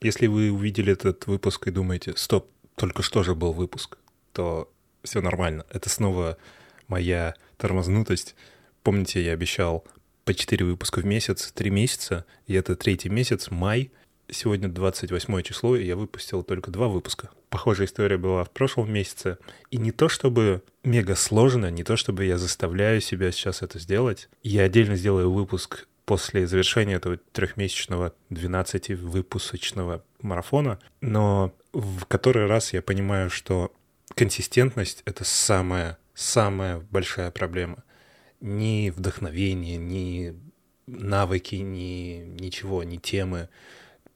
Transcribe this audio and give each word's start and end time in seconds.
Если 0.00 0.26
вы 0.28 0.52
увидели 0.52 0.92
этот 0.92 1.26
выпуск 1.26 1.66
и 1.66 1.72
думаете, 1.72 2.14
стоп, 2.16 2.48
только 2.76 3.02
что 3.02 3.22
же 3.22 3.34
был 3.34 3.52
выпуск, 3.52 3.98
то 4.32 4.70
все 5.02 5.20
нормально. 5.20 5.66
Это 5.70 5.88
снова 5.88 6.36
моя 6.86 7.34
тормознутость. 7.56 8.36
Помните, 8.82 9.24
я 9.24 9.32
обещал 9.32 9.84
по 10.24 10.34
4 10.34 10.64
выпуска 10.64 11.00
в 11.00 11.06
месяц, 11.06 11.50
3 11.52 11.70
месяца, 11.70 12.24
и 12.46 12.54
это 12.54 12.76
третий 12.76 13.08
месяц, 13.08 13.50
май. 13.50 13.90
Сегодня 14.30 14.68
28 14.68 15.42
число, 15.42 15.74
и 15.74 15.86
я 15.86 15.96
выпустил 15.96 16.42
только 16.42 16.70
два 16.70 16.86
выпуска. 16.88 17.30
Похожая 17.48 17.86
история 17.86 18.18
была 18.18 18.44
в 18.44 18.50
прошлом 18.50 18.92
месяце. 18.92 19.38
И 19.70 19.78
не 19.78 19.90
то 19.90 20.10
чтобы 20.10 20.62
мега 20.84 21.16
сложно, 21.16 21.70
не 21.70 21.82
то 21.82 21.96
чтобы 21.96 22.26
я 22.26 22.36
заставляю 22.36 23.00
себя 23.00 23.32
сейчас 23.32 23.62
это 23.62 23.78
сделать. 23.78 24.28
Я 24.42 24.64
отдельно 24.64 24.96
сделаю 24.96 25.32
выпуск 25.32 25.88
после 26.08 26.46
завершения 26.46 26.94
этого 26.94 27.18
трехмесячного 27.18 28.14
12-выпусочного 28.30 30.02
марафона, 30.22 30.78
но 31.02 31.54
в 31.74 32.06
который 32.06 32.46
раз 32.46 32.72
я 32.72 32.80
понимаю, 32.80 33.28
что 33.28 33.74
консистентность— 34.14 35.02
это 35.04 35.24
самая, 35.24 35.98
самая 36.14 36.80
большая 36.90 37.30
проблема. 37.30 37.84
Ни 38.40 38.88
вдохновение, 38.88 39.76
ни 39.76 40.34
навыки, 40.86 41.56
ни 41.56 42.24
ничего, 42.40 42.84
ни 42.84 42.96
темы 42.96 43.50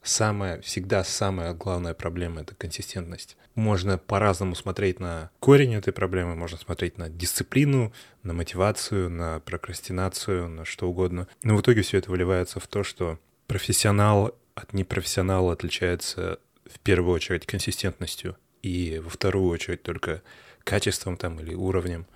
самая, 0.03 0.63
всегда 0.63 1.05
самая 1.05 1.53
главная 1.53 1.93
проблема— 1.93 2.41
это 2.43 2.55
консистентность. 2.55 3.37
Можно 3.55 3.99
по-разному 3.99 4.55
смотреть 4.55 4.99
на 4.99 5.31
корень 5.41 5.75
этой 5.75 5.93
проблемы, 5.93 6.35
можно 6.35 6.57
смотреть 6.57 6.97
на 6.97 7.11
дисциплину, 7.11 7.93
на 8.23 8.33
мотивацию, 8.33 9.11
на 9.11 9.41
прокрастинацию, 9.41 10.49
на 10.49 10.65
что 10.65 10.89
угодно. 10.89 11.29
Но 11.43 11.57
в 11.57 11.61
итоге 11.61 11.83
все 11.83 11.99
это 11.99 12.11
выливается 12.11 12.61
в 12.61 12.67
то, 12.67 12.83
что 12.83 13.19
профессионал 13.47 14.35
от 14.55 14.73
непрофессионала 14.73 15.53
отличается 15.53 16.39
в 16.65 16.79
первую 16.81 17.15
очередь 17.15 17.47
консистентностью 17.47 18.37
и 18.63 19.01
во 19.03 19.11
вторую 19.11 19.51
очередь 19.51 19.83
только 19.83 20.23
качеством 20.65 21.17
там 21.17 21.41
или 21.41 21.55
уровнем. 21.55 22.07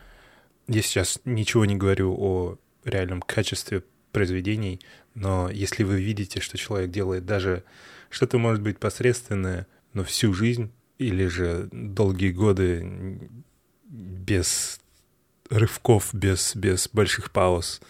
Я 0.68 0.82
сейчас 0.82 1.20
ничего 1.24 1.64
не 1.64 1.76
говорю 1.76 2.14
о 2.18 2.58
реальном 2.84 3.20
качестве 3.20 3.82
произведений, 4.12 4.80
но 5.14 5.50
если 5.50 5.84
вы 5.84 6.00
видите, 6.00 6.40
что 6.40 6.56
человек 6.56 6.90
делает 6.90 7.26
даже 7.26 7.64
что-то 8.08 8.38
может 8.38 8.62
быть 8.62 8.78
посредственное, 8.78 9.66
но 9.92 10.04
всю 10.04 10.32
жизнь 10.32 10.72
или 10.98 11.26
же 11.26 11.68
долгие 11.72 12.30
годы 12.30 13.20
без 13.84 14.80
рывков, 15.50 16.10
без, 16.12 16.56
без 16.56 16.88
больших 16.88 17.30
пауз, 17.30 17.80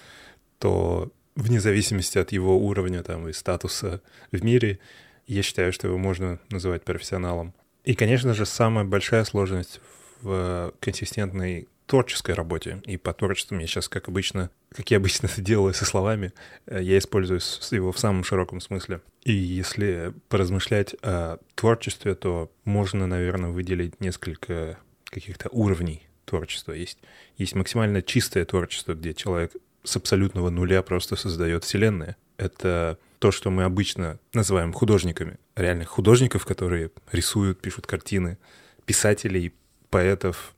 то 0.59 1.11
вне 1.35 1.61
зависимости 1.61 2.19
от 2.19 2.33
его 2.33 2.59
уровня 2.59 3.03
там, 3.03 3.29
и 3.29 3.33
статуса 3.33 4.03
в 4.33 4.45
мире, 4.45 4.79
я 5.27 5.43
считаю, 5.43 5.73
что 5.73 5.89
его 5.89 5.99
можно 5.99 6.39
называть 6.51 6.85
профессионалом. 6.85 7.55
И, 7.85 7.95
конечно 7.95 8.35
же, 8.35 8.47
самая 8.47 8.85
большая 8.85 9.25
сложность 9.25 9.81
в 10.23 10.73
консистентной 10.81 11.69
творческой 11.87 12.35
работе. 12.35 12.83
И 12.85 12.97
по 12.97 13.13
творчеству 13.13 13.57
я 13.59 13.67
сейчас, 13.67 13.89
как 13.89 14.09
обычно, 14.09 14.51
как 14.71 14.91
я 14.91 14.97
обычно 14.99 15.27
это 15.27 15.41
делаю 15.41 15.73
со 15.73 15.85
словами, 15.85 16.33
э, 16.67 16.83
я 16.83 16.99
использую 16.99 17.41
его 17.71 17.93
в 17.93 17.99
самом 17.99 18.25
широком 18.25 18.61
смысле. 18.61 19.01
И 19.23 19.33
если 19.33 20.13
поразмышлять 20.29 20.95
о 21.03 21.39
творчестве, 21.55 22.15
то 22.15 22.51
можно, 22.65 23.07
наверное, 23.07 23.51
выделить 23.51 24.01
несколько 24.01 24.79
каких-то 25.05 25.49
уровней 25.51 26.07
творчества. 26.25 26.73
Есть, 26.73 26.99
есть 27.39 27.55
максимально 27.55 28.03
чистое 28.03 28.45
творчество, 28.45 28.95
где 28.95 29.15
человек 29.15 29.53
с 29.85 29.97
абсолютного 29.97 30.51
нуля 30.51 30.83
просто 30.83 31.17
создает 31.17 31.65
вселенную. 31.65 32.17
Это 32.37 32.99
то, 33.21 33.31
что 33.31 33.51
мы 33.51 33.63
обычно 33.63 34.19
называем 34.35 34.73
художниками. 34.73 35.39
Реальных 35.55 35.89
художников, 35.89 36.45
которые 36.45 36.91
рисуют, 37.13 37.61
пишут 37.61 37.87
картины, 37.87 38.37
писателей, 38.85 39.55
поэтов, 39.97 40.55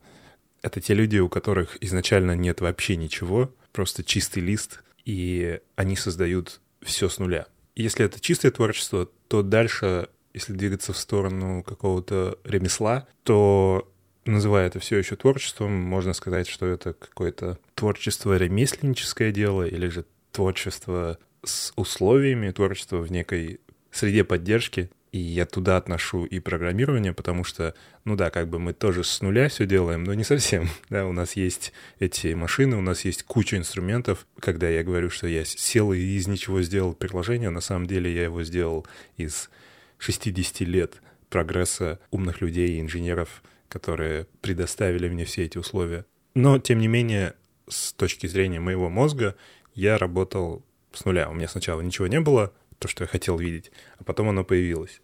это 0.63 0.81
те 0.81 0.95
люди, 0.95 1.19
у 1.19 1.29
которых 1.29 1.79
изначально 1.81 2.33
нет 2.33 2.61
вообще 2.61 2.97
ничего, 2.97 3.55
просто 3.71 4.03
чистый 4.03 4.41
лист, 4.41 4.83
и 5.05 5.61
они 5.77 5.95
создают 5.95 6.61
все 6.83 7.09
с 7.09 7.21
нуля. 7.21 7.47
Если 7.77 8.05
это 8.05 8.19
чистое 8.19 8.51
творчество, 8.51 9.09
то 9.29 9.43
дальше, 9.43 10.09
если 10.35 10.55
двигаться 10.55 10.93
в 10.93 10.99
сторону 10.99 11.63
какого-то 11.63 12.41
ремесла, 12.43 13.07
то 13.23 13.89
называя 14.25 14.67
это 14.67 14.81
все 14.81 14.99
еще 14.99 15.15
творчеством, 15.15 15.71
можно 15.71 16.15
сказать, 16.15 16.49
что 16.49 16.67
это 16.67 16.95
какое-то 16.95 17.61
творчество 17.77 18.37
ремесленническое 18.37 19.31
дело 19.31 19.63
или 19.69 19.87
же 19.87 20.05
творчество 20.33 21.17
с 21.45 21.73
условиями, 21.77 22.51
творчество 22.51 22.97
в 22.97 23.13
некой 23.13 23.61
среде 23.93 24.25
поддержки. 24.25 24.91
И 25.19 25.21
я 25.21 25.47
туда 25.47 25.79
отношу 25.79 26.27
и 26.27 26.39
программирование, 26.39 27.13
потому 27.13 27.43
что, 27.43 27.75
ну 28.05 28.15
да, 28.15 28.31
как 28.31 28.49
бы 28.49 28.61
мы 28.61 28.73
тоже 28.73 29.03
с 29.03 29.21
нуля 29.21 29.49
все 29.49 29.67
делаем, 29.67 30.05
но 30.05 30.15
не 30.15 30.23
совсем. 30.23 30.69
Да, 30.91 31.07
у 31.07 31.13
нас 31.13 31.35
есть 31.35 31.73
эти 31.99 32.35
машины, 32.35 32.77
у 32.77 32.81
нас 32.81 33.05
есть 33.05 33.25
куча 33.25 33.57
инструментов. 33.57 34.29
Когда 34.39 34.69
я 34.69 34.85
говорю, 34.85 35.11
что 35.11 35.27
я 35.27 35.45
сел 35.45 35.93
и 35.93 35.99
из 35.99 36.29
ничего 36.29 36.63
сделал 36.63 36.95
приложение, 36.95 37.51
на 37.51 37.61
самом 37.61 37.89
деле 37.89 38.15
я 38.15 38.23
его 38.25 38.45
сделал 38.45 38.87
из 39.17 39.51
60 39.99 40.61
лет 40.61 41.03
прогресса 41.31 41.99
умных 42.13 42.41
людей 42.41 42.77
и 42.77 42.81
инженеров, 42.81 43.43
которые 43.69 44.29
предоставили 44.41 45.09
мне 45.09 45.25
все 45.25 45.47
эти 45.47 45.59
условия. 45.59 46.07
Но, 46.37 46.61
тем 46.61 46.79
не 46.79 46.87
менее, 46.87 47.35
с 47.69 47.93
точки 47.93 48.29
зрения 48.29 48.61
моего 48.61 48.89
мозга, 48.89 49.35
я 49.75 49.99
работал 49.99 50.65
с 50.93 51.05
нуля. 51.05 51.29
У 51.29 51.35
меня 51.35 51.49
сначала 51.49 51.81
ничего 51.81 52.07
не 52.07 52.21
было, 52.21 52.53
то, 52.79 52.89
что 52.89 53.05
я 53.05 53.09
хотел 53.09 53.39
видеть, 53.39 53.73
а 53.99 54.05
потом 54.05 54.29
оно 54.29 54.45
появилось. 54.45 55.01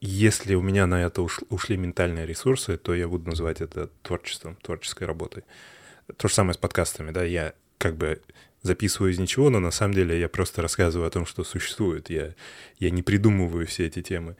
Если 0.00 0.54
у 0.54 0.62
меня 0.62 0.86
на 0.86 1.04
это 1.04 1.22
ушли 1.22 1.76
ментальные 1.76 2.26
ресурсы, 2.26 2.76
то 2.76 2.94
я 2.94 3.06
буду 3.06 3.30
называть 3.30 3.60
это 3.60 3.88
творчеством, 4.02 4.56
творческой 4.56 5.04
работой. 5.04 5.44
То 6.16 6.28
же 6.28 6.34
самое 6.34 6.54
с 6.54 6.56
подкастами, 6.56 7.12
да, 7.12 7.22
я 7.22 7.54
как 7.78 7.96
бы 7.96 8.20
записываю 8.62 9.12
из 9.12 9.18
ничего, 9.18 9.50
но 9.50 9.60
на 9.60 9.70
самом 9.70 9.94
деле 9.94 10.18
я 10.18 10.28
просто 10.28 10.62
рассказываю 10.62 11.06
о 11.06 11.10
том, 11.10 11.26
что 11.26 11.44
существует. 11.44 12.10
Я, 12.10 12.34
я 12.78 12.90
не 12.90 13.02
придумываю 13.02 13.66
все 13.66 13.86
эти 13.86 14.02
темы. 14.02 14.36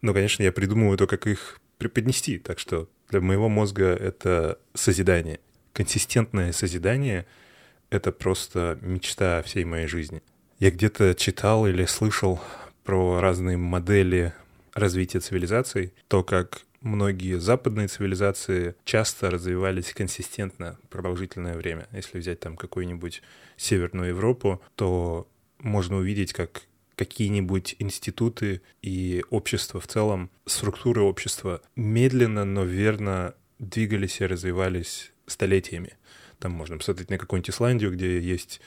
Но, 0.00 0.14
конечно, 0.14 0.42
я 0.42 0.52
придумываю 0.52 0.96
то, 0.98 1.06
как 1.06 1.26
их 1.26 1.60
преподнести. 1.78 2.38
Так 2.38 2.58
что 2.58 2.88
для 3.10 3.20
моего 3.20 3.48
мозга 3.48 3.86
это 3.86 4.58
созидание. 4.74 5.40
Консистентное 5.72 6.52
созидание— 6.52 7.26
это 7.90 8.12
просто 8.12 8.78
мечта 8.82 9.42
всей 9.42 9.64
моей 9.64 9.86
жизни. 9.86 10.22
Я 10.62 10.70
где-то 10.70 11.16
читал 11.16 11.66
или 11.66 11.86
слышал 11.86 12.40
про 12.84 13.20
разные 13.20 13.56
модели 13.56 14.32
развития 14.74 15.18
цивилизаций, 15.18 15.92
то, 16.06 16.22
как 16.22 16.62
многие 16.82 17.40
западные 17.40 17.88
цивилизации 17.88 18.76
часто 18.84 19.28
развивались 19.28 19.92
консистентно 19.92 20.78
продолжительное 20.88 21.56
время. 21.56 21.88
Если 21.90 22.20
взять 22.20 22.38
там 22.38 22.56
какую-нибудь 22.56 23.22
Северную 23.56 24.10
Европу, 24.10 24.62
то 24.76 25.26
можно 25.58 25.96
увидеть, 25.96 26.32
как 26.32 26.62
какие-нибудь 26.94 27.74
институты 27.80 28.62
и 28.82 29.24
общество 29.30 29.80
в 29.80 29.88
целом, 29.88 30.30
структуры 30.46 31.00
общества 31.00 31.60
медленно, 31.74 32.44
но 32.44 32.62
верно 32.62 33.34
двигались 33.58 34.20
и 34.20 34.26
развивались 34.26 35.10
столетиями. 35.26 35.94
Там 36.38 36.52
можно 36.52 36.78
посмотреть 36.78 37.10
на 37.10 37.18
какую-нибудь 37.18 37.50
Исландию, 37.50 37.90
где 37.90 38.20
есть 38.20 38.60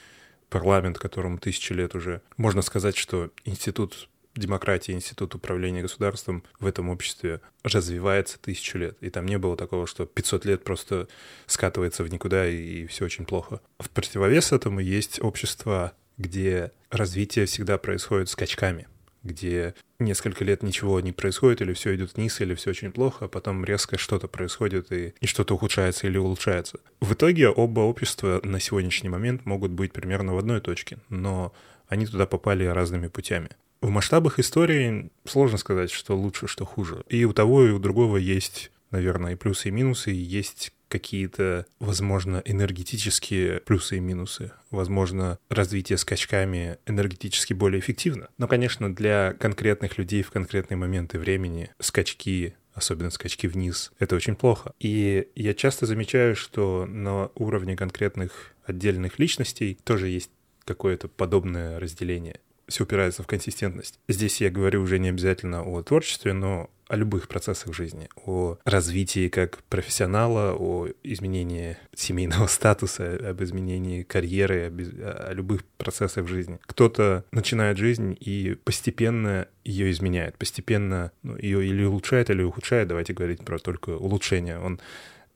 парламент, 0.50 0.98
которому 0.98 1.38
тысячи 1.38 1.74
лет 1.74 1.96
уже. 1.96 2.22
Можно 2.38 2.62
сказать, 2.62 2.96
что 2.96 3.32
институт 3.44 4.10
демократии, 4.36 4.92
институт 4.92 5.34
управления 5.36 5.82
государством 5.82 6.44
в 6.60 6.66
этом 6.66 6.90
обществе 6.90 7.42
развивается 7.64 8.38
тысячу 8.38 8.78
лет. 8.78 8.98
И 9.02 9.10
там 9.10 9.26
не 9.26 9.38
было 9.38 9.56
такого, 9.56 9.88
что 9.88 10.06
500 10.06 10.46
лет 10.46 10.64
просто 10.64 11.08
скатывается 11.46 12.04
в 12.04 12.12
никуда 12.12 12.48
и, 12.48 12.56
и 12.56 12.88
все 12.88 13.06
очень 13.06 13.26
плохо. 13.26 13.62
В 13.80 13.90
противовес 13.90 14.52
этому 14.52 14.80
есть 14.80 15.22
общество, 15.22 15.94
где 16.18 16.72
развитие 16.90 17.46
всегда 17.46 17.78
происходит 17.78 18.30
скачками 18.30 18.88
где 19.26 19.74
несколько 20.00 20.46
лет 20.46 20.64
ничего 20.64 21.00
не 21.02 21.12
происходит, 21.12 21.62
или 21.62 21.74
все 21.74 21.96
идет 21.96 22.16
вниз, 22.16 22.40
или 22.40 22.54
все 22.56 22.70
очень 22.70 22.92
плохо, 22.92 23.26
а 23.26 23.28
потом 23.28 23.66
резко 23.66 23.98
что-то 23.98 24.28
происходит, 24.28 24.92
и, 24.92 25.14
и 25.20 25.26
что-то 25.26 25.56
ухудшается 25.56 26.08
или 26.08 26.18
улучшается. 26.18 26.80
В 27.02 27.14
итоге 27.14 27.50
оба 27.50 27.82
общества 27.82 28.40
на 28.44 28.60
сегодняшний 28.60 29.10
момент 29.10 29.46
могут 29.46 29.72
быть 29.72 29.92
примерно 29.92 30.34
в 30.34 30.38
одной 30.38 30.62
точке, 30.62 31.00
но 31.10 31.54
они 31.88 32.06
туда 32.06 32.26
попали 32.26 32.64
разными 32.66 33.08
путями. 33.08 33.50
В 33.82 33.90
масштабах 33.90 34.40
истории 34.40 35.10
сложно 35.26 35.58
сказать, 35.58 35.92
что 35.92 36.16
лучше, 36.16 36.48
что 36.48 36.66
хуже. 36.66 37.04
И 37.10 37.26
у 37.26 37.34
того, 37.34 37.66
и 37.68 37.72
у 37.72 37.80
другого 37.80 38.18
есть, 38.18 38.72
наверное, 38.92 39.34
и 39.34 39.36
плюсы, 39.36 39.68
и 39.68 39.72
минусы, 39.72 40.12
и 40.12 40.16
есть 40.16 40.72
какие-то, 40.88 41.66
возможно, 41.80 42.42
энергетические 42.46 43.62
плюсы 43.62 43.98
и 43.98 44.00
минусы. 44.00 44.52
Возможно, 44.72 45.40
развитие 45.50 45.98
скачками 45.98 46.78
энергетически 46.86 47.54
более 47.54 47.80
эффективно. 47.80 48.30
Но, 48.38 48.48
конечно, 48.48 48.94
для 48.94 49.34
конкретных 49.34 49.98
людей 49.98 50.24
в 50.24 50.32
конкретные 50.32 50.78
моменты 50.78 51.20
времени 51.20 51.72
скачки 51.80 52.56
особенно 52.76 53.10
скачки 53.10 53.48
вниз, 53.48 53.92
это 54.00 54.16
очень 54.16 54.36
плохо. 54.36 54.74
И 54.80 55.30
я 55.36 55.54
часто 55.54 55.86
замечаю, 55.86 56.36
что 56.36 56.86
на 56.86 57.32
уровне 57.36 57.76
конкретных 57.76 58.54
отдельных 58.66 59.18
личностей 59.18 59.80
тоже 59.84 60.10
есть 60.10 60.30
какое-то 60.66 61.08
подобное 61.08 61.80
разделение. 61.80 62.40
все 62.68 62.84
упирается 62.84 63.24
в 63.24 63.28
консистентность. 63.28 64.00
Здесь 64.08 64.42
я 64.42 64.50
говорю 64.50 64.82
уже 64.82 64.98
не 64.98 65.10
обязательно 65.10 65.64
о 65.64 65.84
творчестве, 65.84 66.34
но 66.34 66.70
о 66.88 66.96
любых 66.96 67.28
процессах 67.28 67.74
жизни, 67.74 68.10
о 68.16 68.58
развитии 68.66 69.30
как 69.30 69.64
профессионала, 69.70 70.56
о 70.58 70.88
изменении 71.04 71.78
семейного 71.96 72.48
статуса, 72.48 73.18
об 73.30 73.44
изменении 73.44 74.04
карьеры, 74.04 74.68
об, 74.68 74.80
о 74.80 75.34
любых 75.34 75.64
процессах 75.78 76.28
жизни. 76.28 76.60
Кто-то 76.66 77.26
начинает 77.32 77.78
жизнь 77.78 78.16
и 78.20 78.58
постепенно 78.64 79.48
ее 79.64 79.92
изменяет, 79.92 80.38
постепенно 80.38 81.12
ну, 81.24 81.38
ее 81.38 81.66
или 81.66 81.84
улучшает, 81.84 82.30
или 82.30 82.44
ухудшает, 82.44 82.88
давайте 82.88 83.14
говорить 83.14 83.44
про 83.44 83.58
только 83.58 83.92
улучшение. 83.92 84.60
Он 84.60 84.80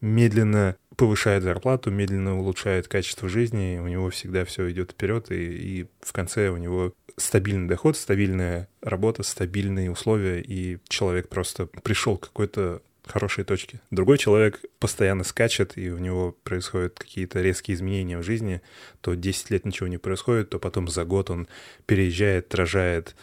медленно 0.01 0.75
повышает 0.95 1.43
зарплату, 1.43 1.91
медленно 1.91 2.37
улучшает 2.37 2.87
качество 2.87 3.27
жизни, 3.27 3.79
у 3.81 3.87
него 3.87 4.09
всегда 4.09 4.45
все 4.45 4.69
идет 4.71 4.91
вперед, 4.91 5.31
и, 5.31 5.81
и 5.81 5.87
в 6.01 6.13
конце 6.13 6.49
у 6.49 6.57
него 6.57 6.93
стабильный 7.19 7.67
доход, 7.67 7.97
стабильная 7.97 8.67
работа, 8.81 9.23
стабильные 9.23 9.91
условия, 9.91 10.41
и 10.41 10.79
человек 10.87 11.29
просто 11.29 11.65
пришел 11.65 12.17
к 12.17 12.27
какой-то 12.27 12.81
хорошей 13.05 13.43
точке. 13.43 13.81
Другой 13.91 14.17
человек 14.17 14.61
постоянно 14.79 15.23
скачет, 15.23 15.77
и 15.77 15.89
у 15.91 15.97
него 15.97 16.35
происходят 16.43 16.97
какие-то 16.97 17.41
резкие 17.41 17.75
изменения 17.75 18.17
в 18.17 18.23
жизни, 18.23 18.61
то 19.01 19.15
10 19.15 19.49
лет 19.49 19.65
ничего 19.65 19.87
не 19.87 19.97
происходит, 19.97 20.49
то 20.49 20.59
потом 20.59 20.87
за 20.87 21.05
год 21.05 21.29
он 21.29 21.47
переезжает, 21.85 22.53
рожает, 22.55 23.15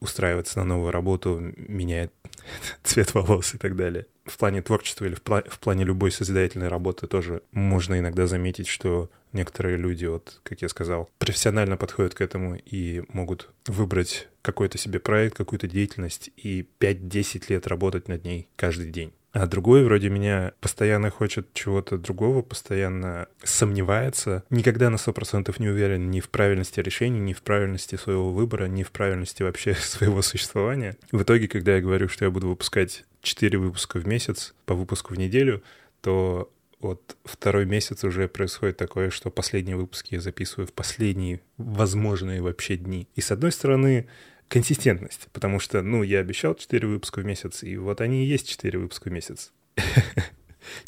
устраивается 0.00 0.58
на 0.60 0.64
новую 0.64 0.92
работу, 0.92 1.38
меняет 1.56 2.12
цвет 2.84 3.14
волос 3.14 3.54
и 3.54 3.58
так 3.58 3.76
далее. 3.76 4.06
В 4.24 4.36
плане 4.36 4.62
творчества 4.62 5.04
или 5.06 5.14
в, 5.14 5.22
пла- 5.22 5.48
в 5.48 5.58
плане 5.58 5.84
любой 5.84 6.12
созидательной 6.12 6.68
работы 6.68 7.06
тоже 7.06 7.42
можно 7.50 7.98
иногда 7.98 8.26
заметить, 8.26 8.68
что 8.68 9.10
некоторые 9.32 9.76
люди, 9.76 10.06
вот, 10.06 10.40
как 10.42 10.62
я 10.62 10.68
сказал, 10.68 11.08
профессионально 11.18 11.76
подходят 11.76 12.14
к 12.14 12.20
этому 12.20 12.56
и 12.56 13.02
могут 13.08 13.50
выбрать 13.66 14.28
какой-то 14.42 14.78
себе 14.78 14.98
проект, 14.98 15.36
какую-то 15.36 15.68
деятельность 15.68 16.30
и 16.36 16.66
5-10 16.80 17.44
лет 17.48 17.66
работать 17.66 18.08
над 18.08 18.24
ней 18.24 18.48
каждый 18.56 18.90
день. 18.90 19.12
А 19.32 19.46
другой 19.46 19.84
вроде 19.84 20.08
меня 20.08 20.52
постоянно 20.60 21.10
хочет 21.10 21.52
чего-то 21.52 21.98
другого, 21.98 22.40
постоянно 22.42 23.28
сомневается, 23.42 24.42
никогда 24.48 24.88
на 24.88 24.96
100% 24.96 25.54
не 25.58 25.68
уверен 25.68 26.10
ни 26.10 26.20
в 26.20 26.30
правильности 26.30 26.80
решений, 26.80 27.20
ни 27.20 27.34
в 27.34 27.42
правильности 27.42 27.96
своего 27.96 28.32
выбора, 28.32 28.66
ни 28.66 28.82
в 28.82 28.90
правильности 28.90 29.42
вообще 29.42 29.74
своего 29.80 30.22
существования. 30.22 30.96
В 31.12 31.22
итоге, 31.22 31.46
когда 31.46 31.76
я 31.76 31.82
говорю, 31.82 32.08
что 32.08 32.24
я 32.24 32.30
буду 32.30 32.48
выпускать 32.48 33.04
4 33.22 33.58
выпуска 33.58 33.98
в 34.00 34.06
месяц, 34.06 34.54
по 34.64 34.74
выпуску 34.74 35.14
в 35.14 35.18
неделю, 35.18 35.62
то 36.00 36.50
вот 36.80 37.16
второй 37.24 37.66
месяц 37.66 38.04
уже 38.04 38.28
происходит 38.28 38.76
такое, 38.76 39.10
что 39.10 39.30
последние 39.30 39.76
выпуски 39.76 40.14
я 40.14 40.20
записываю 40.20 40.66
в 40.66 40.72
последние 40.72 41.40
возможные 41.56 42.40
вообще 42.40 42.76
дни. 42.76 43.08
И 43.14 43.20
с 43.20 43.30
одной 43.30 43.52
стороны, 43.52 44.08
консистентность, 44.48 45.28
потому 45.32 45.60
что, 45.60 45.82
ну, 45.82 46.02
я 46.02 46.20
обещал 46.20 46.54
4 46.54 46.86
выпуска 46.86 47.20
в 47.20 47.24
месяц, 47.24 47.62
и 47.62 47.76
вот 47.76 48.00
они 48.00 48.24
и 48.24 48.28
есть 48.28 48.48
4 48.48 48.78
выпуска 48.78 49.08
в 49.08 49.12
месяц. 49.12 49.52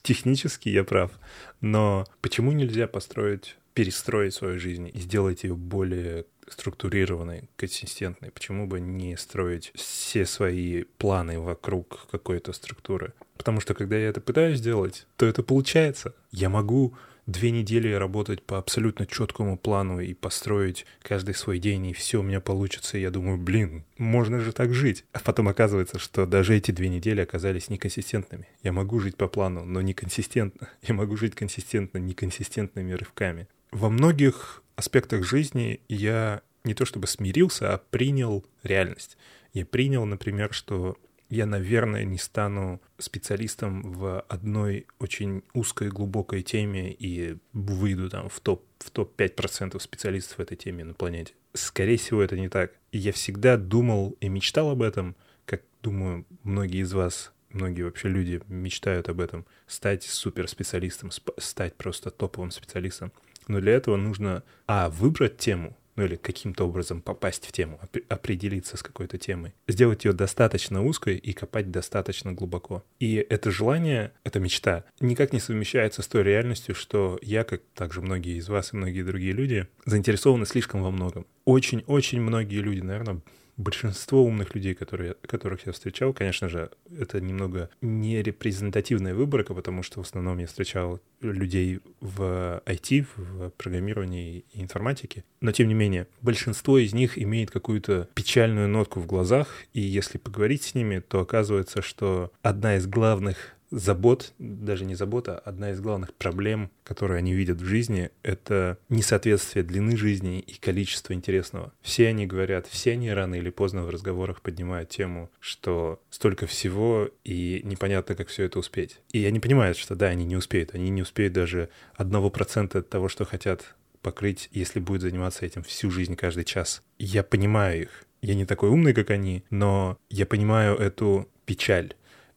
Технически 0.03 0.69
я 0.69 0.85
прав, 0.85 1.13
но 1.61 2.07
почему 2.21 2.53
нельзя 2.53 2.87
построить, 2.87 3.57
перестроить 3.75 4.35
свою 4.35 4.59
жизнь 4.59 4.91
и 4.93 4.99
сделать 4.99 5.45
ее 5.45 5.55
более 5.55 6.27
структурированной, 6.52 7.49
консистентной? 7.56 8.31
Почему 8.31 8.67
бы 8.67 8.81
не 8.81 9.17
строить 9.17 9.73
все 9.75 10.26
свои 10.26 10.85
планы 10.99 11.41
вокруг 11.41 12.06
какой-то 12.11 12.52
структуры? 12.52 13.12
Потому 13.37 13.61
что 13.61 13.75
когда 13.75 13.97
я 13.97 14.08
это 14.08 14.20
пытаюсь 14.20 14.58
сделать, 14.58 15.06
то 15.17 15.26
это 15.26 15.43
получается. 15.43 16.14
Я 16.31 16.49
могу 16.49 16.94
две 17.26 17.50
недели 17.50 17.93
работать 17.93 18.43
по 18.43 18.58
абсолютно 18.58 19.06
четкому 19.06 19.56
плану 19.56 20.00
и 20.00 20.14
построить 20.14 20.87
каждый 21.02 21.35
свой 21.35 21.58
день, 21.58 21.87
и 21.87 21.93
все 21.93 22.20
у 22.20 22.23
меня 22.23 22.41
получится. 22.41 22.99
И 22.99 23.00
я 23.00 23.11
думаю, 23.11 23.38
блин, 23.38 23.85
можно 23.99 24.41
же 24.41 24.53
так 24.53 24.75
жить. 24.75 25.05
А 25.12 25.20
потом 25.20 25.49
оказывается, 25.49 25.99
что 25.99 26.26
даже 26.26 26.56
эти 26.56 26.70
две 26.70 26.88
недели 26.88 27.20
оказались 27.20 27.69
неконсистентными. 27.69 28.49
Я 28.62 28.73
могу 28.73 29.00
жить 29.00 29.17
по 29.17 29.29
плану, 29.29 29.64
но 29.64 29.81
неконсистентно. 29.81 30.69
Я 30.82 30.94
могу 30.94 31.17
жить 31.17 31.35
консистентно, 31.35 31.99
неконсистентными 31.99 32.93
рывками. 32.93 33.49
Во 33.70 33.88
многих 33.88 34.62
аспектах 34.81 35.25
жизни 35.25 35.81
я 35.88 36.43
не 36.65 36.75
то 36.75 36.85
чтобы 36.85 37.06
смирился, 37.06 37.73
а 37.73 37.79
принял 37.79 38.44
реальность. 38.62 39.17
Я 39.53 39.65
принял, 39.65 40.05
например, 40.05 40.53
что 40.53 40.97
я, 41.29 41.47
наверное, 41.47 42.05
не 42.05 42.19
стану 42.19 42.81
специалистом 42.99 43.93
в 43.93 44.21
одной 44.23 44.87
очень 44.99 45.43
узкой, 45.55 45.88
глубокой 45.88 46.43
теме 46.43 46.93
и 46.93 47.37
выйду 47.53 48.11
там 48.11 48.29
в 48.29 48.41
топ 48.41 48.65
в 48.81 48.91
топ-5% 48.91 49.79
специалистов 49.79 50.38
в 50.38 50.41
этой 50.41 50.56
теме 50.56 50.85
на 50.85 50.94
планете. 50.94 51.35
Скорее 51.53 51.99
всего, 51.99 52.23
это 52.23 52.37
не 52.37 52.49
так. 52.49 52.73
И 52.93 52.99
я 52.99 53.12
всегда 53.12 53.59
думал 53.59 54.17
и 54.21 54.29
мечтал 54.29 54.71
об 54.71 54.82
этом, 54.82 55.15
как, 55.44 55.62
думаю, 55.82 56.25
многие 56.43 56.81
из 56.81 56.93
вас, 56.94 57.32
многие 57.50 57.82
вообще 57.82 58.09
люди 58.09 58.41
мечтают 58.49 59.11
об 59.11 59.21
этом, 59.21 59.44
стать 59.67 60.03
суперспециалистом, 60.05 61.11
стать 61.37 61.77
просто 61.77 62.11
топовым 62.11 62.50
специалистом. 62.50 63.12
Но 63.50 63.61
для 63.61 63.73
этого 63.73 63.97
нужно, 63.97 64.44
а, 64.69 64.88
выбрать 64.91 65.37
тему, 65.37 65.76
ну 65.97 66.05
или 66.05 66.14
каким-то 66.14 66.69
образом 66.69 67.02
попасть 67.02 67.44
в 67.44 67.50
тему, 67.50 67.81
определиться 68.08 68.76
с 68.76 68.82
какой-то 68.85 69.19
темой, 69.19 69.55
сделать 69.67 70.05
ее 70.05 70.12
достаточно 70.12 70.85
узкой 70.85 71.17
и 71.17 71.32
копать 71.32 71.73
достаточно 71.73 72.32
глубоко. 72.32 72.85
И 73.00 73.17
это 73.17 73.50
желание, 73.50 74.12
эта 74.23 74.38
мечта 74.38 74.85
никак 75.00 75.32
не 75.32 75.41
совмещается 75.41 76.02
с 76.02 76.06
той 76.06 76.23
реальностью, 76.23 76.76
что 76.76 77.19
я, 77.23 77.43
как 77.43 77.62
также 77.75 78.02
многие 78.02 78.37
из 78.37 78.49
вас 78.49 78.73
и 78.73 78.76
многие 78.76 79.02
другие 79.02 79.32
люди, 79.32 79.67
заинтересованы 79.85 80.46
слишком 80.46 80.85
во 80.85 80.93
многом. 80.93 81.26
Очень-очень 81.44 82.20
многие 82.20 82.61
люди, 82.61 82.82
наверное, 82.82 83.20
большинство 83.61 84.25
умных 84.25 84.55
людей, 84.55 84.75
которые, 84.75 85.15
которых 85.23 85.67
я 85.67 85.73
встречал, 85.73 86.12
конечно 86.12 86.49
же, 86.49 86.71
это 86.99 87.21
немного 87.21 87.71
не 87.81 88.23
репрезентативная 88.23 89.15
выборка, 89.15 89.55
потому 89.55 89.83
что 89.83 90.01
в 90.01 90.07
основном 90.07 90.39
я 90.39 90.47
встречал 90.47 91.01
людей 91.21 91.81
в 92.01 92.62
IT, 92.67 93.07
в 93.17 93.51
программировании 93.51 94.45
и 94.53 94.62
информатике. 94.62 95.25
Но, 95.41 95.53
тем 95.53 95.69
не 95.69 95.75
менее, 95.75 96.07
большинство 96.23 96.79
из 96.79 96.93
них 96.93 97.19
имеет 97.19 97.51
какую-то 97.51 98.09
печальную 98.15 98.69
нотку 98.69 99.01
в 99.01 99.07
глазах, 99.07 99.49
и 99.75 99.81
если 99.81 100.19
поговорить 100.19 100.63
с 100.63 100.75
ними, 100.75 101.01
то 101.01 101.21
оказывается, 101.21 101.83
что 101.83 102.33
одна 102.43 102.77
из 102.77 102.87
главных 102.87 103.55
забот, 103.70 104.32
даже 104.38 104.84
не 104.84 104.94
забота, 104.94 105.38
одна 105.38 105.70
из 105.70 105.81
главных 105.81 106.14
проблем, 106.14 106.70
которые 106.84 107.19
они 107.19 107.32
видят 107.32 107.61
в 107.61 107.64
жизни, 107.64 108.11
это 108.22 108.78
несоответствие 108.88 109.64
длины 109.64 109.96
жизни 109.96 110.40
и 110.40 110.55
количества 110.58 111.12
интересного. 111.12 111.72
Все 111.81 112.08
они 112.08 112.26
говорят, 112.26 112.67
все 112.67 112.93
они 112.93 113.11
рано 113.11 113.37
или 113.37 113.50
поздно 113.50 113.84
в 113.84 113.90
разговорах 113.90 114.43
поднимают 114.43 114.88
тему, 114.90 115.31
что 115.38 116.00
столько 116.11 116.46
всего 116.46 117.11
и 117.25 117.61
непонятно, 117.64 118.15
как 118.15 118.29
все 118.29 118.44
это 118.44 118.58
успеть. 118.58 119.00
И 119.12 119.24
они 119.24 119.41
понимают, 119.41 119.77
что 119.77 119.94
да, 119.94 120.06
они 120.06 120.24
не 120.24 120.36
успеют, 120.36 120.74
они 120.74 120.91
не 120.91 121.03
успеют 121.03 121.32
даже 121.32 121.69
одного 121.94 122.31
процента 122.31 122.82
того, 122.82 123.08
что 123.08 123.24
хотят 123.24 123.74
покрыть, 124.03 124.48
если 124.53 124.81
будет 124.81 125.03
заниматься 125.03 125.44
этим 125.44 125.62
всю 125.62 125.91
жизнь, 125.91 126.17
каждый 126.17 126.44
час. 126.44 126.82
Я 126.98 127.22
понимаю 127.22 127.82
их. 127.82 128.05
Я 128.22 128.34
не 128.34 128.44
такой 128.44 128.70
умный, 128.70 128.93
как 128.93 129.10
они, 129.10 129.44
но 129.50 129.98
я 130.10 130.27
понимаю 130.27 130.77
эту 130.77 131.29
печаль, 131.46 131.94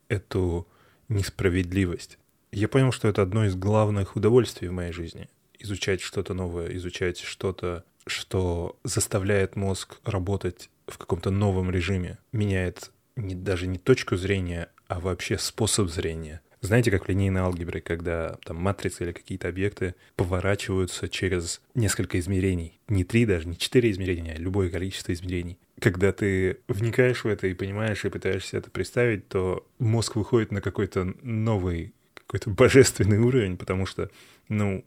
эту 0.08 0.68
несправедливость. 1.10 2.18
Я 2.52 2.68
понял, 2.68 2.92
что 2.92 3.08
это 3.08 3.22
одно 3.22 3.46
из 3.46 3.56
главных 3.56 4.16
удовольствий 4.16 4.68
в 4.68 4.74
моей 4.74 4.92
жизни. 4.92 5.30
Изучать 5.60 6.02
что-то 6.02 6.34
новое, 6.34 6.76
изучать 6.76 7.20
что-то, 7.20 7.84
что 8.06 8.78
заставляет 8.84 9.56
мозг 9.56 10.00
работать 10.04 10.70
в 10.88 10.98
каком-то 10.98 11.32
новом 11.32 11.72
режиме, 11.72 12.18
меняет 12.32 12.92
не, 13.16 13.36
даже 13.36 13.68
не 13.68 13.78
точку 13.78 14.18
зрения, 14.18 14.70
а 14.88 15.00
вообще 15.00 15.38
способ 15.38 15.90
зрения. 15.90 16.42
Знаете, 16.64 16.92
как 16.92 17.06
в 17.06 17.10
линейной 17.10 17.42
алгебре, 17.42 17.82
когда 17.82 18.38
там 18.46 18.56
матрицы 18.56 19.04
или 19.04 19.12
какие-то 19.12 19.50
объекты 19.50 19.96
поворачиваются 20.16 21.10
через 21.10 21.62
несколько 21.76 22.18
измерений. 22.20 22.80
Не 22.88 23.04
три 23.04 23.26
даже, 23.26 23.50
не 23.50 23.58
четыре 23.58 23.92
измерения, 23.92 24.34
а 24.34 24.40
любое 24.40 24.70
количество 24.70 25.14
измерений 25.14 25.58
когда 25.80 26.14
ты 26.14 26.60
вникаешь 26.70 27.26
в 27.26 27.28
это 27.28 27.48
и 27.48 27.54
понимаешь, 27.54 28.06
и 28.06 28.10
пытаешься 28.10 28.56
это 28.58 28.72
представить, 28.72 29.28
то 29.28 29.68
мозг 29.80 30.16
выходит 30.16 30.52
на 30.52 30.62
какой-то 30.62 31.14
новый, 31.24 31.94
какой-то 32.14 32.52
божественный 32.52 33.18
уровень, 33.18 33.58
потому 33.58 33.86
что, 33.86 34.10
ну, 34.48 34.86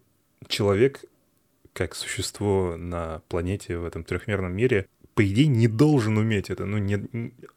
человек, 0.49 1.05
как 1.75 1.95
существо 1.95 2.77
на 2.79 3.21
планете 3.29 3.77
в 3.77 3.85
этом 3.85 4.05
трехмерном 4.05 4.55
мире, 4.55 4.87
по 5.15 5.27
идее, 5.27 5.49
не 5.49 5.69
должен 5.69 6.17
уметь 6.19 6.51
это. 6.51 6.65
Ну, 6.65 6.79
нет, 6.79 7.03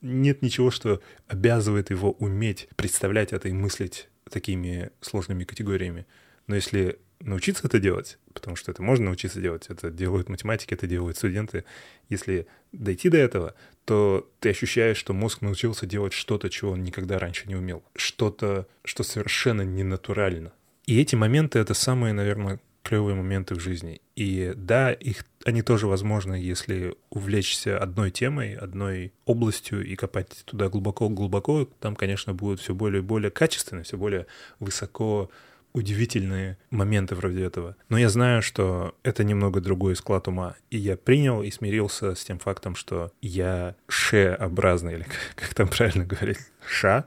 нет 0.01 0.41
ничего, 0.41 0.71
что 0.71 1.01
обязывает 1.27 1.91
его 1.91 2.11
уметь 2.11 2.67
представлять 2.75 3.31
это 3.31 3.47
и 3.47 3.53
мыслить 3.53 4.08
такими 4.29 4.91
сложными 5.01 5.43
категориями. 5.43 6.05
Но 6.47 6.55
если 6.55 6.99
научиться 7.19 7.67
это 7.67 7.79
делать, 7.79 8.17
потому 8.33 8.55
что 8.55 8.71
это 8.71 8.81
можно 8.81 9.05
научиться 9.05 9.41
делать, 9.41 9.65
это 9.69 9.91
делают 9.91 10.29
математики, 10.29 10.73
это 10.73 10.87
делают 10.87 11.17
студенты. 11.17 11.65
Если 12.07 12.47
дойти 12.71 13.09
до 13.09 13.17
этого, 13.17 13.55
то 13.85 14.29
ты 14.39 14.49
ощущаешь, 14.49 14.97
что 14.97 15.13
мозг 15.13 15.41
научился 15.41 15.85
делать 15.85 16.13
что-то, 16.13 16.49
чего 16.49 16.71
он 16.71 16.83
никогда 16.83 17.19
раньше 17.19 17.47
не 17.47 17.55
умел, 17.55 17.83
что-то, 17.95 18.67
что 18.83 19.03
совершенно 19.03 19.63
ненатурально. 19.63 20.53
И 20.85 20.99
эти 20.99 21.15
моменты— 21.15 21.59
это 21.59 21.73
самые, 21.73 22.13
наверное, 22.13 22.59
клевые 22.89 23.15
моменты 23.15 23.53
в 23.53 23.59
жизни. 23.59 24.01
И 24.15 24.51
да, 24.55 24.91
их, 24.91 25.23
они 25.45 25.61
тоже 25.61 25.85
возможны, 25.85 26.33
если 26.33 26.95
увлечься 27.11 27.77
одной 27.77 28.09
темой, 28.09 28.55
одной 28.55 29.13
областью 29.25 29.85
и 29.85 29.95
копать 29.95 30.29
туда 30.45 30.69
глубоко-глубоко, 30.69 31.69
там, 31.79 31.95
конечно, 31.95 32.33
будут 32.33 32.61
все 32.61 32.73
более 32.73 33.03
и 33.03 33.05
более 33.05 33.29
качественные, 33.29 33.83
все 33.83 33.95
более 33.95 34.25
высоко 34.59 35.29
удивительные 35.73 36.57
моменты 36.71 37.13
вроде 37.13 37.43
этого. 37.43 37.75
Но 37.89 37.99
я 37.99 38.09
знаю, 38.09 38.41
что 38.41 38.95
это 39.03 39.23
немного 39.23 39.61
другой 39.61 39.95
склад 39.95 40.27
ума. 40.27 40.55
И 40.71 40.77
я 40.79 40.97
принял 40.97 41.43
и 41.43 41.51
смирился 41.51 42.15
с 42.15 42.25
тем 42.25 42.39
фактом, 42.39 42.73
что 42.73 43.11
я 43.21 43.75
ше-образный, 43.87 44.95
или 44.95 45.05
как 45.35 45.53
там 45.53 45.67
правильно 45.67 46.05
говорить, 46.05 46.39
ша, 46.67 47.05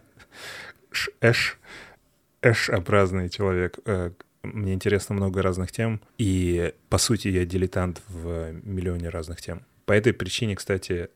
эш, 1.21 1.59
эш-образный 2.41 3.29
человек. 3.31 3.81
Мне 4.43 4.75
интересно 4.75 5.15
много 5.15 5.41
разных 5.41 5.71
тем, 5.71 6.01
и, 6.19 6.75
по 6.89 6.99
сути, 6.99 7.29
я 7.29 7.45
дилетант 7.45 8.03
в 8.09 8.53
миллионе 8.65 9.09
разных 9.09 9.41
тем. 9.41 9.65
По 9.85 9.93
этой 9.93 10.13
причине, 10.13 10.57
кстати, 10.57 11.11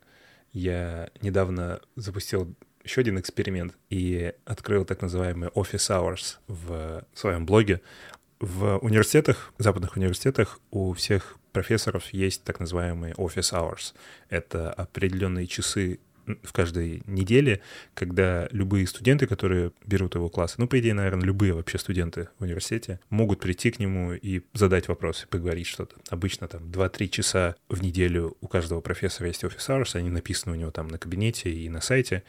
я 0.53 1.11
недавно 1.21 1.81
запустил 1.97 2.55
еще 2.85 3.01
один 3.01 3.19
эксперимент 3.19 3.75
и 3.91 4.33
открыл 4.45 4.85
так 4.85 5.03
называемый 5.03 5.49
Office 5.51 5.91
Hours 5.91 6.37
в 6.47 7.05
своем 7.15 7.47
блоге. 7.47 7.81
В 8.39 8.79
университетах, 8.79 9.53
западных 9.59 9.97
университетах 9.97 10.61
у 10.71 10.93
всех 10.93 11.37
профессоров 11.53 12.11
есть 12.11 12.45
так 12.45 12.61
называемые 12.61 13.15
Office 13.15 13.53
Hours. 13.53 13.95
Это 14.29 14.73
определенные 14.73 15.47
часы 15.47 15.99
в 16.43 16.53
каждой 16.53 17.03
неделе, 17.07 17.61
когда 17.95 18.49
любые 18.51 18.87
студенты, 18.87 19.27
которые 19.27 19.73
берут 19.85 20.15
его 20.15 20.29
классы, 20.29 20.57
ну, 20.59 20.67
по 20.67 20.79
идее, 20.79 20.95
наверное, 20.95 21.25
любые 21.25 21.53
вообще 21.53 21.79
студенты 21.79 22.29
в 22.39 22.43
университете, 22.43 23.01
могут 23.11 23.41
прийти 23.41 23.71
к 23.71 23.79
нему 23.79 24.13
и 24.13 24.43
задать 24.53 24.89
вопросы, 24.89 25.27
поговорить 25.29 25.67
что-то. 25.67 25.97
Обычно 26.09 26.49
там 26.49 26.65
2-3 26.65 27.09
часа 27.09 27.57
в 27.69 27.83
неделю 27.83 28.37
у 28.41 28.49
каждого 28.49 28.81
профессора 28.81 29.29
есть 29.29 29.45
офис 29.45 29.69
hours, 29.69 29.97
они 29.97 30.11
написаны 30.11 30.57
у 30.57 30.59
него 30.59 30.71
там 30.71 30.89
на 30.89 30.99
кабинете 30.99 31.51
и 31.51 31.69
на 31.69 31.81
сайте, 31.81 32.23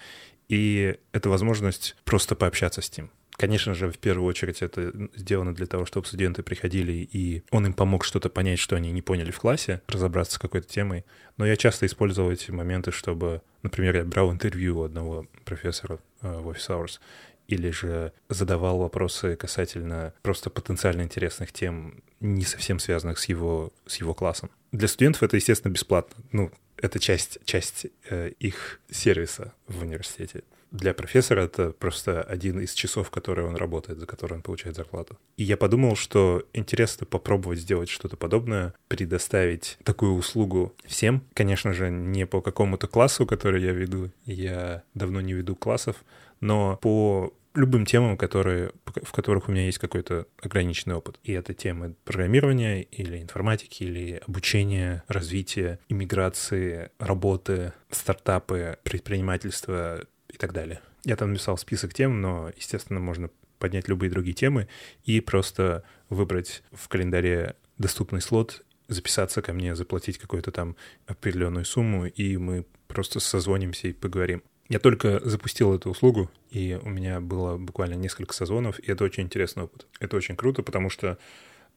и 0.49 0.97
это 1.11 1.29
возможность 1.29 1.95
просто 2.05 2.35
пообщаться 2.35 2.81
с 2.81 2.97
ним. 2.97 3.11
Конечно 3.37 3.75
же, 3.75 3.91
в 3.91 3.99
первую 3.99 4.27
очередь 4.27 4.63
это 4.63 4.91
сделано 5.15 5.53
для 5.53 5.67
того, 5.67 5.85
чтобы 5.85 6.07
студенты 6.07 6.41
приходили, 6.41 6.91
и 6.93 7.43
он 7.51 7.67
им 7.67 7.73
помог 7.73 8.03
что-то 8.03 8.29
понять, 8.29 8.57
что 8.57 8.75
они 8.75 8.91
не 8.91 9.03
поняли 9.03 9.29
в 9.29 9.39
классе, 9.39 9.81
разобраться 9.87 10.35
с 10.35 10.39
какой-то 10.39 10.67
темой. 10.67 11.05
Но 11.37 11.45
я 11.45 11.55
часто 11.55 11.85
использовал 11.85 12.31
эти 12.31 12.49
моменты, 12.49 12.91
чтобы, 12.91 13.43
например, 13.61 13.95
я 13.95 14.03
брал 14.05 14.31
интервью 14.31 14.79
у 14.79 14.83
одного 14.83 15.27
профессора 15.45 15.99
э, 16.23 16.39
в 16.39 16.49
Office 16.49 16.69
Hours, 16.69 16.99
или 17.47 17.69
же 17.69 18.11
задавал 18.27 18.79
вопросы 18.79 19.35
касательно 19.35 20.13
просто 20.23 20.49
потенциально 20.49 21.03
интересных 21.03 21.53
тем, 21.53 22.03
не 22.19 22.43
совсем 22.43 22.79
связанных 22.79 23.19
с 23.19 23.25
его, 23.25 23.71
с 23.85 23.97
его 23.97 24.15
классом. 24.15 24.49
Для 24.71 24.87
студентов 24.87 25.21
это, 25.21 25.35
естественно, 25.35 25.71
бесплатно. 25.71 26.23
Ну, 26.31 26.51
это 26.75 26.99
часть, 26.99 27.37
часть 27.45 27.85
э, 28.09 28.31
их 28.39 28.79
сервиса 28.89 29.53
в 29.67 29.83
университете 29.83 30.43
для 30.71 30.93
профессора 30.93 31.41
это 31.41 31.71
просто 31.71 32.21
один 32.21 32.59
из 32.59 32.73
часов, 32.73 33.09
которые 33.09 33.47
он 33.47 33.55
работает, 33.55 33.99
за 33.99 34.05
которые 34.05 34.37
он 34.37 34.41
получает 34.41 34.75
зарплату. 34.75 35.17
И 35.37 35.43
я 35.43 35.57
подумал, 35.57 35.95
что 35.95 36.43
интересно 36.53 37.05
попробовать 37.05 37.59
сделать 37.59 37.89
что-то 37.89 38.17
подобное, 38.17 38.73
предоставить 38.87 39.77
такую 39.83 40.13
услугу 40.13 40.73
всем. 40.85 41.23
Конечно 41.33 41.73
же, 41.73 41.89
не 41.89 42.25
по 42.25 42.41
какому-то 42.41 42.87
классу, 42.87 43.25
который 43.25 43.63
я 43.63 43.71
веду, 43.71 44.11
я 44.25 44.83
давно 44.93 45.21
не 45.21 45.33
веду 45.33 45.55
классов, 45.55 45.97
но 46.39 46.77
по 46.77 47.33
любым 47.57 47.85
темам, 47.85 48.17
которые, 48.17 48.71
в 48.85 49.11
которых 49.11 49.49
у 49.49 49.51
меня 49.51 49.65
есть 49.65 49.79
какой-то 49.79 50.27
ограниченный 50.41 50.95
опыт. 50.95 51.19
И 51.23 51.33
это 51.33 51.53
темы 51.53 51.95
программирования 52.05 52.83
или 52.83 53.21
информатики, 53.21 53.83
или 53.83 54.21
обучения, 54.25 55.03
развития, 55.07 55.79
иммиграции, 55.89 56.91
работы, 56.99 57.73
стартапы, 57.89 58.77
предпринимательства, 58.83 60.05
и 60.29 60.37
так 60.37 60.53
далее. 60.53 60.81
Я 61.03 61.15
там 61.15 61.31
написал 61.31 61.57
список 61.57 61.93
тем, 61.93 62.21
но, 62.21 62.51
естественно, 62.55 62.99
можно 62.99 63.29
поднять 63.59 63.87
любые 63.87 64.09
другие 64.09 64.33
темы 64.33 64.67
и 65.05 65.19
просто 65.19 65.83
выбрать 66.09 66.63
в 66.71 66.87
календаре 66.87 67.55
доступный 67.77 68.21
слот, 68.21 68.63
записаться 68.87 69.41
ко 69.41 69.53
мне, 69.53 69.75
заплатить 69.75 70.17
какую-то 70.17 70.51
там 70.51 70.75
определенную 71.05 71.65
сумму, 71.65 72.05
и 72.05 72.37
мы 72.37 72.65
просто 72.87 73.19
созвонимся 73.19 73.87
и 73.87 73.93
поговорим. 73.93 74.43
Я 74.69 74.79
только 74.79 75.21
запустил 75.27 75.73
эту 75.73 75.89
услугу, 75.89 76.29
и 76.51 76.79
у 76.81 76.89
меня 76.89 77.21
было 77.21 77.57
буквально 77.57 77.95
несколько 77.95 78.33
созвонов, 78.33 78.79
и 78.79 78.91
это 78.91 79.03
очень 79.03 79.23
интересный 79.23 79.63
опыт. 79.63 79.87
Это 79.99 80.17
очень 80.17 80.35
круто, 80.35 80.61
потому 80.61 80.89
что 80.89 81.17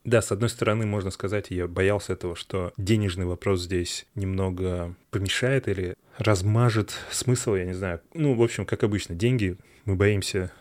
да, 0.04 0.22
с 0.22 0.32
одной 0.32 0.48
стороны, 0.48 0.86
можно 0.86 1.10
сказать, 1.10 1.50
я 1.50 1.66
боялся 1.66 2.14
этого, 2.14 2.36
что 2.36 2.72
денежный 2.76 3.26
вопрос 3.26 3.62
здесь 3.62 4.06
немного 4.14 4.94
помешает 5.10 5.68
или 5.68 5.94
размажет 6.18 6.92
смысл, 7.10 7.54
я 7.54 7.64
не 7.64 7.74
знаю. 7.74 8.00
Ну, 8.14 8.34
в 8.34 8.42
общем, 8.42 8.66
как 8.66 8.82
обычно, 8.82 9.14
деньги 9.14 9.56
мы 9.84 9.96
боимся 9.96 10.52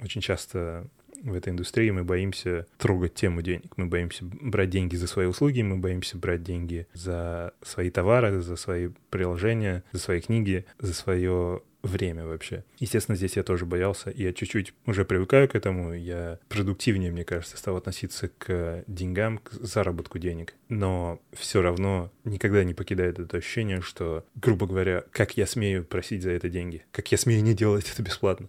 очень 0.00 0.20
часто 0.20 0.86
в 1.22 1.34
этой 1.34 1.50
индустрии 1.50 1.90
мы 1.90 2.04
боимся 2.04 2.66
трогать 2.76 3.14
тему 3.14 3.42
денег. 3.42 3.72
Мы 3.76 3.86
боимся 3.86 4.24
брать 4.24 4.70
деньги 4.70 4.96
за 4.96 5.06
свои 5.06 5.26
услуги, 5.26 5.62
мы 5.62 5.76
боимся 5.76 6.16
брать 6.16 6.42
деньги 6.42 6.86
за 6.92 7.52
свои 7.62 7.90
товары, 7.90 8.40
за 8.40 8.56
свои 8.56 8.90
приложения, 9.10 9.82
за 9.92 9.98
свои 9.98 10.20
книги, 10.20 10.64
за 10.78 10.94
свое 10.94 11.62
время 11.82 12.26
вообще. 12.26 12.64
Естественно, 12.78 13.16
здесь 13.16 13.36
я 13.36 13.42
тоже 13.42 13.64
боялся, 13.64 14.10
я 14.14 14.32
чуть-чуть 14.32 14.74
уже 14.86 15.04
привыкаю 15.04 15.48
к 15.48 15.54
этому, 15.54 15.94
я 15.94 16.38
продуктивнее, 16.48 17.12
мне 17.12 17.24
кажется, 17.24 17.56
стал 17.56 17.76
относиться 17.76 18.28
к 18.38 18.84
деньгам, 18.86 19.38
к 19.38 19.52
заработку 19.52 20.18
денег, 20.18 20.54
но 20.68 21.20
все 21.32 21.62
равно 21.62 22.10
никогда 22.24 22.64
не 22.64 22.74
покидает 22.74 23.18
это 23.18 23.36
ощущение, 23.36 23.80
что, 23.80 24.24
грубо 24.34 24.66
говоря, 24.66 25.04
как 25.12 25.36
я 25.36 25.46
смею 25.46 25.84
просить 25.84 26.22
за 26.22 26.30
это 26.30 26.48
деньги, 26.48 26.84
как 26.92 27.10
я 27.12 27.18
смею 27.18 27.42
не 27.42 27.54
делать 27.54 27.90
это 27.92 28.02
бесплатно. 28.02 28.48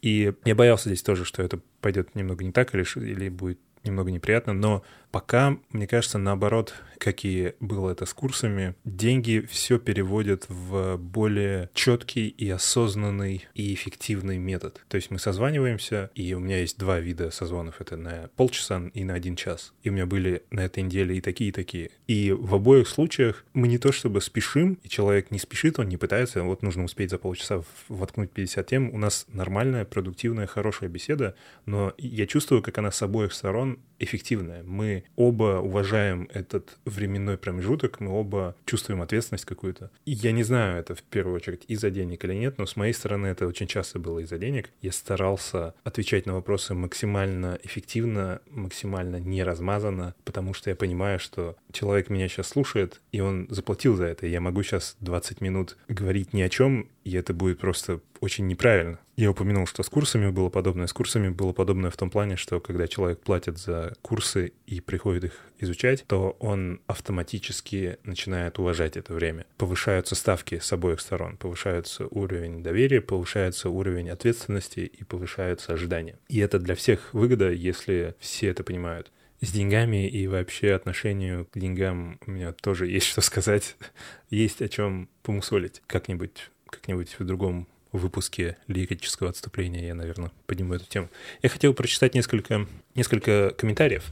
И 0.00 0.32
я 0.44 0.54
боялся 0.54 0.88
здесь 0.88 1.02
тоже, 1.02 1.24
что 1.24 1.42
это 1.42 1.60
пойдет 1.80 2.14
немного 2.14 2.44
не 2.44 2.52
так 2.52 2.74
или, 2.74 2.84
или 2.96 3.28
будет 3.28 3.58
немного 3.84 4.10
неприятно, 4.10 4.52
но 4.52 4.82
пока, 5.10 5.56
мне 5.70 5.86
кажется, 5.86 6.18
наоборот, 6.18 6.74
как 7.00 7.24
и 7.24 7.54
было 7.60 7.90
это 7.90 8.04
с 8.04 8.12
курсами, 8.12 8.74
деньги 8.84 9.44
все 9.48 9.78
переводят 9.78 10.44
в 10.48 10.98
более 10.98 11.70
четкий 11.72 12.28
и 12.28 12.48
осознанный 12.50 13.46
и 13.54 13.72
эффективный 13.72 14.36
метод. 14.36 14.82
То 14.88 14.96
есть 14.96 15.10
мы 15.10 15.18
созваниваемся, 15.18 16.10
и 16.14 16.34
у 16.34 16.40
меня 16.40 16.58
есть 16.58 16.78
два 16.78 17.00
вида 17.00 17.30
созвонов. 17.30 17.80
Это 17.80 17.96
на 17.96 18.28
полчаса 18.36 18.82
и 18.92 19.04
на 19.04 19.14
один 19.14 19.34
час. 19.34 19.72
И 19.82 19.88
у 19.88 19.92
меня 19.92 20.04
были 20.04 20.42
на 20.50 20.60
этой 20.60 20.82
неделе 20.82 21.16
и 21.16 21.20
такие, 21.22 21.48
и 21.48 21.52
такие. 21.52 21.90
И 22.06 22.32
в 22.32 22.54
обоих 22.54 22.86
случаях 22.86 23.46
мы 23.54 23.66
не 23.66 23.78
то 23.78 23.92
чтобы 23.92 24.20
спешим, 24.20 24.78
и 24.82 24.88
человек 24.88 25.30
не 25.30 25.38
спешит, 25.38 25.78
он 25.78 25.88
не 25.88 25.96
пытается, 25.96 26.42
вот 26.42 26.62
нужно 26.62 26.84
успеть 26.84 27.10
за 27.10 27.18
полчаса 27.18 27.62
воткнуть 27.88 28.30
50 28.30 28.66
тем. 28.66 28.90
У 28.94 28.98
нас 28.98 29.26
нормальная, 29.28 29.86
продуктивная, 29.86 30.46
хорошая 30.46 30.90
беседа, 30.90 31.34
но 31.64 31.94
я 31.96 32.26
чувствую, 32.26 32.62
как 32.62 32.76
она 32.76 32.90
с 32.90 33.00
обоих 33.00 33.32
сторон 33.32 33.78
эффективная. 33.98 34.62
Мы 34.64 34.99
оба 35.16 35.60
уважаем 35.60 36.28
этот 36.32 36.78
временной 36.84 37.38
промежуток, 37.38 38.00
мы 38.00 38.10
оба 38.10 38.56
чувствуем 38.64 39.02
ответственность 39.02 39.44
какую-то. 39.44 39.90
И 40.04 40.12
я 40.12 40.32
не 40.32 40.42
знаю, 40.42 40.78
это 40.78 40.94
в 40.94 41.02
первую 41.02 41.36
очередь 41.36 41.64
из-за 41.68 41.90
денег 41.90 42.24
или 42.24 42.34
нет, 42.34 42.58
но 42.58 42.66
с 42.66 42.76
моей 42.76 42.92
стороны 42.92 43.26
это 43.28 43.46
очень 43.46 43.66
часто 43.66 43.98
было 43.98 44.20
из-за 44.20 44.38
денег. 44.38 44.70
Я 44.82 44.92
старался 44.92 45.74
отвечать 45.84 46.26
на 46.26 46.34
вопросы 46.34 46.74
максимально 46.74 47.58
эффективно, 47.62 48.40
максимально 48.50 49.16
не 49.16 49.42
размазанно, 49.42 50.14
потому 50.24 50.54
что 50.54 50.70
я 50.70 50.76
понимаю, 50.76 51.18
что 51.18 51.56
человек 51.72 52.10
меня 52.10 52.28
сейчас 52.28 52.48
слушает, 52.48 53.00
и 53.12 53.20
он 53.20 53.46
заплатил 53.50 53.96
за 53.96 54.06
это. 54.06 54.26
Я 54.26 54.40
могу 54.40 54.62
сейчас 54.62 54.96
20 55.00 55.40
минут 55.40 55.76
говорить 55.88 56.32
ни 56.32 56.42
о 56.42 56.48
чем, 56.48 56.88
и 57.04 57.14
это 57.16 57.34
будет 57.34 57.58
просто 57.58 58.00
очень 58.20 58.46
неправильно. 58.46 58.98
Я 59.20 59.32
упомянул, 59.32 59.66
что 59.66 59.82
с 59.82 59.90
курсами 59.90 60.30
было 60.30 60.48
подобное. 60.48 60.86
С 60.86 60.94
курсами 60.94 61.28
было 61.28 61.52
подобное 61.52 61.90
в 61.90 61.96
том 61.98 62.08
плане, 62.08 62.36
что 62.36 62.58
когда 62.58 62.88
человек 62.88 63.20
платит 63.20 63.58
за 63.58 63.92
курсы 64.00 64.54
и 64.64 64.80
приходит 64.80 65.24
их 65.24 65.32
изучать, 65.58 66.06
то 66.06 66.38
он 66.40 66.80
автоматически 66.86 67.98
начинает 68.02 68.58
уважать 68.58 68.96
это 68.96 69.12
время. 69.12 69.44
Повышаются 69.58 70.14
ставки 70.14 70.58
с 70.58 70.72
обоих 70.72 71.02
сторон, 71.02 71.36
повышается 71.36 72.06
уровень 72.06 72.62
доверия, 72.62 73.02
повышается 73.02 73.68
уровень 73.68 74.08
ответственности 74.08 74.80
и 74.80 75.04
повышаются 75.04 75.74
ожидания. 75.74 76.18
И 76.30 76.38
это 76.38 76.58
для 76.58 76.74
всех 76.74 77.12
выгода, 77.12 77.50
если 77.50 78.14
все 78.20 78.46
это 78.46 78.64
понимают 78.64 79.12
с 79.42 79.52
деньгами 79.52 80.08
и 80.08 80.26
вообще 80.28 80.72
отношению 80.72 81.44
к 81.44 81.58
деньгам 81.58 82.18
у 82.26 82.30
меня 82.30 82.52
тоже 82.54 82.86
есть 82.86 83.08
что 83.08 83.20
сказать. 83.20 83.76
есть 84.30 84.62
о 84.62 84.68
чем 84.70 85.10
помусолить 85.22 85.82
как-нибудь 85.86 86.50
как-нибудь 86.70 87.16
в 87.18 87.24
другом 87.26 87.66
выпуске 87.98 88.56
лирического 88.68 89.30
отступления 89.30 89.86
я, 89.86 89.94
наверное, 89.94 90.30
подниму 90.46 90.74
эту 90.74 90.86
тему. 90.86 91.08
Я 91.42 91.48
хотел 91.48 91.74
прочитать 91.74 92.14
несколько, 92.14 92.66
несколько 92.94 93.50
комментариев 93.50 94.04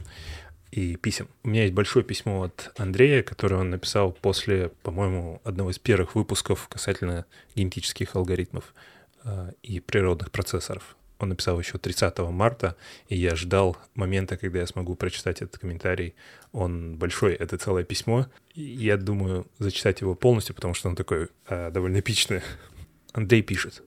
и 0.71 0.95
писем. 0.95 1.27
У 1.43 1.49
меня 1.49 1.63
есть 1.63 1.73
большое 1.73 2.05
письмо 2.05 2.43
от 2.43 2.71
Андрея, 2.77 3.23
которое 3.23 3.57
он 3.57 3.69
написал 3.69 4.11
после, 4.11 4.69
по-моему, 4.83 5.41
одного 5.43 5.71
из 5.71 5.79
первых 5.79 6.15
выпусков 6.15 6.67
касательно 6.67 7.25
генетических 7.55 8.15
алгоритмов 8.15 8.73
э, 9.23 9.51
и 9.63 9.79
природных 9.79 10.31
процессоров. 10.31 10.95
Он 11.19 11.29
написал 11.29 11.59
еще 11.59 11.77
30 11.77 12.17
марта, 12.19 12.77
и 13.09 13.17
я 13.17 13.35
ждал 13.35 13.77
момента, 13.93 14.37
когда 14.37 14.59
я 14.59 14.67
смогу 14.67 14.95
прочитать 14.95 15.41
этот 15.41 15.57
комментарий. 15.59 16.15
Он 16.53 16.95
большой, 16.95 17.33
это 17.33 17.57
целое 17.57 17.83
письмо. 17.83 18.27
И 18.55 18.61
я 18.61 18.95
думаю 18.95 19.45
зачитать 19.57 19.99
его 19.99 20.15
полностью, 20.15 20.55
потому 20.55 20.73
что 20.73 20.87
он 20.87 20.95
такой 20.95 21.27
э, 21.47 21.71
довольно 21.71 21.99
эпичный. 21.99 22.41
Андрей 23.13 23.41
пишет. 23.41 23.83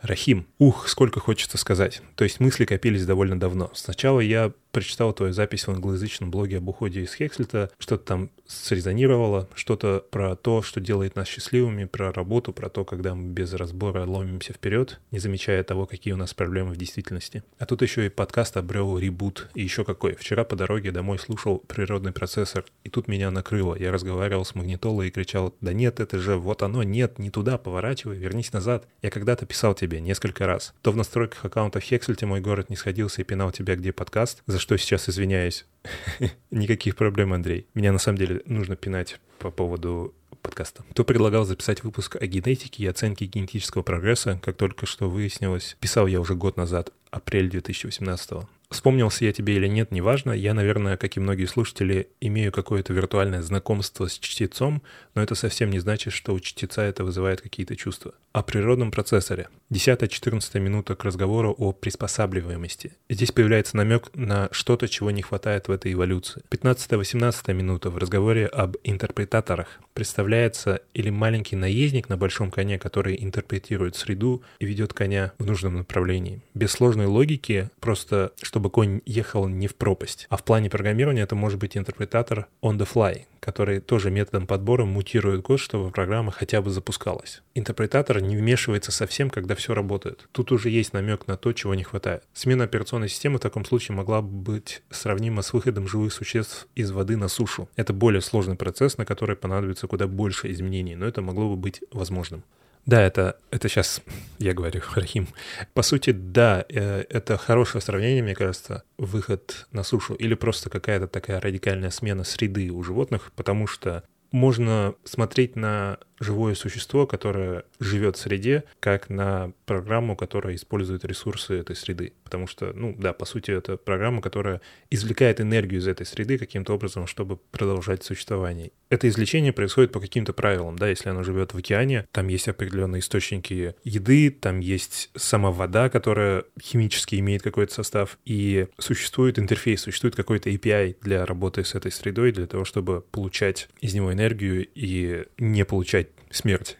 Рахим, 0.00 0.46
ух, 0.58 0.88
сколько 0.88 1.20
хочется 1.20 1.58
сказать. 1.58 2.02
То 2.16 2.24
есть 2.24 2.40
мысли 2.40 2.64
копились 2.64 3.06
довольно 3.06 3.38
давно. 3.38 3.70
Сначала 3.74 4.20
я 4.20 4.52
прочитал 4.72 5.12
твою 5.12 5.32
запись 5.32 5.66
в 5.66 5.70
англоязычном 5.70 6.30
блоге 6.30 6.58
об 6.58 6.68
уходе 6.68 7.02
из 7.02 7.14
Хекслита, 7.14 7.70
что-то 7.78 8.04
там 8.04 8.30
срезонировало, 8.46 9.48
что-то 9.54 10.04
про 10.10 10.36
то, 10.36 10.62
что 10.62 10.80
делает 10.80 11.16
нас 11.16 11.28
счастливыми, 11.28 11.84
про 11.84 12.12
работу, 12.12 12.52
про 12.52 12.68
то, 12.68 12.84
когда 12.84 13.14
мы 13.14 13.32
без 13.32 13.52
разбора 13.54 14.04
ломимся 14.04 14.52
вперед, 14.52 15.00
не 15.10 15.18
замечая 15.18 15.62
того, 15.62 15.86
какие 15.86 16.12
у 16.12 16.16
нас 16.16 16.34
проблемы 16.34 16.72
в 16.72 16.76
действительности. 16.76 17.42
А 17.58 17.66
тут 17.66 17.82
еще 17.82 18.06
и 18.06 18.10
подкаст 18.10 18.56
обрел 18.56 18.98
ребут, 18.98 19.48
и 19.54 19.62
еще 19.62 19.84
какой. 19.84 20.14
Вчера 20.14 20.44
по 20.44 20.56
дороге 20.56 20.90
домой 20.90 21.18
слушал 21.18 21.58
природный 21.58 22.12
процессор, 22.12 22.64
и 22.84 22.90
тут 22.90 23.08
меня 23.08 23.30
накрыло. 23.30 23.74
Я 23.74 23.92
разговаривал 23.92 24.44
с 24.44 24.54
магнитолой 24.54 25.08
и 25.08 25.10
кричал, 25.10 25.54
да 25.60 25.72
нет, 25.72 26.00
это 26.00 26.18
же 26.18 26.36
вот 26.36 26.62
оно, 26.62 26.82
нет, 26.82 27.18
не 27.18 27.30
туда, 27.30 27.58
поворачивай, 27.58 28.16
вернись 28.16 28.52
назад. 28.52 28.86
Я 29.02 29.10
когда-то 29.10 29.46
писал 29.46 29.74
тебе 29.74 30.00
несколько 30.00 30.46
раз. 30.46 30.74
То 30.82 30.92
в 30.92 30.96
настройках 30.96 31.44
аккаунта 31.44 31.80
в 31.80 31.82
Хекслите 31.82 32.26
мой 32.26 32.40
город 32.40 32.70
не 32.70 32.76
сходился 32.76 33.20
и 33.20 33.24
пинал 33.24 33.52
тебя, 33.52 33.76
где 33.76 33.92
подкаст, 33.92 34.42
за 34.46 34.58
что 34.62 34.78
сейчас 34.78 35.08
извиняюсь. 35.08 35.66
Никаких 36.50 36.96
проблем, 36.96 37.32
Андрей. 37.32 37.66
Меня 37.74 37.92
на 37.92 37.98
самом 37.98 38.18
деле 38.18 38.42
нужно 38.46 38.76
пинать 38.76 39.20
по 39.38 39.50
поводу 39.50 40.14
подкаста. 40.40 40.84
Кто 40.90 41.04
предлагал 41.04 41.44
записать 41.44 41.82
выпуск 41.84 42.16
о 42.16 42.26
генетике 42.26 42.84
и 42.84 42.86
оценке 42.86 43.26
генетического 43.26 43.82
прогресса, 43.82 44.38
как 44.42 44.56
только 44.56 44.86
что 44.86 45.10
выяснилось, 45.10 45.76
писал 45.80 46.06
я 46.06 46.20
уже 46.20 46.34
год 46.34 46.56
назад, 46.56 46.92
апрель 47.10 47.50
2018 47.50 48.30
-го. 48.32 48.46
Вспомнился 48.72 49.26
я 49.26 49.32
тебе 49.32 49.56
или 49.56 49.68
нет, 49.68 49.92
неважно. 49.92 50.32
Я, 50.32 50.54
наверное, 50.54 50.96
как 50.96 51.16
и 51.16 51.20
многие 51.20 51.44
слушатели, 51.44 52.08
имею 52.20 52.50
какое-то 52.50 52.92
виртуальное 52.92 53.42
знакомство 53.42 54.06
с 54.06 54.18
чтецом, 54.18 54.82
но 55.14 55.22
это 55.22 55.34
совсем 55.34 55.70
не 55.70 55.78
значит, 55.78 56.12
что 56.12 56.32
у 56.32 56.40
чтеца 56.40 56.82
это 56.82 57.04
вызывает 57.04 57.42
какие-то 57.42 57.76
чувства. 57.76 58.14
О 58.32 58.42
природном 58.42 58.90
процессоре. 58.90 59.48
10-14 59.70 60.58
минута 60.58 60.96
к 60.96 61.04
разговору 61.04 61.54
о 61.56 61.72
приспосабливаемости. 61.72 62.92
Здесь 63.10 63.30
появляется 63.30 63.76
намек 63.76 64.10
на 64.14 64.48
что-то, 64.52 64.88
чего 64.88 65.10
не 65.10 65.22
хватает 65.22 65.68
в 65.68 65.70
этой 65.70 65.92
эволюции. 65.92 66.42
15-18 66.50 67.52
минута 67.52 67.90
в 67.90 67.98
разговоре 67.98 68.46
об 68.46 68.76
интерпретаторах. 68.84 69.80
Представляется 69.92 70.80
или 70.94 71.10
маленький 71.10 71.56
наездник 71.56 72.08
на 72.08 72.16
большом 72.16 72.50
коне, 72.50 72.78
который 72.78 73.22
интерпретирует 73.22 73.96
среду 73.96 74.42
и 74.58 74.64
ведет 74.64 74.94
коня 74.94 75.32
в 75.38 75.44
нужном 75.44 75.76
направлении. 75.76 76.40
Без 76.54 76.70
сложной 76.70 77.06
логики, 77.06 77.68
просто 77.80 78.32
чтобы 78.40 78.61
чтобы 78.62 78.70
конь 78.70 79.00
ехал 79.06 79.48
не 79.48 79.66
в 79.66 79.74
пропасть. 79.74 80.28
А 80.30 80.36
в 80.36 80.44
плане 80.44 80.70
программирования 80.70 81.22
это 81.22 81.34
может 81.34 81.58
быть 81.58 81.76
интерпретатор 81.76 82.46
on 82.62 82.78
the 82.78 82.88
fly, 82.88 83.22
который 83.40 83.80
тоже 83.80 84.12
методом 84.12 84.46
подбора 84.46 84.84
мутирует 84.84 85.42
код, 85.42 85.58
чтобы 85.58 85.90
программа 85.90 86.30
хотя 86.30 86.62
бы 86.62 86.70
запускалась. 86.70 87.42
Интерпретатор 87.56 88.20
не 88.20 88.36
вмешивается 88.36 88.92
совсем, 88.92 89.30
когда 89.30 89.56
все 89.56 89.74
работает. 89.74 90.28
Тут 90.30 90.52
уже 90.52 90.70
есть 90.70 90.92
намек 90.92 91.26
на 91.26 91.36
то, 91.36 91.52
чего 91.52 91.74
не 91.74 91.82
хватает. 91.82 92.22
Смена 92.34 92.62
операционной 92.62 93.08
системы 93.08 93.38
в 93.38 93.40
таком 93.40 93.64
случае 93.64 93.96
могла 93.96 94.22
быть 94.22 94.82
сравнима 94.90 95.42
с 95.42 95.52
выходом 95.52 95.88
живых 95.88 96.12
существ 96.12 96.68
из 96.76 96.92
воды 96.92 97.16
на 97.16 97.26
сушу. 97.26 97.68
Это 97.74 97.92
более 97.92 98.20
сложный 98.20 98.54
процесс, 98.54 98.96
на 98.96 99.04
который 99.04 99.34
понадобится 99.34 99.88
куда 99.88 100.06
больше 100.06 100.52
изменений, 100.52 100.94
но 100.94 101.04
это 101.04 101.20
могло 101.20 101.48
бы 101.48 101.56
быть 101.56 101.82
возможным. 101.90 102.44
Да, 102.84 103.00
это, 103.00 103.38
это 103.50 103.68
сейчас 103.68 104.02
я 104.38 104.54
говорю, 104.54 104.80
Рахим. 104.94 105.28
По 105.74 105.82
сути, 105.82 106.10
да, 106.10 106.64
э, 106.68 107.04
это 107.08 107.36
хорошее 107.36 107.80
сравнение, 107.80 108.22
мне 108.22 108.34
кажется, 108.34 108.82
выход 108.98 109.66
на 109.70 109.82
сушу 109.84 110.14
или 110.14 110.34
просто 110.34 110.68
какая-то 110.68 111.06
такая 111.06 111.40
радикальная 111.40 111.90
смена 111.90 112.24
среды 112.24 112.70
у 112.70 112.82
животных, 112.82 113.32
потому 113.36 113.66
что 113.66 114.02
можно 114.32 114.94
смотреть 115.04 115.56
на 115.56 115.98
живое 116.22 116.54
существо, 116.54 117.06
которое 117.06 117.64
живет 117.80 118.16
в 118.16 118.20
среде, 118.20 118.64
как 118.80 119.10
на 119.10 119.52
программу, 119.66 120.16
которая 120.16 120.54
использует 120.54 121.04
ресурсы 121.04 121.58
этой 121.58 121.76
среды. 121.76 122.12
Потому 122.24 122.46
что, 122.46 122.72
ну 122.72 122.94
да, 122.98 123.12
по 123.12 123.24
сути, 123.24 123.50
это 123.50 123.76
программа, 123.76 124.22
которая 124.22 124.60
извлекает 124.90 125.40
энергию 125.40 125.80
из 125.80 125.88
этой 125.88 126.06
среды 126.06 126.38
каким-то 126.38 126.74
образом, 126.74 127.06
чтобы 127.06 127.36
продолжать 127.36 128.04
существование. 128.04 128.70
Это 128.88 129.08
извлечение 129.08 129.52
происходит 129.52 129.92
по 129.92 130.00
каким-то 130.00 130.32
правилам, 130.32 130.76
да, 130.76 130.88
если 130.88 131.08
оно 131.08 131.22
живет 131.22 131.54
в 131.54 131.58
океане, 131.58 132.06
там 132.12 132.28
есть 132.28 132.48
определенные 132.48 133.00
источники 133.00 133.74
еды, 133.84 134.30
там 134.30 134.60
есть 134.60 135.10
сама 135.16 135.50
вода, 135.50 135.88
которая 135.88 136.44
химически 136.60 137.16
имеет 137.16 137.42
какой-то 137.42 137.74
состав, 137.74 138.18
и 138.24 138.68
существует 138.78 139.38
интерфейс, 139.38 139.82
существует 139.82 140.14
какой-то 140.14 140.50
API 140.50 140.96
для 141.00 141.26
работы 141.26 141.64
с 141.64 141.74
этой 141.74 141.90
средой, 141.90 142.32
для 142.32 142.46
того, 142.46 142.64
чтобы 142.64 143.00
получать 143.00 143.68
из 143.80 143.94
него 143.94 144.12
энергию 144.12 144.66
и 144.74 145.24
не 145.38 145.64
получать 145.64 146.08
смерть. 146.30 146.76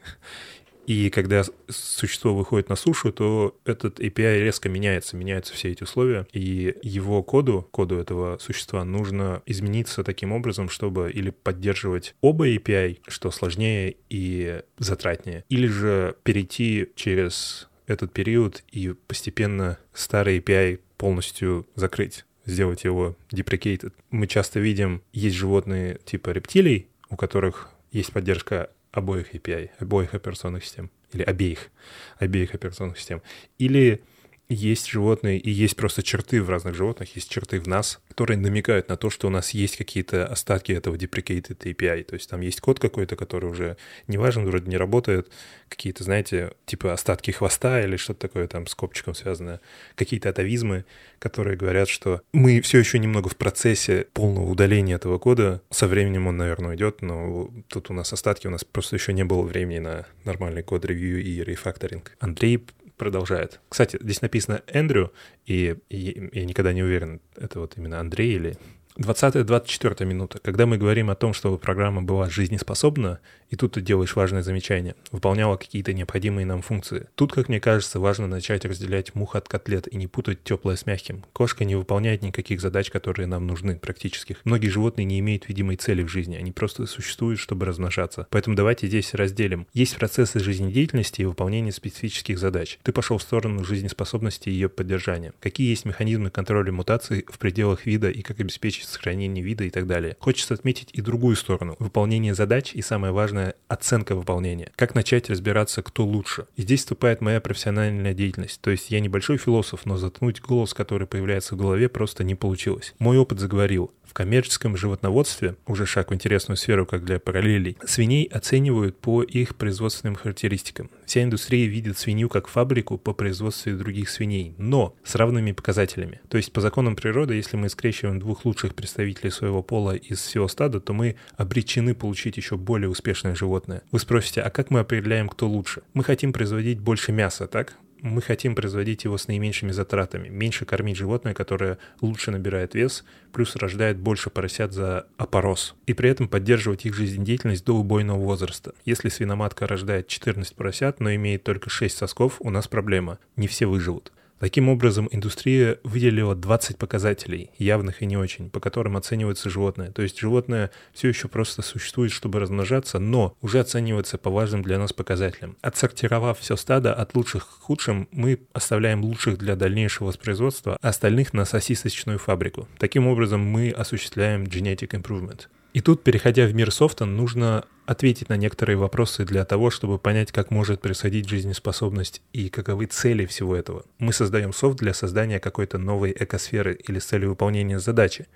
И 0.86 1.10
когда 1.10 1.44
существо 1.68 2.34
выходит 2.34 2.68
на 2.68 2.76
сушу, 2.76 3.12
то 3.12 3.56
этот 3.64 4.00
API 4.00 4.40
резко 4.40 4.68
меняется, 4.68 5.16
меняются 5.16 5.54
все 5.54 5.70
эти 5.70 5.84
условия, 5.84 6.26
и 6.32 6.74
его 6.82 7.22
коду, 7.22 7.68
коду 7.70 7.98
этого 7.98 8.38
существа 8.38 8.84
нужно 8.84 9.42
измениться 9.46 10.02
таким 10.02 10.32
образом, 10.32 10.68
чтобы 10.68 11.10
или 11.10 11.30
поддерживать 11.30 12.14
оба 12.20 12.48
API, 12.48 12.98
что 13.06 13.30
сложнее 13.30 13.96
и 14.10 14.62
затратнее, 14.78 15.44
или 15.48 15.68
же 15.68 16.16
перейти 16.24 16.88
через 16.96 17.68
этот 17.86 18.12
период 18.12 18.64
и 18.72 18.94
постепенно 19.06 19.78
старый 19.92 20.38
API 20.38 20.80
полностью 20.96 21.66
закрыть 21.74 22.24
сделать 22.44 22.84
его 22.84 23.16
deprecated. 23.30 23.92
Мы 24.10 24.26
часто 24.26 24.58
видим, 24.58 25.02
есть 25.12 25.36
животные 25.36 26.00
типа 26.04 26.30
рептилий, 26.30 26.88
у 27.08 27.16
которых 27.16 27.70
есть 27.92 28.12
поддержка 28.12 28.70
обоих 28.92 29.34
API, 29.34 29.70
обоих 29.78 30.14
операционных 30.14 30.64
систем, 30.64 30.90
или 31.12 31.22
обеих, 31.22 31.70
обеих 32.18 32.54
операционных 32.54 32.98
систем. 32.98 33.22
Или 33.58 34.02
есть 34.48 34.88
животные 34.88 35.38
и 35.38 35.50
есть 35.50 35.76
просто 35.76 36.02
черты 36.02 36.42
в 36.42 36.50
разных 36.50 36.74
животных, 36.74 37.14
есть 37.16 37.30
черты 37.30 37.60
в 37.60 37.66
нас, 37.66 38.00
которые 38.08 38.38
намекают 38.38 38.88
на 38.88 38.96
то, 38.96 39.10
что 39.10 39.28
у 39.28 39.30
нас 39.30 39.50
есть 39.50 39.76
какие-то 39.76 40.26
остатки 40.26 40.72
этого 40.72 40.96
deprecated 40.96 41.58
API. 41.58 42.04
То 42.04 42.14
есть 42.14 42.28
там 42.28 42.40
есть 42.40 42.60
код 42.60 42.78
какой-то, 42.78 43.16
который 43.16 43.50
уже 43.50 43.76
не 44.06 44.18
важен, 44.18 44.44
вроде 44.44 44.68
не 44.68 44.76
работает, 44.76 45.30
какие-то, 45.68 46.04
знаете, 46.04 46.52
типа 46.66 46.92
остатки 46.92 47.30
хвоста 47.30 47.82
или 47.82 47.96
что-то 47.96 48.20
такое 48.20 48.46
там 48.46 48.66
с 48.66 48.74
копчиком 48.74 49.14
связанное, 49.14 49.60
какие-то 49.94 50.28
атовизмы, 50.28 50.84
которые 51.18 51.56
говорят, 51.56 51.88
что 51.88 52.20
мы 52.32 52.60
все 52.60 52.78
еще 52.78 52.98
немного 52.98 53.28
в 53.28 53.36
процессе 53.36 54.06
полного 54.12 54.50
удаления 54.50 54.96
этого 54.96 55.18
кода. 55.18 55.62
Со 55.70 55.86
временем 55.86 56.26
он, 56.26 56.36
наверное, 56.36 56.70
уйдет, 56.70 57.00
но 57.00 57.50
тут 57.68 57.90
у 57.90 57.94
нас 57.94 58.12
остатки, 58.12 58.46
у 58.46 58.50
нас 58.50 58.64
просто 58.64 58.96
еще 58.96 59.12
не 59.12 59.24
было 59.24 59.42
времени 59.42 59.78
на 59.78 60.06
нормальный 60.24 60.62
код-ревью 60.62 61.22
и 61.22 61.42
рефакторинг. 61.42 62.16
Андрей 62.20 62.64
продолжает. 63.02 63.60
Кстати, 63.68 63.98
здесь 64.00 64.22
написано 64.22 64.62
Эндрю, 64.68 65.12
и, 65.44 65.76
я 65.90 66.44
никогда 66.44 66.72
не 66.72 66.84
уверен, 66.84 67.20
это 67.34 67.58
вот 67.58 67.76
именно 67.76 67.98
Андрей 67.98 68.36
или 68.36 68.56
20-24 68.96 70.04
минута. 70.04 70.38
Когда 70.42 70.66
мы 70.66 70.78
говорим 70.78 71.10
о 71.10 71.14
том, 71.14 71.32
чтобы 71.32 71.58
программа 71.58 72.02
была 72.02 72.28
жизнеспособна, 72.28 73.20
и 73.52 73.56
тут 73.56 73.72
ты 73.72 73.82
делаешь 73.82 74.16
важное 74.16 74.42
замечание, 74.42 74.94
выполняла 75.10 75.56
какие-то 75.56 75.92
необходимые 75.92 76.46
нам 76.46 76.62
функции. 76.62 77.08
Тут, 77.14 77.32
как 77.32 77.48
мне 77.48 77.60
кажется, 77.60 78.00
важно 78.00 78.26
начать 78.26 78.64
разделять 78.64 79.14
мух 79.14 79.36
от 79.36 79.48
котлет 79.48 79.86
и 79.92 79.96
не 79.96 80.06
путать 80.06 80.42
теплое 80.42 80.76
с 80.76 80.86
мягким. 80.86 81.24
Кошка 81.32 81.64
не 81.64 81.74
выполняет 81.74 82.22
никаких 82.22 82.60
задач, 82.60 82.90
которые 82.90 83.26
нам 83.26 83.46
нужны, 83.46 83.76
практических. 83.76 84.38
Многие 84.44 84.68
животные 84.68 85.04
не 85.04 85.18
имеют 85.20 85.48
видимой 85.48 85.76
цели 85.76 86.02
в 86.02 86.08
жизни, 86.08 86.36
они 86.36 86.50
просто 86.50 86.86
существуют, 86.86 87.38
чтобы 87.38 87.66
размножаться. 87.66 88.26
Поэтому 88.30 88.56
давайте 88.56 88.86
здесь 88.86 89.12
разделим. 89.12 89.66
Есть 89.74 89.96
процессы 89.96 90.40
жизнедеятельности 90.40 91.22
и 91.22 91.26
выполнения 91.26 91.72
специфических 91.72 92.38
задач. 92.38 92.78
Ты 92.82 92.92
пошел 92.92 93.18
в 93.18 93.22
сторону 93.22 93.64
жизнеспособности 93.64 94.48
и 94.48 94.52
ее 94.52 94.68
поддержания. 94.70 95.34
Какие 95.40 95.68
есть 95.68 95.84
механизмы 95.84 96.30
контроля 96.30 96.72
мутаций 96.72 97.26
в 97.28 97.38
пределах 97.38 97.84
вида 97.84 98.10
и 98.10 98.22
как 98.22 98.40
обеспечить 98.40 98.81
обеспечить 98.82 98.88
сохранение 98.88 99.44
вида 99.44 99.64
и 99.64 99.70
так 99.70 99.86
далее. 99.86 100.16
Хочется 100.20 100.54
отметить 100.54 100.90
и 100.92 101.00
другую 101.00 101.36
сторону. 101.36 101.76
Выполнение 101.78 102.34
задач 102.34 102.74
и, 102.74 102.82
самое 102.82 103.12
важное, 103.12 103.54
оценка 103.68 104.14
выполнения. 104.14 104.70
Как 104.76 104.94
начать 104.94 105.30
разбираться, 105.30 105.82
кто 105.82 106.04
лучше. 106.04 106.46
И 106.56 106.62
здесь 106.62 106.80
вступает 106.80 107.20
моя 107.20 107.40
профессиональная 107.40 108.14
деятельность. 108.14 108.60
То 108.60 108.70
есть 108.70 108.90
я 108.90 109.00
небольшой 109.00 109.38
философ, 109.38 109.86
но 109.86 109.96
заткнуть 109.96 110.40
голос, 110.40 110.74
который 110.74 111.06
появляется 111.06 111.54
в 111.54 111.58
голове, 111.58 111.88
просто 111.88 112.24
не 112.24 112.34
получилось. 112.34 112.94
Мой 112.98 113.16
опыт 113.18 113.38
заговорил. 113.38 113.92
В 114.12 114.14
коммерческом 114.14 114.76
животноводстве, 114.76 115.56
уже 115.66 115.86
шаг 115.86 116.10
в 116.10 116.14
интересную 116.14 116.58
сферу, 116.58 116.84
как 116.84 117.02
для 117.02 117.18
параллелей, 117.18 117.78
свиней 117.86 118.24
оценивают 118.26 118.98
по 118.98 119.22
их 119.22 119.56
производственным 119.56 120.16
характеристикам. 120.16 120.90
Вся 121.06 121.22
индустрия 121.22 121.66
видит 121.66 121.96
свинью 121.96 122.28
как 122.28 122.46
фабрику 122.46 122.98
по 122.98 123.14
производству 123.14 123.72
других 123.72 124.10
свиней, 124.10 124.54
но 124.58 124.94
с 125.02 125.14
равными 125.14 125.52
показателями. 125.52 126.20
То 126.28 126.36
есть 126.36 126.52
по 126.52 126.60
законам 126.60 126.94
природы, 126.94 127.36
если 127.36 127.56
мы 127.56 127.70
скрещиваем 127.70 128.18
двух 128.18 128.44
лучших 128.44 128.74
представителей 128.74 129.30
своего 129.30 129.62
пола 129.62 129.96
из 129.96 130.20
всего 130.20 130.46
стада, 130.46 130.78
то 130.80 130.92
мы 130.92 131.16
обречены 131.38 131.94
получить 131.94 132.36
еще 132.36 132.58
более 132.58 132.90
успешное 132.90 133.34
животное. 133.34 133.80
Вы 133.92 133.98
спросите, 133.98 134.42
а 134.42 134.50
как 134.50 134.68
мы 134.68 134.80
определяем, 134.80 135.26
кто 135.26 135.48
лучше? 135.48 135.84
Мы 135.94 136.04
хотим 136.04 136.34
производить 136.34 136.80
больше 136.80 137.12
мяса, 137.12 137.46
так? 137.46 137.78
Мы 138.02 138.20
хотим 138.20 138.54
производить 138.54 139.04
его 139.04 139.16
с 139.16 139.28
наименьшими 139.28 139.70
затратами, 139.70 140.28
меньше 140.28 140.64
кормить 140.64 140.96
животное, 140.96 141.34
которое 141.34 141.78
лучше 142.00 142.32
набирает 142.32 142.74
вес, 142.74 143.04
плюс 143.32 143.56
рождает 143.56 143.96
больше 143.96 144.28
поросят 144.28 144.72
за 144.72 145.06
опорос, 145.16 145.76
и 145.86 145.94
при 145.94 146.10
этом 146.10 146.28
поддерживать 146.28 146.84
их 146.84 146.94
жизнедеятельность 146.94 147.64
до 147.64 147.74
убойного 147.74 148.18
возраста. 148.18 148.74
Если 148.84 149.08
свиноматка 149.08 149.66
рождает 149.66 150.08
14 150.08 150.54
поросят, 150.54 151.00
но 151.00 151.14
имеет 151.14 151.44
только 151.44 151.70
6 151.70 151.96
сосков, 151.96 152.36
у 152.40 152.50
нас 152.50 152.66
проблема, 152.66 153.18
не 153.36 153.46
все 153.46 153.66
выживут. 153.66 154.12
Таким 154.42 154.68
образом, 154.68 155.08
индустрия 155.12 155.78
выделила 155.84 156.34
20 156.34 156.76
показателей, 156.76 157.52
явных 157.58 158.02
и 158.02 158.06
не 158.06 158.16
очень, 158.16 158.50
по 158.50 158.58
которым 158.58 158.96
оценивается 158.96 159.50
животное. 159.50 159.92
То 159.92 160.02
есть 160.02 160.18
животное 160.18 160.72
все 160.92 161.06
еще 161.06 161.28
просто 161.28 161.62
существует, 161.62 162.10
чтобы 162.10 162.40
размножаться, 162.40 162.98
но 162.98 163.36
уже 163.40 163.60
оценивается 163.60 164.18
по 164.18 164.30
важным 164.30 164.62
для 164.62 164.80
нас 164.80 164.92
показателям. 164.92 165.56
Отсортировав 165.60 166.40
все 166.40 166.56
стадо 166.56 166.92
от 166.92 167.14
лучших 167.14 167.46
к 167.46 167.62
худшим, 167.62 168.08
мы 168.10 168.40
оставляем 168.52 169.04
лучших 169.04 169.38
для 169.38 169.54
дальнейшего 169.54 170.08
воспроизводства, 170.08 170.76
а 170.82 170.88
остальных 170.88 171.32
на 171.34 171.44
сосисочную 171.44 172.18
фабрику. 172.18 172.66
Таким 172.78 173.06
образом, 173.06 173.40
мы 173.42 173.70
осуществляем 173.70 174.42
genetic 174.42 174.88
improvement. 175.00 175.46
И 175.72 175.80
тут, 175.80 176.04
переходя 176.04 176.46
в 176.46 176.54
мир 176.54 176.70
софта, 176.70 177.06
нужно 177.06 177.64
ответить 177.86 178.28
на 178.28 178.36
некоторые 178.36 178.76
вопросы 178.76 179.24
для 179.24 179.44
того, 179.44 179.70
чтобы 179.70 179.98
понять, 179.98 180.30
как 180.30 180.50
может 180.50 180.82
происходить 180.82 181.28
жизнеспособность 181.28 182.20
и 182.32 182.50
каковы 182.50 182.86
цели 182.86 183.24
всего 183.24 183.56
этого. 183.56 183.84
Мы 183.98 184.12
создаем 184.12 184.52
софт 184.52 184.78
для 184.78 184.92
создания 184.92 185.40
какой-то 185.40 185.78
новой 185.78 186.14
экосферы 186.18 186.78
или 186.86 186.98
с 186.98 187.06
целью 187.06 187.30
выполнения 187.30 187.78
задачи. 187.78 188.26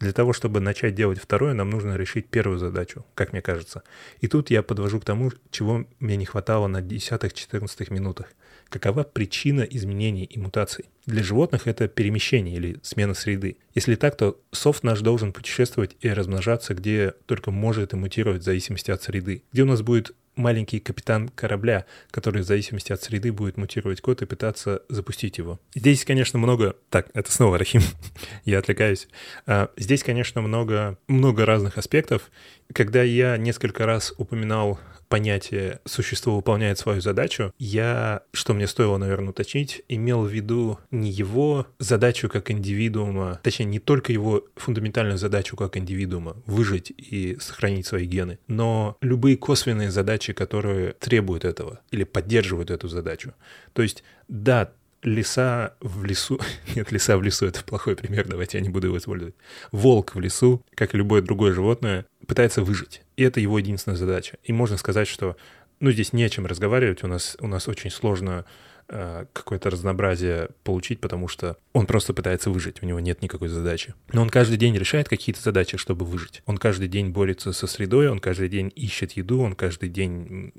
Для 0.00 0.12
того, 0.12 0.32
чтобы 0.32 0.60
начать 0.60 0.94
делать 0.94 1.18
второе, 1.18 1.54
нам 1.54 1.70
нужно 1.70 1.96
решить 1.96 2.28
первую 2.28 2.58
задачу, 2.58 3.06
как 3.14 3.32
мне 3.32 3.40
кажется. 3.40 3.82
И 4.20 4.28
тут 4.28 4.50
я 4.50 4.62
подвожу 4.62 5.00
к 5.00 5.04
тому, 5.04 5.32
чего 5.50 5.86
мне 5.98 6.16
не 6.16 6.26
хватало 6.26 6.66
на 6.66 6.82
10-14 6.82 7.92
минутах. 7.92 8.26
Какова 8.72 9.02
причина 9.04 9.60
изменений 9.60 10.24
и 10.24 10.38
мутаций? 10.38 10.86
Для 11.04 11.22
животных 11.22 11.66
это 11.66 11.88
перемещение 11.88 12.56
или 12.56 12.78
смена 12.82 13.12
среды. 13.12 13.58
Если 13.74 13.96
так, 13.96 14.16
то 14.16 14.40
софт 14.50 14.82
наш 14.82 15.00
должен 15.00 15.34
путешествовать 15.34 15.94
и 16.00 16.08
размножаться, 16.08 16.72
где 16.72 17.12
только 17.26 17.50
может 17.50 17.92
и 17.92 17.96
мутировать 17.96 18.40
в 18.40 18.44
зависимости 18.46 18.90
от 18.90 19.02
среды. 19.02 19.42
Где 19.52 19.64
у 19.64 19.66
нас 19.66 19.82
будет 19.82 20.12
маленький 20.36 20.80
капитан 20.80 21.28
корабля, 21.28 21.84
который 22.10 22.40
в 22.40 22.46
зависимости 22.46 22.94
от 22.94 23.02
среды 23.02 23.30
будет 23.30 23.58
мутировать 23.58 24.00
код 24.00 24.22
и 24.22 24.26
пытаться 24.26 24.80
запустить 24.88 25.36
его. 25.36 25.60
Здесь, 25.74 26.06
конечно, 26.06 26.38
много... 26.38 26.74
Так, 26.88 27.10
это 27.12 27.30
снова 27.30 27.58
Рахим, 27.58 27.82
я 28.46 28.58
отвлекаюсь. 28.58 29.06
А, 29.44 29.68
здесь, 29.76 30.02
конечно, 30.02 30.40
много, 30.40 30.96
много 31.08 31.44
разных 31.44 31.76
аспектов. 31.76 32.30
Когда 32.72 33.02
я 33.02 33.36
несколько 33.36 33.84
раз 33.84 34.14
упоминал 34.16 34.80
понятие 35.12 35.80
«существо 35.84 36.36
выполняет 36.36 36.78
свою 36.78 37.02
задачу», 37.02 37.52
я, 37.58 38.22
что 38.32 38.54
мне 38.54 38.66
стоило, 38.66 38.96
наверное, 38.96 39.28
уточнить, 39.28 39.82
имел 39.90 40.22
в 40.22 40.28
виду 40.28 40.78
не 40.90 41.10
его 41.10 41.66
задачу 41.78 42.30
как 42.30 42.50
индивидуума, 42.50 43.38
точнее, 43.42 43.66
не 43.66 43.78
только 43.78 44.10
его 44.10 44.42
фундаментальную 44.56 45.18
задачу 45.18 45.54
как 45.54 45.76
индивидуума— 45.76 46.38
выжить 46.46 46.90
и 46.96 47.36
сохранить 47.40 47.86
свои 47.86 48.06
гены, 48.06 48.38
но 48.48 48.96
любые 49.02 49.36
косвенные 49.36 49.90
задачи, 49.90 50.32
которые 50.32 50.94
требуют 50.94 51.44
этого 51.44 51.80
или 51.90 52.04
поддерживают 52.04 52.70
эту 52.70 52.88
задачу. 52.88 53.34
То 53.74 53.82
есть, 53.82 54.04
да, 54.28 54.72
лиса 55.02 55.74
в 55.80 56.04
лесу... 56.04 56.40
Нет, 56.74 56.92
лиса 56.92 57.16
в 57.16 57.22
лесу— 57.22 57.46
это 57.46 57.62
плохой 57.64 57.96
пример, 57.96 58.26
давайте 58.28 58.58
я 58.58 58.64
не 58.64 58.70
буду 58.70 58.88
его 58.88 58.98
использовать. 58.98 59.34
Волк 59.70 60.14
в 60.14 60.20
лесу, 60.20 60.64
как 60.74 60.94
и 60.94 60.98
любое 60.98 61.22
другое 61.22 61.52
животное, 61.52 62.06
пытается 62.26 62.62
выжить. 62.62 63.02
И 63.16 63.22
это 63.22 63.40
его 63.40 63.58
единственная 63.58 63.96
задача. 63.96 64.38
И 64.44 64.52
можно 64.52 64.76
сказать, 64.76 65.08
что 65.08 65.36
ну, 65.80 65.90
здесь 65.90 66.12
не 66.12 66.22
о 66.22 66.28
чем 66.28 66.46
разговаривать, 66.46 67.02
у 67.02 67.08
нас, 67.08 67.36
у 67.40 67.48
нас 67.48 67.66
очень 67.66 67.90
сложно 67.90 68.44
э, 68.88 69.26
какое-то 69.32 69.68
разнообразие 69.68 70.50
получить, 70.62 71.00
потому 71.00 71.26
что 71.26 71.56
он 71.72 71.86
просто 71.86 72.14
пытается 72.14 72.50
выжить, 72.50 72.82
у 72.82 72.86
него 72.86 73.00
нет 73.00 73.20
никакой 73.20 73.48
задачи. 73.48 73.94
Но 74.12 74.22
он 74.22 74.30
каждый 74.30 74.58
день 74.58 74.76
решает 74.76 75.08
какие-то 75.08 75.42
задачи, 75.42 75.76
чтобы 75.76 76.04
выжить. 76.06 76.42
Он 76.46 76.56
каждый 76.56 76.86
день 76.86 77.10
борется 77.10 77.52
со 77.52 77.66
средой, 77.66 78.08
он 78.08 78.20
каждый 78.20 78.48
день 78.48 78.70
ищет 78.76 79.12
еду, 79.12 79.40
он 79.40 79.56
каждый 79.56 79.88
день 79.88 80.52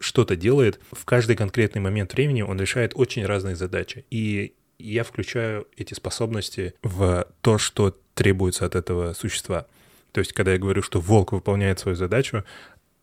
что-то 0.00 0.34
делает. 0.34 0.80
В 0.90 1.04
каждый 1.04 1.36
конкретный 1.36 1.80
момент 1.80 2.14
времени 2.14 2.42
он 2.42 2.58
решает 2.58 2.92
очень 2.94 3.24
разные 3.24 3.54
задачи. 3.54 4.04
И 4.10 4.54
я 4.78 5.04
включаю 5.04 5.68
эти 5.76 5.94
способности 5.94 6.74
в 6.82 7.26
то, 7.42 7.58
что 7.58 7.96
требуется 8.14 8.66
от 8.66 8.74
этого 8.74 9.12
существа. 9.12 9.66
То 10.12 10.20
есть, 10.20 10.32
когда 10.32 10.52
я 10.52 10.58
говорю, 10.58 10.82
что 10.82 11.00
волк 11.00 11.32
выполняет 11.32 11.78
свою 11.78 11.96
задачу 11.96 12.44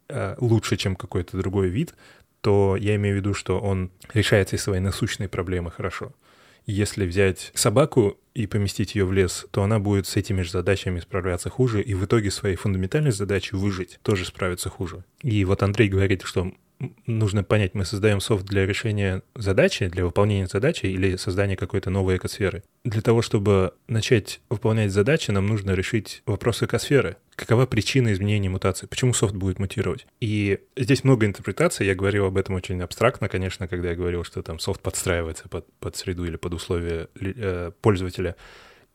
э, 0.09 0.35
лучше, 0.39 0.75
чем 0.75 0.95
какой-то 0.95 1.37
другой 1.37 1.69
вид, 1.69 1.93
то 2.41 2.75
я 2.75 2.95
имею 2.95 3.15
в 3.15 3.17
виду, 3.19 3.33
что 3.33 3.59
он 3.59 3.91
решает 4.13 4.49
все 4.49 4.57
свои 4.57 4.79
насущные 4.79 5.29
проблемы 5.29 5.71
хорошо. 5.71 6.13
Если 6.65 7.05
взять 7.05 7.51
собаку 7.55 8.19
и 8.33 8.45
поместить 8.45 8.95
ее 8.95 9.05
в 9.05 9.13
лес, 9.13 9.45
то 9.51 9.63
она 9.63 9.79
будет 9.79 10.05
с 10.05 10.17
этими 10.17 10.41
же 10.41 10.51
задачами 10.51 10.99
справляться 10.99 11.49
хуже, 11.49 11.81
и 11.81 11.93
в 11.93 12.03
итоге 12.03 12.29
своей 12.29 12.57
фундаментальной 12.57 13.11
задачей 13.11 13.55
выжить 13.55 13.99
тоже 14.01 14.25
справится 14.25 14.69
хуже. 14.69 15.05
И 15.21 15.45
вот 15.45 15.63
Андрей 15.63 15.87
говорит, 15.87 16.23
что 16.23 16.51
нужно 17.05 17.43
понять, 17.43 17.73
мы 17.73 17.85
создаем 17.85 18.19
софт 18.19 18.45
для 18.45 18.65
решения 18.65 19.23
задачи, 19.35 19.87
для 19.87 20.05
выполнения 20.05 20.47
задачи 20.47 20.85
или 20.85 21.15
создания 21.15 21.55
какой-то 21.55 21.89
новой 21.89 22.17
экосферы. 22.17 22.63
Для 22.83 23.01
того, 23.01 23.21
чтобы 23.21 23.73
начать 23.87 24.41
выполнять 24.49 24.91
задачи, 24.91 25.31
нам 25.31 25.47
нужно 25.47 25.71
решить 25.71 26.21
вопрос 26.25 26.63
экосферы. 26.63 27.17
Какова 27.35 27.65
причина 27.65 28.11
изменения 28.13 28.49
мутации? 28.49 28.87
Почему 28.87 29.13
софт 29.13 29.35
будет 29.35 29.59
мутировать? 29.59 30.07
И 30.19 30.59
здесь 30.75 31.03
много 31.03 31.25
интерпретаций. 31.25 31.85
Я 31.85 31.95
говорил 31.95 32.25
об 32.25 32.37
этом 32.37 32.55
очень 32.55 32.81
абстрактно, 32.81 33.29
конечно, 33.29 33.67
когда 33.67 33.89
я 33.89 33.95
говорил, 33.95 34.23
что 34.23 34.41
там 34.41 34.59
софт 34.59 34.81
подстраивается 34.81 35.47
под, 35.49 35.65
под 35.79 35.95
среду 35.95 36.25
или 36.25 36.35
под 36.35 36.53
условия 36.53 37.09
э, 37.19 37.71
пользователя. 37.81 38.35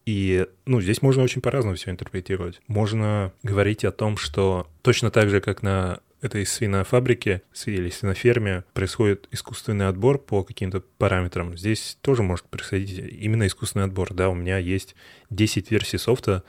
И, 0.05 0.47
ну, 0.67 0.81
здесь 0.81 1.01
можно 1.01 1.23
очень 1.23 1.41
по-разному 1.41 1.77
все 1.77 1.91
интерпретировать. 1.91 2.61
Можно 2.67 3.33
говорить 3.45 3.85
о 3.85 3.93
том, 3.93 4.17
что 4.17 4.67
точно 4.83 5.13
так 5.13 5.31
же, 5.31 5.41
как 5.41 5.63
на 5.63 6.01
этой 6.23 6.47
свинофабрике 6.47 7.43
или 7.67 7.91
свиноферме 7.91 8.65
происходит 8.73 9.29
искусственный 9.33 9.89
отбор 9.89 10.19
по 10.19 10.45
каким-то 10.45 10.81
параметрам. 10.81 11.59
Здесь 11.59 11.99
тоже 12.01 12.23
может 12.23 12.47
происходить 12.47 12.97
именно 12.99 13.47
искусственный 13.47 13.87
отбор. 13.87 14.15
Да, 14.15 14.31
у 14.31 14.35
меня 14.35 14.59
есть 14.59 14.95
10 15.31 15.71
версий 15.73 15.99
софта, 15.99 16.45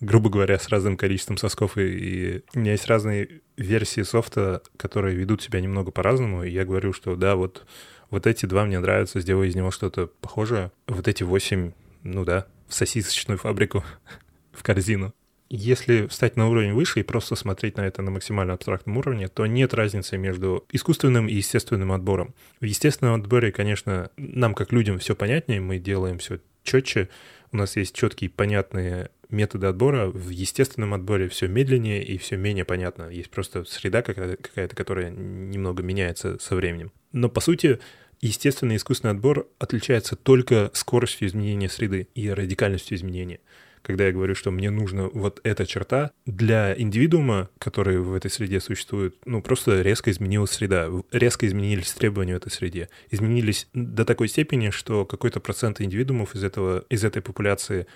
грубо 0.00 0.28
говоря, 0.28 0.58
с 0.58 0.68
разным 0.68 0.96
количеством 0.96 1.36
сосков, 1.36 1.78
и, 1.78 1.82
и 1.82 2.44
у 2.54 2.58
меня 2.58 2.72
есть 2.72 2.86
разные 2.86 3.40
версии 3.56 4.02
софта, 4.02 4.62
которые 4.76 5.16
ведут 5.16 5.42
себя 5.42 5.60
немного 5.60 5.92
по-разному, 5.92 6.42
и 6.42 6.50
я 6.50 6.64
говорю, 6.64 6.92
что 6.92 7.14
да, 7.14 7.36
вот, 7.36 7.66
вот 8.10 8.26
эти 8.26 8.46
два 8.46 8.64
мне 8.64 8.80
нравятся, 8.80 9.20
сделаю 9.20 9.48
из 9.48 9.54
него 9.54 9.70
что-то 9.70 10.06
похожее, 10.20 10.72
вот 10.88 11.06
эти 11.06 11.22
восемь, 11.22 11.72
ну 12.02 12.24
да, 12.24 12.46
в 12.66 12.74
сосисочную 12.74 13.38
фабрику, 13.38 13.84
в 14.52 14.62
корзину. 14.62 15.14
Если 15.52 16.06
встать 16.06 16.36
на 16.36 16.48
уровень 16.48 16.74
выше 16.74 17.00
и 17.00 17.02
просто 17.02 17.34
смотреть 17.34 17.76
на 17.76 17.80
это 17.80 18.02
на 18.02 18.12
максимально 18.12 18.52
абстрактном 18.52 18.98
уровне, 18.98 19.26
то 19.26 19.46
нет 19.46 19.74
разницы 19.74 20.16
между 20.16 20.64
искусственным 20.70 21.26
и 21.26 21.34
естественным 21.34 21.90
отбором. 21.90 22.34
В 22.60 22.64
естественном 22.64 23.14
отборе, 23.20 23.50
конечно, 23.50 24.10
нам 24.16 24.54
как 24.54 24.70
людям 24.70 25.00
все 25.00 25.16
понятнее, 25.16 25.60
мы 25.60 25.78
делаем 25.78 26.18
все 26.18 26.38
четче, 26.62 27.08
у 27.50 27.56
нас 27.56 27.74
есть 27.76 27.96
четкие 27.96 28.30
понятные 28.30 29.10
методы 29.28 29.66
отбора. 29.66 30.06
В 30.06 30.28
естественном 30.28 30.94
отборе 30.94 31.28
все 31.28 31.48
медленнее 31.48 32.04
и 32.04 32.16
все 32.16 32.36
менее 32.36 32.64
понятно. 32.64 33.10
Есть 33.10 33.30
просто 33.30 33.64
среда 33.64 34.02
какая-то, 34.02 34.76
которая 34.76 35.10
немного 35.10 35.82
меняется 35.82 36.38
со 36.38 36.54
временем. 36.54 36.92
Но 37.10 37.28
по 37.28 37.40
сути, 37.40 37.80
естественный 38.20 38.74
и 38.74 38.78
искусственный 38.78 39.14
отбор 39.14 39.48
отличается 39.58 40.14
только 40.14 40.70
скоростью 40.74 41.26
изменения 41.26 41.68
среды 41.68 42.06
и 42.14 42.30
радикальностью 42.30 42.96
изменения 42.96 43.40
когда 43.82 44.06
я 44.06 44.12
говорю, 44.12 44.34
что 44.34 44.50
мне 44.50 44.70
нужна 44.70 45.08
вот 45.12 45.40
эта 45.42 45.66
черта, 45.66 46.10
для 46.26 46.78
индивидуума, 46.78 47.48
который 47.58 47.98
в 47.98 48.14
этой 48.14 48.30
среде 48.30 48.60
существует, 48.60 49.16
ну, 49.24 49.42
просто 49.42 49.82
резко 49.82 50.10
изменилась 50.10 50.50
среда, 50.50 50.88
резко 51.12 51.46
изменились 51.46 51.92
требования 51.92 52.34
в 52.34 52.38
этой 52.38 52.50
среде. 52.50 52.88
Изменились 53.10 53.68
до 53.72 54.04
такой 54.04 54.28
степени, 54.28 54.70
что 54.70 55.04
какой-то 55.04 55.40
процент 55.40 55.80
индивидуумов 55.80 56.34
из, 56.34 56.44
этого, 56.44 56.84
из 56.88 57.04
этой 57.04 57.22
популяции 57.22 57.86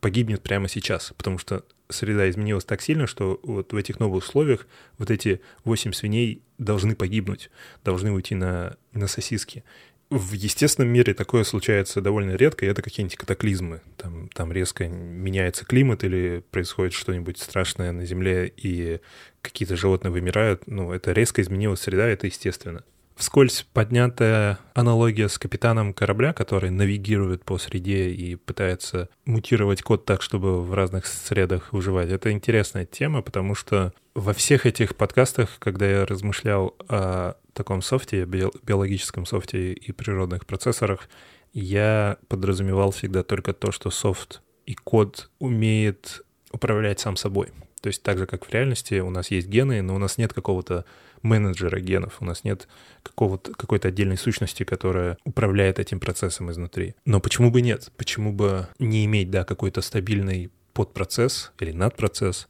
погибнет 0.00 0.42
прямо 0.42 0.68
сейчас, 0.68 1.12
потому 1.16 1.38
что 1.38 1.64
среда 1.88 2.28
изменилась 2.28 2.64
так 2.64 2.82
сильно, 2.82 3.06
что 3.06 3.40
вот 3.42 3.72
в 3.72 3.76
этих 3.76 4.00
новых 4.00 4.24
условиях 4.24 4.66
вот 4.98 5.10
эти 5.10 5.40
восемь 5.64 5.92
свиней 5.92 6.42
должны 6.58 6.94
погибнуть, 6.94 7.50
должны 7.84 8.12
уйти 8.12 8.34
на, 8.34 8.76
на 8.92 9.06
сосиски 9.06 9.64
в 10.10 10.32
естественном 10.32 10.92
мире 10.92 11.14
такое 11.14 11.44
случается 11.44 12.00
довольно 12.00 12.32
редко, 12.32 12.64
и 12.64 12.68
это 12.68 12.82
какие-нибудь 12.82 13.16
катаклизмы. 13.16 13.80
Там, 13.96 14.28
там 14.28 14.52
резко 14.52 14.86
меняется 14.88 15.64
климат 15.64 16.04
или 16.04 16.42
происходит 16.50 16.92
что-нибудь 16.92 17.38
страшное 17.38 17.92
на 17.92 18.04
Земле, 18.04 18.52
и 18.56 19.00
какие-то 19.42 19.76
животные 19.76 20.10
вымирают. 20.10 20.66
Ну, 20.66 20.92
это 20.92 21.12
резко 21.12 21.42
изменилась 21.42 21.80
среда, 21.80 22.06
это 22.06 22.26
естественно. 22.26 22.84
Вскользь 23.16 23.64
поднятая 23.72 24.58
аналогия 24.74 25.28
с 25.28 25.38
капитаном 25.38 25.94
корабля, 25.94 26.32
который 26.32 26.70
навигирует 26.70 27.44
по 27.44 27.58
среде 27.58 28.08
и 28.08 28.34
пытается 28.34 29.08
мутировать 29.24 29.82
код 29.82 30.04
так, 30.04 30.20
чтобы 30.20 30.60
в 30.60 30.74
разных 30.74 31.06
средах 31.06 31.72
выживать. 31.72 32.10
Это 32.10 32.32
интересная 32.32 32.84
тема, 32.84 33.22
потому 33.22 33.54
что 33.54 33.92
во 34.14 34.32
всех 34.32 34.66
этих 34.66 34.96
подкастах, 34.96 35.58
когда 35.60 35.86
я 35.88 36.06
размышлял 36.06 36.74
о 36.88 37.34
таком 37.54 37.82
софте, 37.82 38.24
биологическом 38.24 39.26
софте 39.26 39.72
и 39.72 39.92
природных 39.92 40.46
процессорах, 40.46 41.08
я 41.52 42.18
подразумевал 42.28 42.90
всегда 42.90 43.22
только 43.22 43.52
то, 43.52 43.72
что 43.72 43.90
софт 43.90 44.42
и 44.66 44.74
код 44.74 45.30
умеет 45.38 46.24
управлять 46.50 47.00
сам 47.00 47.16
собой. 47.16 47.48
То 47.80 47.88
есть 47.88 48.02
так 48.02 48.18
же, 48.18 48.26
как 48.26 48.46
в 48.46 48.50
реальности, 48.50 49.00
у 49.00 49.10
нас 49.10 49.30
есть 49.30 49.46
гены, 49.46 49.82
но 49.82 49.94
у 49.94 49.98
нас 49.98 50.16
нет 50.16 50.32
какого-то 50.32 50.84
менеджера 51.22 51.80
генов, 51.80 52.16
у 52.20 52.24
нас 52.24 52.42
нет 52.42 52.66
какого-то, 53.02 53.52
какой-то 53.52 53.88
отдельной 53.88 54.16
сущности, 54.16 54.64
которая 54.64 55.18
управляет 55.24 55.78
этим 55.78 56.00
процессом 56.00 56.50
изнутри. 56.50 56.94
Но 57.04 57.20
почему 57.20 57.50
бы 57.50 57.60
нет? 57.60 57.92
Почему 57.96 58.32
бы 58.32 58.68
не 58.78 59.04
иметь, 59.04 59.30
да, 59.30 59.44
какой-то 59.44 59.82
стабильный 59.82 60.50
подпроцесс 60.72 61.52
или 61.60 61.72
надпроцесс, 61.72 62.48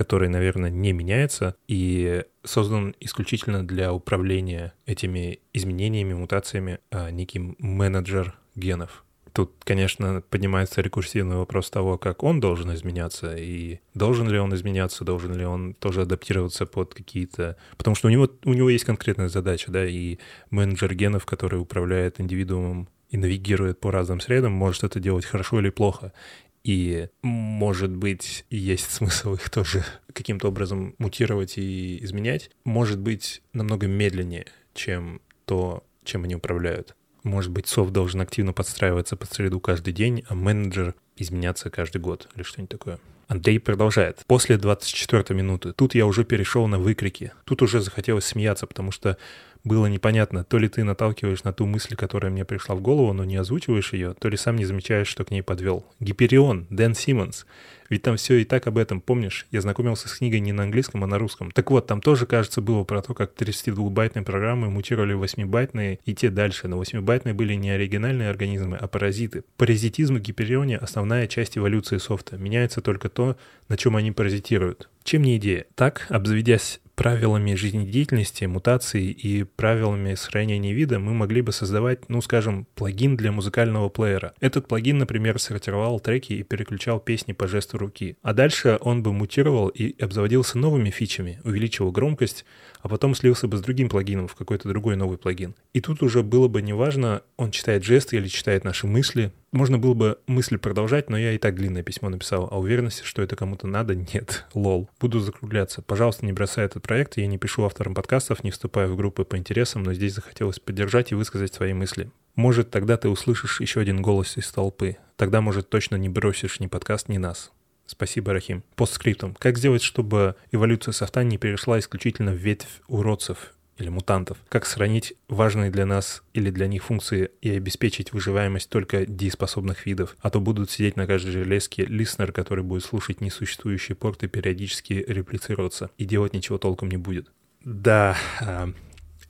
который, 0.00 0.30
наверное, 0.30 0.70
не 0.70 0.94
меняется 0.94 1.56
и 1.68 2.24
создан 2.42 2.94
исключительно 3.00 3.66
для 3.66 3.92
управления 3.92 4.72
этими 4.86 5.40
изменениями, 5.52 6.14
мутациями, 6.14 6.78
а 6.90 7.10
некий 7.10 7.54
менеджер 7.58 8.34
генов. 8.54 9.04
Тут, 9.34 9.52
конечно, 9.62 10.22
поднимается 10.30 10.80
рекурсивный 10.80 11.36
вопрос 11.36 11.68
того, 11.68 11.98
как 11.98 12.22
он 12.22 12.40
должен 12.40 12.72
изменяться, 12.72 13.36
и 13.36 13.80
должен 13.92 14.26
ли 14.26 14.38
он 14.38 14.54
изменяться, 14.54 15.04
должен 15.04 15.34
ли 15.34 15.44
он 15.44 15.74
тоже 15.74 16.00
адаптироваться 16.00 16.64
под 16.64 16.94
какие-то... 16.94 17.58
Потому 17.76 17.94
что 17.94 18.08
у 18.08 18.10
него, 18.10 18.26
у 18.46 18.54
него 18.54 18.70
есть 18.70 18.86
конкретная 18.86 19.28
задача, 19.28 19.70
да, 19.70 19.84
и 19.86 20.16
менеджер 20.48 20.94
генов, 20.94 21.26
который 21.26 21.60
управляет 21.60 22.22
индивидуумом 22.22 22.88
и 23.10 23.18
навигирует 23.18 23.80
по 23.80 23.90
разным 23.90 24.20
средам, 24.20 24.52
может 24.52 24.82
это 24.84 24.98
делать 24.98 25.26
хорошо 25.26 25.60
или 25.60 25.68
плохо. 25.68 26.14
И, 26.62 27.08
может 27.22 27.90
быть, 27.90 28.44
есть 28.50 28.90
смысл 28.90 29.34
их 29.34 29.48
тоже 29.50 29.84
каким-то 30.12 30.48
образом 30.48 30.94
мутировать 30.98 31.58
и 31.58 32.02
изменять. 32.04 32.50
Может 32.64 32.98
быть, 32.98 33.42
намного 33.52 33.86
медленнее, 33.86 34.46
чем 34.74 35.20
то, 35.46 35.84
чем 36.04 36.24
они 36.24 36.34
управляют. 36.34 36.96
Может 37.22 37.50
быть, 37.50 37.66
софт 37.66 37.92
должен 37.92 38.20
активно 38.20 38.52
подстраиваться 38.52 39.16
под 39.16 39.32
среду 39.32 39.60
каждый 39.60 39.92
день, 39.92 40.24
а 40.28 40.34
менеджер 40.34 40.94
изменяться 41.16 41.70
каждый 41.70 42.00
год 42.00 42.28
или 42.34 42.42
что-нибудь 42.42 42.70
такое. 42.70 42.98
Андрей 43.30 43.60
продолжает. 43.60 44.24
После 44.26 44.56
24 44.56 45.38
минуты. 45.38 45.72
Тут 45.72 45.94
я 45.94 46.06
уже 46.06 46.24
перешел 46.24 46.66
на 46.66 46.80
выкрики. 46.80 47.32
Тут 47.44 47.62
уже 47.62 47.80
захотелось 47.80 48.24
смеяться, 48.24 48.66
потому 48.66 48.90
что 48.90 49.18
было 49.64 49.86
непонятно, 49.86 50.44
то 50.44 50.58
ли 50.58 50.68
ты 50.68 50.84
наталкиваешь 50.84 51.44
на 51.44 51.52
ту 51.52 51.66
мысль, 51.66 51.96
которая 51.96 52.32
мне 52.32 52.44
пришла 52.44 52.74
в 52.74 52.80
голову, 52.80 53.12
но 53.12 53.24
не 53.24 53.36
озвучиваешь 53.36 53.92
ее, 53.92 54.14
то 54.18 54.28
ли 54.28 54.36
сам 54.36 54.56
не 54.56 54.64
замечаешь, 54.64 55.08
что 55.08 55.24
к 55.24 55.30
ней 55.30 55.42
подвел. 55.42 55.84
Гиперион, 56.00 56.66
Дэн 56.70 56.94
Симмонс. 56.94 57.46
Ведь 57.90 58.02
там 58.02 58.16
все 58.16 58.36
и 58.36 58.44
так 58.44 58.68
об 58.68 58.78
этом, 58.78 59.00
помнишь? 59.00 59.46
Я 59.50 59.60
знакомился 59.60 60.08
с 60.08 60.14
книгой 60.14 60.38
не 60.38 60.52
на 60.52 60.62
английском, 60.62 61.02
а 61.02 61.08
на 61.08 61.18
русском. 61.18 61.50
Так 61.50 61.72
вот, 61.72 61.88
там 61.88 62.00
тоже, 62.00 62.24
кажется, 62.24 62.60
было 62.60 62.84
про 62.84 63.02
то, 63.02 63.14
как 63.14 63.34
32-байтные 63.34 64.24
программы 64.24 64.70
мутировали 64.70 65.12
в 65.12 65.24
8-байтные 65.24 65.98
и 66.04 66.14
те 66.14 66.30
дальше. 66.30 66.68
Но 66.68 66.80
8-байтные 66.80 67.34
были 67.34 67.54
не 67.54 67.70
оригинальные 67.70 68.30
организмы, 68.30 68.76
а 68.76 68.86
паразиты. 68.86 69.42
Паразитизм 69.56 70.14
в 70.14 70.20
Гиперионе— 70.20 70.76
основная 70.78 71.26
часть 71.26 71.58
эволюции 71.58 71.98
софта. 71.98 72.38
Меняется 72.38 72.80
только 72.80 73.08
то, 73.08 73.36
на 73.68 73.76
чем 73.76 73.96
они 73.96 74.12
паразитируют. 74.12 74.88
Чем 75.02 75.22
не 75.22 75.36
идея? 75.36 75.66
Так, 75.74 76.06
обзаведясь 76.10 76.80
правилами 77.00 77.54
жизнедеятельности, 77.54 78.44
мутации 78.44 79.06
и 79.06 79.44
правилами 79.44 80.14
сохранения 80.16 80.74
вида 80.74 80.98
мы 80.98 81.14
могли 81.14 81.40
бы 81.40 81.50
создавать, 81.50 82.10
ну, 82.10 82.20
скажем, 82.20 82.66
плагин 82.74 83.16
для 83.16 83.32
музыкального 83.32 83.88
плеера. 83.88 84.34
Этот 84.38 84.68
плагин, 84.68 84.98
например, 84.98 85.38
сортировал 85.38 85.98
треки 85.98 86.34
и 86.34 86.42
переключал 86.42 87.00
песни 87.00 87.32
по 87.32 87.48
жесту 87.48 87.78
руки. 87.78 88.18
А 88.20 88.34
дальше 88.34 88.76
он 88.82 89.02
бы 89.02 89.14
мутировал 89.14 89.68
и 89.68 89.98
обзаводился 89.98 90.58
новыми 90.58 90.90
фичами, 90.90 91.40
увеличивал 91.42 91.90
громкость, 91.90 92.44
а 92.82 92.88
потом 92.88 93.14
слился 93.14 93.48
бы 93.48 93.56
с 93.56 93.62
другим 93.62 93.88
плагином 93.88 94.28
в 94.28 94.34
какой-то 94.34 94.68
другой 94.68 94.96
новый 94.96 95.16
плагин. 95.16 95.54
И 95.72 95.80
тут 95.80 96.02
уже 96.02 96.22
было 96.22 96.48
бы 96.48 96.60
неважно, 96.60 97.22
он 97.38 97.50
читает 97.50 97.82
жесты 97.82 98.16
или 98.16 98.28
читает 98.28 98.64
наши 98.64 98.86
мысли. 98.86 99.32
Можно 99.52 99.78
было 99.78 99.94
бы 99.94 100.18
мысль 100.28 100.58
продолжать, 100.58 101.10
но 101.10 101.18
я 101.18 101.32
и 101.32 101.38
так 101.38 101.56
длинное 101.56 101.82
письмо 101.82 102.08
написал, 102.08 102.48
а 102.50 102.58
уверенности, 102.58 103.02
что 103.02 103.20
это 103.20 103.34
кому-то 103.34 103.66
надо, 103.66 103.94
нет. 104.14 104.46
Лол. 104.54 104.88
Буду 105.00 105.18
закругляться. 105.18 105.82
Пожалуйста, 105.82 106.24
не 106.24 106.32
бросай 106.32 106.64
этот 106.64 106.82
проект. 106.84 107.16
Я 107.16 107.26
не 107.26 107.38
пишу 107.38 107.64
авторам 107.64 107.94
подкастов, 107.94 108.44
не 108.44 108.52
вступаю 108.52 108.92
в 108.92 108.96
группы 108.96 109.24
по 109.24 109.36
интересам, 109.36 109.82
но 109.82 109.92
здесь 109.92 110.14
захотелось 110.14 110.60
поддержать 110.60 111.10
и 111.10 111.16
высказать 111.16 111.52
свои 111.52 111.72
мысли. 111.72 112.10
Может, 112.36 112.70
тогда 112.70 112.96
ты 112.96 113.08
услышишь 113.08 113.60
еще 113.60 113.80
один 113.80 114.00
голос 114.00 114.36
из 114.36 114.50
толпы. 114.52 114.98
Тогда, 115.16 115.40
может, 115.40 115.68
точно 115.68 115.96
не 115.96 116.08
бросишь 116.08 116.60
ни 116.60 116.68
подкаст, 116.68 117.08
ни 117.08 117.18
нас. 117.18 117.50
Спасибо, 117.86 118.32
Рахим. 118.32 118.62
Постскриптум. 118.76 119.34
Как 119.34 119.58
сделать, 119.58 119.82
чтобы 119.82 120.36
эволюция 120.52 120.92
софта 120.92 121.24
не 121.24 121.38
перешла 121.38 121.80
исключительно 121.80 122.30
в 122.30 122.36
ветвь 122.36 122.80
уродцев 122.86 123.52
или 123.80 123.88
мутантов? 123.88 124.38
Как 124.48 124.66
сохранить 124.66 125.14
важные 125.28 125.70
для 125.70 125.86
нас 125.86 126.22
или 126.34 126.50
для 126.50 126.66
них 126.66 126.84
функции 126.84 127.30
и 127.40 127.50
обеспечить 127.50 128.12
выживаемость 128.12 128.68
только 128.68 129.06
дееспособных 129.06 129.86
видов? 129.86 130.16
А 130.20 130.30
то 130.30 130.40
будут 130.40 130.70
сидеть 130.70 130.96
на 130.96 131.06
каждой 131.06 131.32
железке 131.32 131.84
листнер, 131.84 132.32
который 132.32 132.64
будет 132.64 132.84
слушать 132.84 133.20
несуществующие 133.20 133.96
порты, 133.96 134.28
периодически 134.28 135.04
реплицироваться 135.06 135.90
и 135.98 136.04
делать 136.04 136.34
ничего 136.34 136.58
толком 136.58 136.88
не 136.88 136.96
будет. 136.96 137.30
Да, 137.64 138.16
а, 138.40 138.72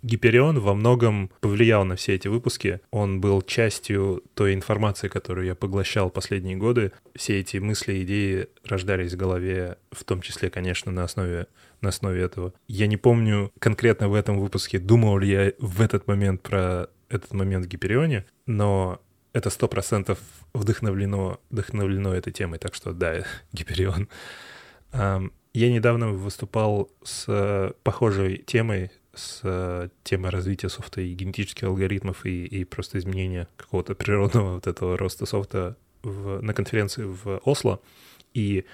Гиперион 0.03 0.61
во 0.61 0.75
многом 0.75 1.31
повлиял 1.41 1.85
на 1.85 1.97
все 1.97 2.15
эти 2.15 2.29
выпуски. 2.29 2.81
Он 2.91 3.21
был 3.21 3.43
частью 3.43 4.23
той 4.35 4.55
информации, 4.55 5.09
которую 5.09 5.47
я 5.47 5.55
поглощал 5.55 6.11
последние 6.11 6.57
годы. 6.57 6.93
Все 7.15 7.41
эти 7.41 7.59
мысли, 7.59 8.03
идеи 8.03 8.49
рождались 8.65 9.13
в 9.13 9.17
голове, 9.17 9.77
в 9.93 10.05
том 10.05 10.23
числе, 10.23 10.51
конечно, 10.51 10.91
на 10.91 11.05
основе 11.05 11.47
на 11.81 11.89
основе 11.89 12.23
этого. 12.23 12.53
Я 12.69 12.87
не 12.87 12.97
помню 12.97 13.51
конкретно 13.59 14.09
в 14.09 14.15
этом 14.15 14.39
выпуске, 14.39 14.79
думал 14.79 15.19
ли 15.19 15.29
я 15.29 15.53
в 15.59 15.81
этот 15.81 16.07
момент 16.07 16.43
про 16.43 16.89
этот 17.09 17.33
момент 17.33 17.67
в 17.67 17.69
Гиперионе, 17.69 18.27
но 18.47 19.01
это 19.33 19.51
сто 19.51 19.69
процентов 19.69 20.19
вдохновлено, 20.53 21.41
вдохновлено 21.51 22.15
этой 22.15 22.33
темой, 22.33 22.59
так 22.59 22.75
что 22.75 22.93
да, 22.93 23.25
Гиперион. 23.53 24.09
Я 24.93 25.73
недавно 25.73 26.11
выступал 26.11 26.91
с 27.03 27.75
похожей 27.83 28.39
темой 28.39 28.93
с 29.15 29.41
э, 29.43 29.89
темой 30.05 30.31
развития 30.31 30.69
софта 30.69 31.01
и 31.01 31.15
генетических 31.15 31.65
алгоритмов 31.65 32.25
и, 32.25 32.45
и 32.45 32.65
просто 32.65 32.99
изменения 32.99 33.49
какого-то 33.57 33.95
природного 33.95 34.55
вот 34.55 34.67
этого 34.67 34.97
роста 34.97 35.27
софта 35.27 35.77
в, 36.03 36.41
на 36.41 36.55
конференции 36.55 37.05
в 37.05 37.41
Осло. 37.45 37.81
И 38.35 38.65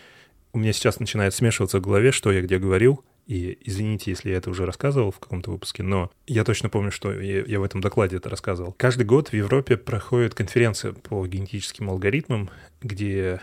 у 0.52 0.58
меня 0.58 0.72
сейчас 0.72 1.00
начинает 1.00 1.34
смешиваться 1.34 1.78
в 1.78 1.82
голове, 1.82 2.12
что 2.12 2.32
я 2.32 2.42
где 2.42 2.58
говорил, 2.58 3.04
и 3.26 3.58
извините, 3.62 4.12
если 4.12 4.30
я 4.30 4.36
это 4.36 4.50
уже 4.50 4.64
рассказывал 4.64 5.10
в 5.10 5.18
каком-то 5.18 5.50
выпуске, 5.50 5.82
но 5.82 6.12
я 6.26 6.44
точно 6.44 6.68
помню, 6.68 6.92
что 6.92 7.12
я, 7.12 7.44
я 7.44 7.58
в 7.58 7.64
этом 7.64 7.80
докладе 7.80 8.16
это 8.16 8.28
рассказывал. 8.28 8.72
Каждый 8.72 9.04
год 9.04 9.28
в 9.28 9.32
Европе 9.32 9.76
проходит 9.76 10.34
конференция 10.34 10.92
по 10.92 11.26
генетическим 11.26 11.90
алгоритмам, 11.90 12.50
где 12.80 13.40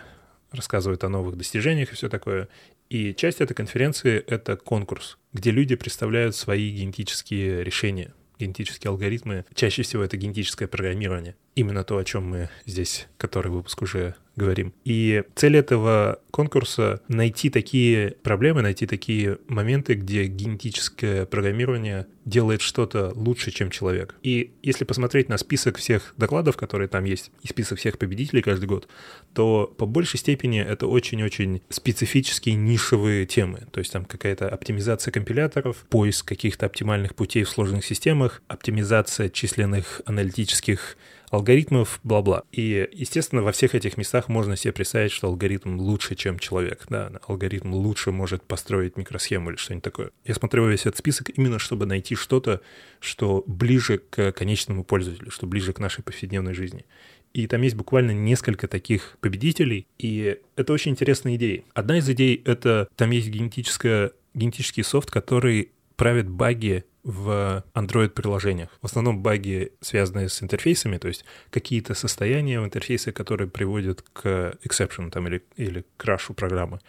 рассказывают 0.52 1.04
о 1.04 1.10
новых 1.10 1.36
достижениях 1.36 1.92
и 1.92 1.94
все 1.94 2.08
такое. 2.08 2.48
И 2.94 3.12
часть 3.12 3.40
этой 3.40 3.54
конференции— 3.54 4.22
это 4.28 4.56
конкурс, 4.56 5.18
где 5.32 5.50
люди 5.50 5.74
представляют 5.74 6.36
свои 6.36 6.70
генетические 6.70 7.64
решения, 7.64 8.14
генетические 8.38 8.90
алгоритмы. 8.90 9.44
Чаще 9.52 9.82
всего 9.82 10.04
это 10.04 10.16
генетическое 10.16 10.68
программирование. 10.68 11.34
Именно 11.56 11.82
то, 11.82 11.98
о 11.98 12.04
чем 12.04 12.24
мы 12.24 12.50
здесь, 12.66 13.08
который 13.16 13.50
выпуск 13.50 13.82
уже 13.82 14.14
говорим. 14.36 14.72
И 14.84 15.22
цель 15.34 15.56
этого 15.56 16.20
конкурса— 16.30 17.00
найти 17.08 17.50
такие 17.50 18.16
проблемы, 18.22 18.62
найти 18.62 18.86
такие 18.86 19.38
моменты, 19.46 19.94
где 19.94 20.24
генетическое 20.24 21.26
программирование 21.26 22.06
делает 22.24 22.60
что-то 22.60 23.12
лучше, 23.14 23.50
чем 23.50 23.70
человек. 23.70 24.16
И 24.22 24.52
если 24.62 24.84
посмотреть 24.84 25.28
на 25.28 25.38
список 25.38 25.78
всех 25.78 26.14
докладов, 26.16 26.56
которые 26.56 26.88
там 26.88 27.04
есть, 27.04 27.30
и 27.42 27.48
список 27.48 27.78
всех 27.78 27.98
победителей 27.98 28.42
каждый 28.42 28.66
год, 28.66 28.88
то 29.32 29.72
по 29.76 29.86
большей 29.86 30.18
степени 30.18 30.60
это 30.60 30.86
очень-очень 30.86 31.62
специфические 31.68 32.56
нишевые 32.56 33.26
темы. 33.26 33.68
То 33.70 33.78
есть 33.78 33.92
там 33.92 34.04
какая-то 34.04 34.48
оптимизация 34.48 35.12
компиляторов, 35.12 35.84
поиск 35.88 36.26
каких-то 36.26 36.66
оптимальных 36.66 37.14
путей 37.14 37.44
в 37.44 37.50
сложных 37.50 37.84
системах, 37.84 38.42
оптимизация 38.48 39.28
численных 39.28 40.02
аналитических 40.06 40.96
алгоритмов, 41.34 42.00
бла-бла. 42.02 42.44
И, 42.52 42.88
естественно, 42.92 43.42
во 43.42 43.52
всех 43.52 43.74
этих 43.74 43.96
местах 43.96 44.28
можно 44.28 44.56
себе 44.56 44.72
представить, 44.72 45.12
что 45.12 45.28
алгоритм 45.28 45.78
лучше, 45.78 46.14
чем 46.14 46.38
человек. 46.38 46.84
Да, 46.88 47.12
алгоритм 47.26 47.72
лучше 47.74 48.12
может 48.12 48.42
построить 48.44 48.96
микросхему 48.96 49.50
или 49.50 49.56
что-нибудь 49.56 49.84
такое. 49.84 50.10
Я 50.24 50.34
смотрю 50.34 50.68
весь 50.68 50.82
этот 50.82 50.98
список 50.98 51.30
именно, 51.36 51.58
чтобы 51.58 51.86
найти 51.86 52.14
что-то, 52.14 52.60
что 53.00 53.44
ближе 53.46 53.98
к 53.98 54.32
конечному 54.32 54.84
пользователю, 54.84 55.30
что 55.30 55.46
ближе 55.46 55.72
к 55.72 55.78
нашей 55.78 56.02
повседневной 56.02 56.54
жизни. 56.54 56.84
И 57.32 57.48
там 57.48 57.62
есть 57.62 57.74
буквально 57.74 58.12
несколько 58.12 58.68
таких 58.68 59.16
победителей, 59.20 59.88
и 59.98 60.38
это 60.54 60.72
очень 60.72 60.92
интересные 60.92 61.34
идеи. 61.34 61.64
Одна 61.74 61.98
из 61.98 62.08
идей— 62.08 62.40
это 62.44 62.88
там 62.94 63.10
есть 63.10 63.28
генетическая, 63.28 64.12
генетический 64.34 64.84
софт, 64.84 65.10
который 65.10 65.72
правит 65.96 66.28
баги 66.28 66.84
в 67.04 67.62
Android-приложениях. 67.74 68.70
В 68.80 68.86
основном 68.86 69.22
баги, 69.22 69.72
связанные 69.80 70.28
с 70.28 70.42
интерфейсами, 70.42 70.96
то 70.96 71.08
есть 71.08 71.24
какие-то 71.50 71.94
состояния 71.94 72.60
в 72.60 72.64
интерфейсе, 72.64 73.12
которые 73.12 73.48
приводят 73.48 74.02
к 74.12 74.56
exception 74.64 75.10
там, 75.10 75.28
или, 75.28 75.44
или 75.56 75.84
крашу 75.96 76.34
программы. 76.34 76.80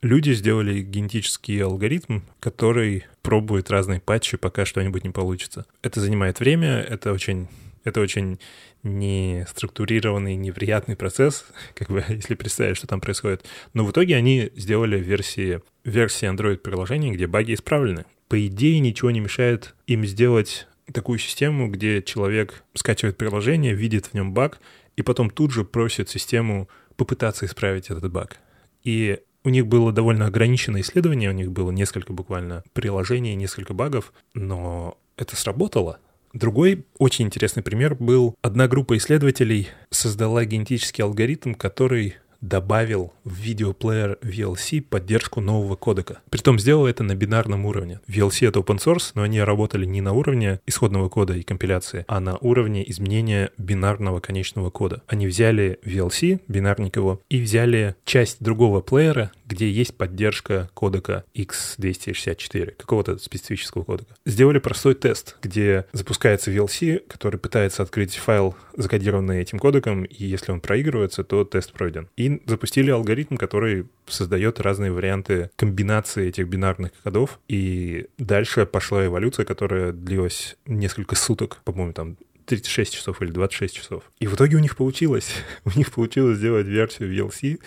Люди 0.00 0.32
сделали 0.32 0.80
генетический 0.80 1.62
алгоритм, 1.62 2.20
который 2.40 3.04
пробует 3.22 3.70
разные 3.70 4.00
патчи, 4.00 4.36
пока 4.36 4.64
что-нибудь 4.64 5.04
не 5.04 5.10
получится. 5.10 5.66
Это 5.82 6.00
занимает 6.00 6.40
время, 6.40 6.80
это 6.80 7.12
очень 7.12 7.48
это 7.88 8.00
очень 8.00 8.38
не 8.82 9.46
структурированный, 9.48 10.36
неприятный 10.36 10.96
процесс, 10.96 11.46
как 11.74 11.88
бы, 11.88 12.04
если 12.08 12.34
представить, 12.34 12.76
что 12.76 12.86
там 12.86 13.00
происходит. 13.00 13.44
Но 13.74 13.84
в 13.84 13.90
итоге 13.90 14.16
они 14.16 14.50
сделали 14.56 14.98
версии, 14.98 15.60
версии 15.84 16.28
Android-приложений, 16.28 17.12
где 17.12 17.26
баги 17.26 17.54
исправлены. 17.54 18.04
По 18.28 18.46
идее, 18.46 18.78
ничего 18.80 19.10
не 19.10 19.20
мешает 19.20 19.74
им 19.86 20.04
сделать 20.04 20.66
такую 20.92 21.18
систему, 21.18 21.68
где 21.68 22.02
человек 22.02 22.62
скачивает 22.74 23.16
приложение, 23.16 23.74
видит 23.74 24.06
в 24.06 24.14
нем 24.14 24.32
баг, 24.32 24.60
и 24.96 25.02
потом 25.02 25.30
тут 25.30 25.52
же 25.52 25.64
просит 25.64 26.08
систему 26.08 26.68
попытаться 26.96 27.46
исправить 27.46 27.90
этот 27.90 28.10
баг. 28.10 28.38
И 28.84 29.18
у 29.44 29.50
них 29.50 29.66
было 29.66 29.92
довольно 29.92 30.26
ограниченное 30.26 30.80
исследование, 30.80 31.30
у 31.30 31.34
них 31.34 31.50
было 31.50 31.70
несколько 31.70 32.12
буквально 32.12 32.64
приложений, 32.72 33.36
несколько 33.36 33.74
багов, 33.74 34.12
но 34.34 34.98
это 35.16 35.36
сработало. 35.36 36.00
Другой 36.38 36.86
очень 36.98 37.26
интересный 37.26 37.64
пример 37.64 37.96
был, 37.96 38.36
одна 38.42 38.68
группа 38.68 38.96
исследователей 38.96 39.70
создала 39.90 40.44
генетический 40.44 41.02
алгоритм, 41.02 41.54
который 41.54 42.14
добавил 42.40 43.12
в 43.24 43.34
видеоплеер 43.34 44.18
VLC 44.22 44.80
поддержку 44.80 45.40
нового 45.40 45.76
кодека. 45.76 46.20
Притом 46.30 46.58
сделал 46.58 46.86
это 46.86 47.02
на 47.02 47.14
бинарном 47.14 47.66
уровне. 47.66 48.00
VLC— 48.08 48.48
это 48.48 48.60
open 48.60 48.78
source, 48.78 49.10
но 49.14 49.22
они 49.22 49.40
работали 49.40 49.84
не 49.84 50.00
на 50.00 50.12
уровне 50.12 50.60
исходного 50.66 51.08
кода 51.08 51.34
и 51.34 51.42
компиляции, 51.42 52.04
а 52.08 52.20
на 52.20 52.36
уровне 52.38 52.88
изменения 52.90 53.50
бинарного 53.58 54.20
конечного 54.20 54.70
кода. 54.70 55.02
Они 55.06 55.26
взяли 55.26 55.78
VLC, 55.84 56.40
бинарник 56.48 56.96
его, 56.96 57.20
и 57.28 57.40
взяли 57.40 57.96
часть 58.04 58.42
другого 58.42 58.80
плеера, 58.80 59.32
где 59.46 59.70
есть 59.70 59.96
поддержка 59.96 60.70
кодека 60.74 61.24
X264, 61.34 62.72
какого-то 62.72 63.18
специфического 63.18 63.82
кодека. 63.82 64.14
Сделали 64.26 64.58
простой 64.58 64.94
тест, 64.94 65.36
где 65.42 65.86
запускается 65.92 66.50
VLC, 66.50 67.00
который 67.08 67.40
пытается 67.40 67.82
открыть 67.82 68.16
файл, 68.16 68.54
закодированный 68.76 69.40
этим 69.40 69.58
кодеком, 69.58 70.04
и 70.04 70.24
если 70.24 70.52
он 70.52 70.60
проигрывается, 70.60 71.24
то 71.24 71.44
тест 71.44 71.72
пройден. 71.72 72.08
И 72.16 72.27
запустили 72.46 72.90
алгоритм, 72.90 73.36
который 73.36 73.86
создает 74.06 74.60
разные 74.60 74.92
варианты 74.92 75.50
комбинации 75.56 76.28
этих 76.28 76.48
бинарных 76.48 76.92
кодов. 77.02 77.40
И 77.48 78.06
дальше 78.18 78.66
пошла 78.66 79.04
эволюция, 79.06 79.44
которая 79.44 79.92
длилась 79.92 80.56
несколько 80.66 81.16
суток, 81.16 81.60
по-моему, 81.64 81.92
там 81.92 82.16
36 82.46 82.94
часов 82.94 83.22
или 83.22 83.30
26 83.30 83.74
часов. 83.74 84.02
И 84.20 84.26
в 84.26 84.34
итоге 84.34 84.56
у 84.56 84.60
них 84.60 84.76
получилось. 84.76 85.32
у 85.64 85.70
них 85.76 85.92
получилось 85.92 86.38
сделать 86.38 86.66
версию 86.66 87.14
VLC, 87.14 87.60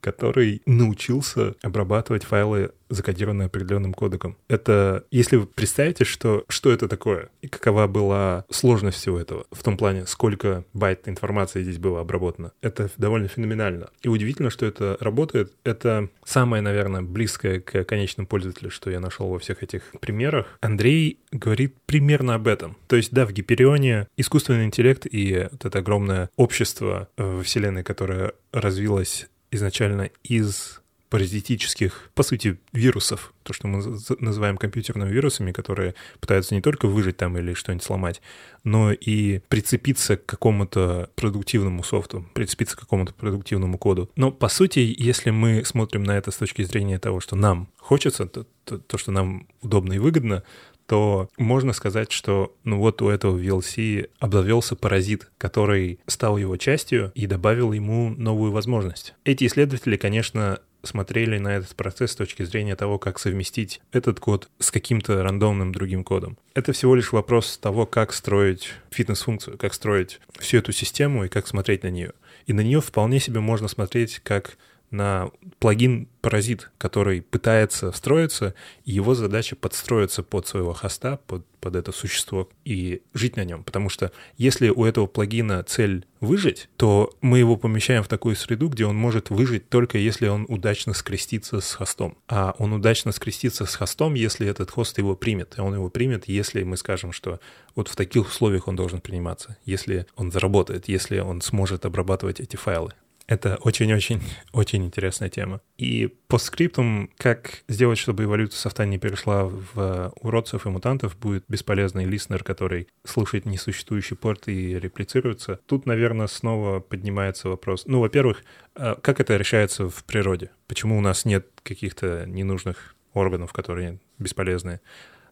который 0.00 0.62
научился 0.66 1.54
обрабатывать 1.62 2.24
файлы, 2.24 2.70
закодированные 2.90 3.46
определенным 3.46 3.94
кодеком. 3.94 4.36
Это, 4.48 5.04
если 5.10 5.36
вы 5.36 5.46
представите, 5.46 6.04
что, 6.04 6.44
что 6.48 6.72
это 6.72 6.88
такое 6.88 7.28
и 7.40 7.48
какова 7.48 7.86
была 7.86 8.44
сложность 8.50 8.98
всего 8.98 9.18
этого, 9.18 9.46
в 9.52 9.62
том 9.62 9.76
плане, 9.76 10.06
сколько 10.06 10.64
байт 10.74 11.08
информации 11.08 11.62
здесь 11.62 11.78
было 11.78 12.00
обработано, 12.00 12.52
это 12.60 12.90
довольно 12.96 13.28
феноменально. 13.28 13.90
И 14.02 14.08
удивительно, 14.08 14.50
что 14.50 14.66
это 14.66 14.96
работает. 15.00 15.52
Это 15.64 16.08
самое, 16.24 16.62
наверное, 16.62 17.02
близкое 17.02 17.60
к 17.60 17.84
конечному 17.84 18.26
пользователю, 18.26 18.70
что 18.70 18.90
я 18.90 19.00
нашел 19.00 19.28
во 19.28 19.38
всех 19.38 19.62
этих 19.62 19.82
примерах. 20.00 20.58
Андрей 20.60 21.20
говорит 21.30 21.76
примерно 21.86 22.34
об 22.34 22.48
этом. 22.48 22.76
То 22.88 22.96
есть, 22.96 23.12
да, 23.12 23.24
в 23.24 23.32
Гиперионе 23.32 24.08
искусственный 24.16 24.64
интеллект 24.64 25.06
и 25.06 25.48
вот 25.50 25.64
это 25.64 25.78
огромное 25.78 26.28
общество 26.36 27.08
в 27.16 27.42
Вселенной, 27.42 27.84
которое 27.84 28.32
развилось 28.52 29.28
изначально 29.50 30.10
из 30.22 30.80
паразитических, 31.10 32.10
по 32.14 32.22
сути, 32.22 32.58
вирусов, 32.72 33.34
то, 33.42 33.52
что 33.52 33.66
мы 33.66 33.82
называем 34.20 34.56
компьютерными 34.56 35.10
вирусами, 35.10 35.50
которые 35.50 35.96
пытаются 36.20 36.54
не 36.54 36.62
только 36.62 36.86
выжить 36.86 37.16
там 37.16 37.36
или 37.36 37.52
что-нибудь 37.52 37.82
сломать, 37.84 38.22
но 38.62 38.92
и 38.92 39.40
прицепиться 39.48 40.16
к 40.16 40.24
какому-то 40.24 41.10
продуктивному 41.16 41.82
софту, 41.82 42.24
прицепиться 42.32 42.76
к 42.76 42.80
какому-то 42.80 43.12
продуктивному 43.12 43.76
коду. 43.76 44.08
Но, 44.14 44.30
по 44.30 44.48
сути, 44.48 44.94
если 44.96 45.30
мы 45.30 45.64
смотрим 45.64 46.04
на 46.04 46.16
это 46.16 46.30
с 46.30 46.36
точки 46.36 46.62
зрения 46.62 47.00
того, 47.00 47.18
что 47.18 47.34
нам 47.34 47.68
хочется, 47.76 48.26
то, 48.26 48.46
то, 48.64 48.78
то 48.78 48.96
что 48.96 49.10
нам 49.10 49.48
удобно 49.62 49.94
и 49.94 49.98
выгодно, 49.98 50.44
то 50.90 51.30
можно 51.38 51.72
сказать, 51.72 52.10
что 52.10 52.52
ну 52.64 52.78
вот 52.78 53.00
у 53.00 53.10
этого 53.10 53.38
VLC 53.38 54.10
обзавелся 54.18 54.74
паразит, 54.74 55.30
который 55.38 56.00
стал 56.08 56.36
его 56.36 56.56
частью 56.56 57.12
и 57.14 57.28
добавил 57.28 57.70
ему 57.70 58.10
новую 58.10 58.50
возможность. 58.50 59.14
Эти 59.24 59.46
исследователи, 59.46 59.96
конечно, 59.96 60.58
смотрели 60.82 61.38
на 61.38 61.54
этот 61.54 61.76
процесс 61.76 62.10
с 62.10 62.16
точки 62.16 62.42
зрения 62.42 62.74
того, 62.74 62.98
как 62.98 63.20
совместить 63.20 63.80
этот 63.92 64.18
код 64.18 64.48
с 64.58 64.72
каким-то 64.72 65.22
рандомным 65.22 65.70
другим 65.70 66.02
кодом. 66.02 66.36
Это 66.54 66.72
всего 66.72 66.96
лишь 66.96 67.12
вопрос 67.12 67.56
того, 67.56 67.86
как 67.86 68.12
строить 68.12 68.70
фитнес-функцию, 68.90 69.58
как 69.58 69.74
строить 69.74 70.18
всю 70.40 70.58
эту 70.58 70.72
систему 70.72 71.24
и 71.24 71.28
как 71.28 71.46
смотреть 71.46 71.84
на 71.84 71.90
нее. 71.90 72.14
И 72.46 72.52
на 72.52 72.62
нее 72.62 72.80
вполне 72.80 73.20
себе 73.20 73.38
можно 73.38 73.68
смотреть 73.68 74.18
как 74.24 74.56
на 74.90 75.30
плагин 75.58 76.08
Паразит, 76.20 76.70
который 76.76 77.22
пытается 77.22 77.92
встроиться, 77.92 78.54
и 78.84 78.92
его 78.92 79.14
задача 79.14 79.56
подстроиться 79.56 80.22
под 80.22 80.46
своего 80.46 80.74
хоста, 80.74 81.18
под, 81.26 81.46
под 81.60 81.76
это 81.76 81.92
существо 81.92 82.50
и 82.66 83.00
жить 83.14 83.36
на 83.36 83.44
нем. 83.44 83.64
Потому 83.64 83.88
что 83.88 84.12
если 84.36 84.68
у 84.68 84.84
этого 84.84 85.06
плагина 85.06 85.62
цель 85.62 86.04
выжить, 86.20 86.68
то 86.76 87.14
мы 87.22 87.38
его 87.38 87.56
помещаем 87.56 88.02
в 88.02 88.08
такую 88.08 88.36
среду, 88.36 88.68
где 88.68 88.84
он 88.84 88.96
может 88.96 89.30
выжить 89.30 89.70
только 89.70 89.96
если 89.96 90.28
он 90.28 90.44
удачно 90.48 90.92
скрестится 90.92 91.60
с 91.60 91.72
хостом. 91.72 92.18
А 92.28 92.54
он 92.58 92.74
удачно 92.74 93.12
скрестится 93.12 93.64
с 93.64 93.74
хостом, 93.74 94.12
если 94.12 94.46
этот 94.46 94.70
хост 94.70 94.98
его 94.98 95.16
примет. 95.16 95.54
И 95.56 95.60
он 95.62 95.74
его 95.74 95.88
примет, 95.88 96.28
если 96.28 96.62
мы 96.64 96.76
скажем, 96.76 97.12
что 97.12 97.40
вот 97.74 97.88
в 97.88 97.96
таких 97.96 98.26
условиях 98.26 98.68
он 98.68 98.76
должен 98.76 99.00
приниматься, 99.00 99.56
если 99.64 100.06
он 100.16 100.30
заработает, 100.30 100.88
если 100.88 101.20
он 101.20 101.40
сможет 101.40 101.86
обрабатывать 101.86 102.40
эти 102.40 102.56
файлы. 102.56 102.92
Это 103.30 103.58
очень-очень-очень 103.62 104.84
интересная 104.86 105.28
тема. 105.28 105.60
И 105.78 106.08
по 106.26 106.36
скриптам, 106.38 107.08
как 107.16 107.62
сделать, 107.68 107.96
чтобы 107.96 108.24
эволюция 108.24 108.58
софта 108.58 108.84
не 108.86 108.98
перешла 108.98 109.44
в 109.44 110.12
уродцев 110.20 110.66
и 110.66 110.68
мутантов, 110.68 111.16
будет 111.16 111.44
бесполезный 111.46 112.06
листнер, 112.06 112.42
который 112.42 112.88
слушает 113.04 113.46
несуществующий 113.46 114.16
порт 114.16 114.48
и 114.48 114.76
реплицируется. 114.80 115.60
Тут, 115.66 115.86
наверное, 115.86 116.26
снова 116.26 116.80
поднимается 116.80 117.48
вопрос. 117.48 117.84
Ну, 117.86 118.00
во-первых, 118.00 118.42
а 118.74 118.96
как 118.96 119.20
это 119.20 119.36
решается 119.36 119.88
в 119.88 120.02
природе? 120.02 120.50
Почему 120.66 120.98
у 120.98 121.00
нас 121.00 121.24
нет 121.24 121.46
каких-то 121.62 122.24
ненужных 122.26 122.96
органов, 123.14 123.52
которые 123.52 124.00
бесполезные? 124.18 124.80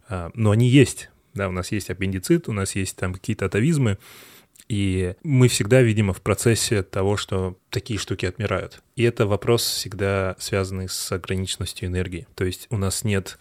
А, 0.09 0.31
но 0.35 0.53
они 0.53 0.69
есть. 0.69 1.11
Да, 1.35 1.49
у 1.49 1.53
нас 1.53 1.73
есть 1.73 1.91
аппендицит, 1.91 2.49
у 2.49 2.53
нас 2.53 2.77
есть 2.77 2.97
там 2.97 3.13
какие-то 3.13 3.47
атовизмы, 3.47 3.99
и 4.69 5.15
мы 5.23 5.49
всегда, 5.49 5.81
видимо, 5.81 6.13
в 6.13 6.21
процессе 6.21 6.83
того, 6.83 7.17
что 7.17 7.57
такие 7.71 7.99
штуки 7.99 8.27
отмирают. 8.27 8.83
И 8.97 9.03
это 9.03 9.27
вопрос 9.27 9.63
всегда 9.63 10.37
связанный 10.39 10.89
с 10.89 11.11
ограниченностью 11.11 11.89
энергии. 11.89 12.27
То 12.35 12.45
есть 12.45 12.67
у 12.71 12.77
нас 12.77 13.03
нет 13.03 13.39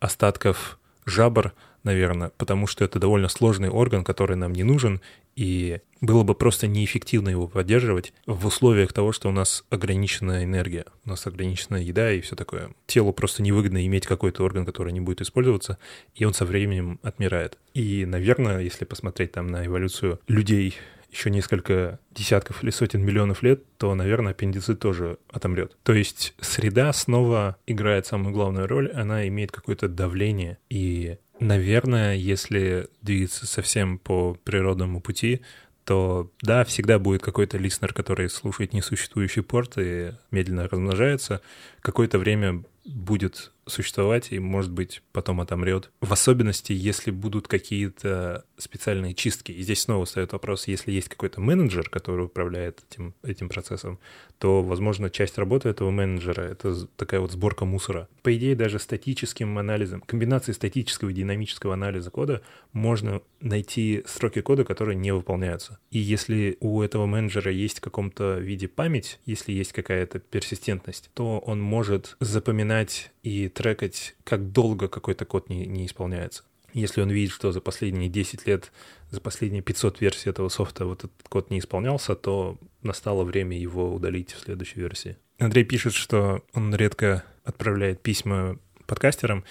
остатков 0.00 0.78
жабр, 1.04 1.52
наверное, 1.82 2.30
потому 2.38 2.66
что 2.66 2.84
это 2.84 2.98
довольно 2.98 3.28
сложный 3.28 3.68
орган, 3.68 4.02
который 4.04 4.36
нам 4.36 4.52
не 4.52 4.62
нужен, 4.62 5.00
и 5.36 5.80
было 6.00 6.24
бы 6.24 6.34
просто 6.34 6.66
неэффективно 6.66 7.28
его 7.28 7.46
поддерживать 7.46 8.12
в 8.26 8.46
условиях 8.46 8.92
того, 8.92 9.12
что 9.12 9.28
у 9.28 9.32
нас 9.32 9.64
ограниченная 9.70 10.44
энергия, 10.44 10.84
у 11.04 11.10
нас 11.10 11.26
ограниченная 11.26 11.82
еда 11.82 12.12
и 12.12 12.20
все 12.20 12.34
такое. 12.34 12.74
Телу 12.86 13.12
просто 13.12 13.42
невыгодно 13.42 13.86
иметь 13.86 14.06
какой-то 14.06 14.42
орган, 14.42 14.66
который 14.66 14.92
не 14.92 15.00
будет 15.00 15.20
использоваться, 15.20 15.78
и 16.14 16.24
он 16.24 16.34
со 16.34 16.44
временем 16.44 16.98
отмирает. 17.02 17.56
И, 17.72 18.04
наверное, 18.04 18.60
если 18.60 18.84
посмотреть 18.84 19.32
там 19.32 19.46
на 19.46 19.64
эволюцию 19.64 20.20
людей 20.26 20.74
еще 21.12 21.30
несколько 21.30 22.00
десятков 22.10 22.64
или 22.64 22.70
сотен 22.70 23.04
миллионов 23.04 23.42
лет, 23.42 23.62
то, 23.76 23.94
наверное, 23.94 24.32
аппендицит 24.32 24.80
тоже 24.80 25.18
отомрет. 25.30 25.76
То 25.84 25.92
есть 25.92 26.34
среда 26.40 26.92
снова 26.92 27.56
играет 27.66 28.06
самую 28.06 28.32
главную 28.32 28.66
роль, 28.66 28.90
она 28.90 29.28
имеет 29.28 29.52
какое-то 29.52 29.88
давление, 29.88 30.58
и 30.68 31.18
Наверное, 31.42 32.14
если 32.14 32.86
двигаться 33.00 33.46
совсем 33.46 33.98
по 33.98 34.34
природному 34.44 35.00
пути, 35.00 35.40
то 35.84 36.30
да, 36.40 36.64
всегда 36.64 37.00
будет 37.00 37.22
какой-то 37.22 37.58
листнер, 37.58 37.92
который 37.92 38.30
слушает 38.30 38.72
несуществующий 38.72 39.42
порт 39.42 39.72
и 39.76 40.12
медленно 40.30 40.68
размножается. 40.68 41.40
Какое-то 41.80 42.20
время 42.20 42.62
будет 42.84 43.50
существовать 43.66 44.32
и, 44.32 44.38
может 44.38 44.72
быть, 44.72 45.02
потом 45.12 45.40
отомрет. 45.40 45.90
В 46.00 46.12
особенности, 46.12 46.72
если 46.72 47.10
будут 47.10 47.48
какие-то 47.48 48.44
специальные 48.58 49.14
чистки. 49.14 49.52
И 49.52 49.62
здесь 49.62 49.82
снова 49.82 50.04
встает 50.04 50.32
вопрос, 50.32 50.66
если 50.68 50.92
есть 50.92 51.08
какой-то 51.08 51.40
менеджер, 51.40 51.88
который 51.88 52.26
управляет 52.26 52.80
этим, 52.88 53.14
этим 53.22 53.48
процессом, 53.48 53.98
то, 54.38 54.62
возможно, 54.62 55.10
часть 55.10 55.38
работы 55.38 55.68
этого 55.68 55.90
менеджера— 55.90 56.42
это 56.42 56.86
такая 56.96 57.20
вот 57.20 57.32
сборка 57.32 57.64
мусора. 57.64 58.08
По 58.22 58.34
идее, 58.34 58.56
даже 58.56 58.78
статическим 58.78 59.58
анализом, 59.58 60.00
комбинацией 60.00 60.54
статического 60.54 61.10
и 61.10 61.14
динамического 61.14 61.74
анализа 61.74 62.10
кода 62.10 62.42
можно 62.72 63.20
найти 63.40 64.02
строки 64.06 64.40
кода, 64.40 64.64
которые 64.64 64.96
не 64.96 65.12
выполняются. 65.12 65.78
И 65.90 65.98
если 65.98 66.56
у 66.60 66.82
этого 66.82 67.06
менеджера 67.06 67.50
есть 67.50 67.78
в 67.78 67.82
каком-то 67.82 68.38
виде 68.38 68.68
память, 68.68 69.18
если 69.26 69.52
есть 69.52 69.72
какая-то 69.72 70.20
персистентность, 70.20 71.10
то 71.14 71.38
он 71.38 71.60
может 71.60 72.16
запоминать 72.20 73.12
и 73.22 73.48
трекать, 73.54 74.14
как 74.24 74.52
долго 74.52 74.88
какой-то 74.88 75.24
код 75.24 75.48
не, 75.48 75.66
не 75.66 75.86
исполняется. 75.86 76.44
Если 76.72 77.02
он 77.02 77.10
видит, 77.10 77.32
что 77.32 77.52
за 77.52 77.60
последние 77.60 78.08
10 78.08 78.46
лет, 78.46 78.72
за 79.10 79.20
последние 79.20 79.62
500 79.62 80.00
версий 80.00 80.30
этого 80.30 80.48
софта 80.48 80.86
вот 80.86 81.00
этот 81.00 81.28
код 81.28 81.50
не 81.50 81.58
исполнялся, 81.58 82.14
то 82.14 82.58
настало 82.82 83.24
время 83.24 83.58
его 83.58 83.94
удалить 83.94 84.32
в 84.32 84.40
следующей 84.40 84.80
версии. 84.80 85.16
Андрей 85.38 85.64
пишет, 85.64 85.92
что 85.92 86.42
он 86.54 86.74
редко 86.74 87.24
отправляет 87.44 88.00
письма 88.00 88.58
подкастерам, 88.86 89.44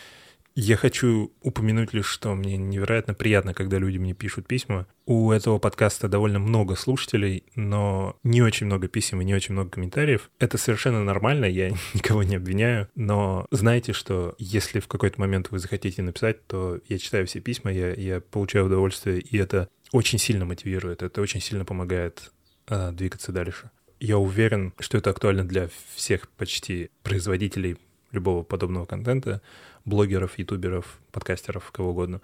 я 0.55 0.75
хочу 0.75 1.31
упомянуть 1.41 1.93
лишь, 1.93 2.07
что 2.07 2.35
мне 2.35 2.57
невероятно 2.57 3.13
приятно, 3.13 3.53
когда 3.53 3.77
люди 3.77 3.97
мне 3.97 4.13
пишут 4.13 4.47
письма. 4.47 4.85
У 5.05 5.31
этого 5.31 5.59
подкаста 5.59 6.07
довольно 6.07 6.39
много 6.39 6.75
слушателей, 6.75 7.43
но 7.55 8.17
не 8.23 8.41
очень 8.41 8.65
много 8.65 8.87
писем 8.87 9.21
и 9.21 9.25
не 9.25 9.33
очень 9.33 9.53
много 9.53 9.69
комментариев. 9.69 10.29
Это 10.39 10.57
совершенно 10.57 11.03
нормально, 11.03 11.45
я 11.45 11.69
никого 11.93 12.23
не 12.23 12.35
обвиняю, 12.35 12.89
но 12.95 13.45
знайте, 13.51 13.93
что 13.93 14.35
если 14.37 14.79
в 14.79 14.87
какой-то 14.87 15.19
момент 15.19 15.51
вы 15.51 15.59
захотите 15.59 16.01
написать, 16.01 16.45
то 16.47 16.79
я 16.87 16.97
читаю 16.97 17.25
все 17.27 17.39
письма, 17.39 17.71
я, 17.71 17.93
я 17.93 18.19
получаю 18.21 18.65
удовольствие, 18.65 19.19
и 19.19 19.37
это 19.37 19.69
очень 19.91 20.19
сильно 20.19 20.45
мотивирует, 20.45 21.01
это 21.01 21.21
очень 21.21 21.41
сильно 21.41 21.65
помогает 21.65 22.31
э, 22.67 22.91
двигаться 22.91 23.31
дальше. 23.31 23.71
Я 23.99 24.17
уверен, 24.17 24.73
что 24.79 24.97
это 24.97 25.11
актуально 25.11 25.47
для 25.47 25.69
всех 25.95 26.27
почти 26.29 26.89
производителей 27.03 27.77
любого 28.11 28.43
подобного 28.43 28.85
контента, 28.85 29.41
блогеров, 29.85 30.37
ютуберов, 30.37 30.99
подкастеров, 31.11 31.71
кого 31.71 31.91
угодно. 31.91 32.21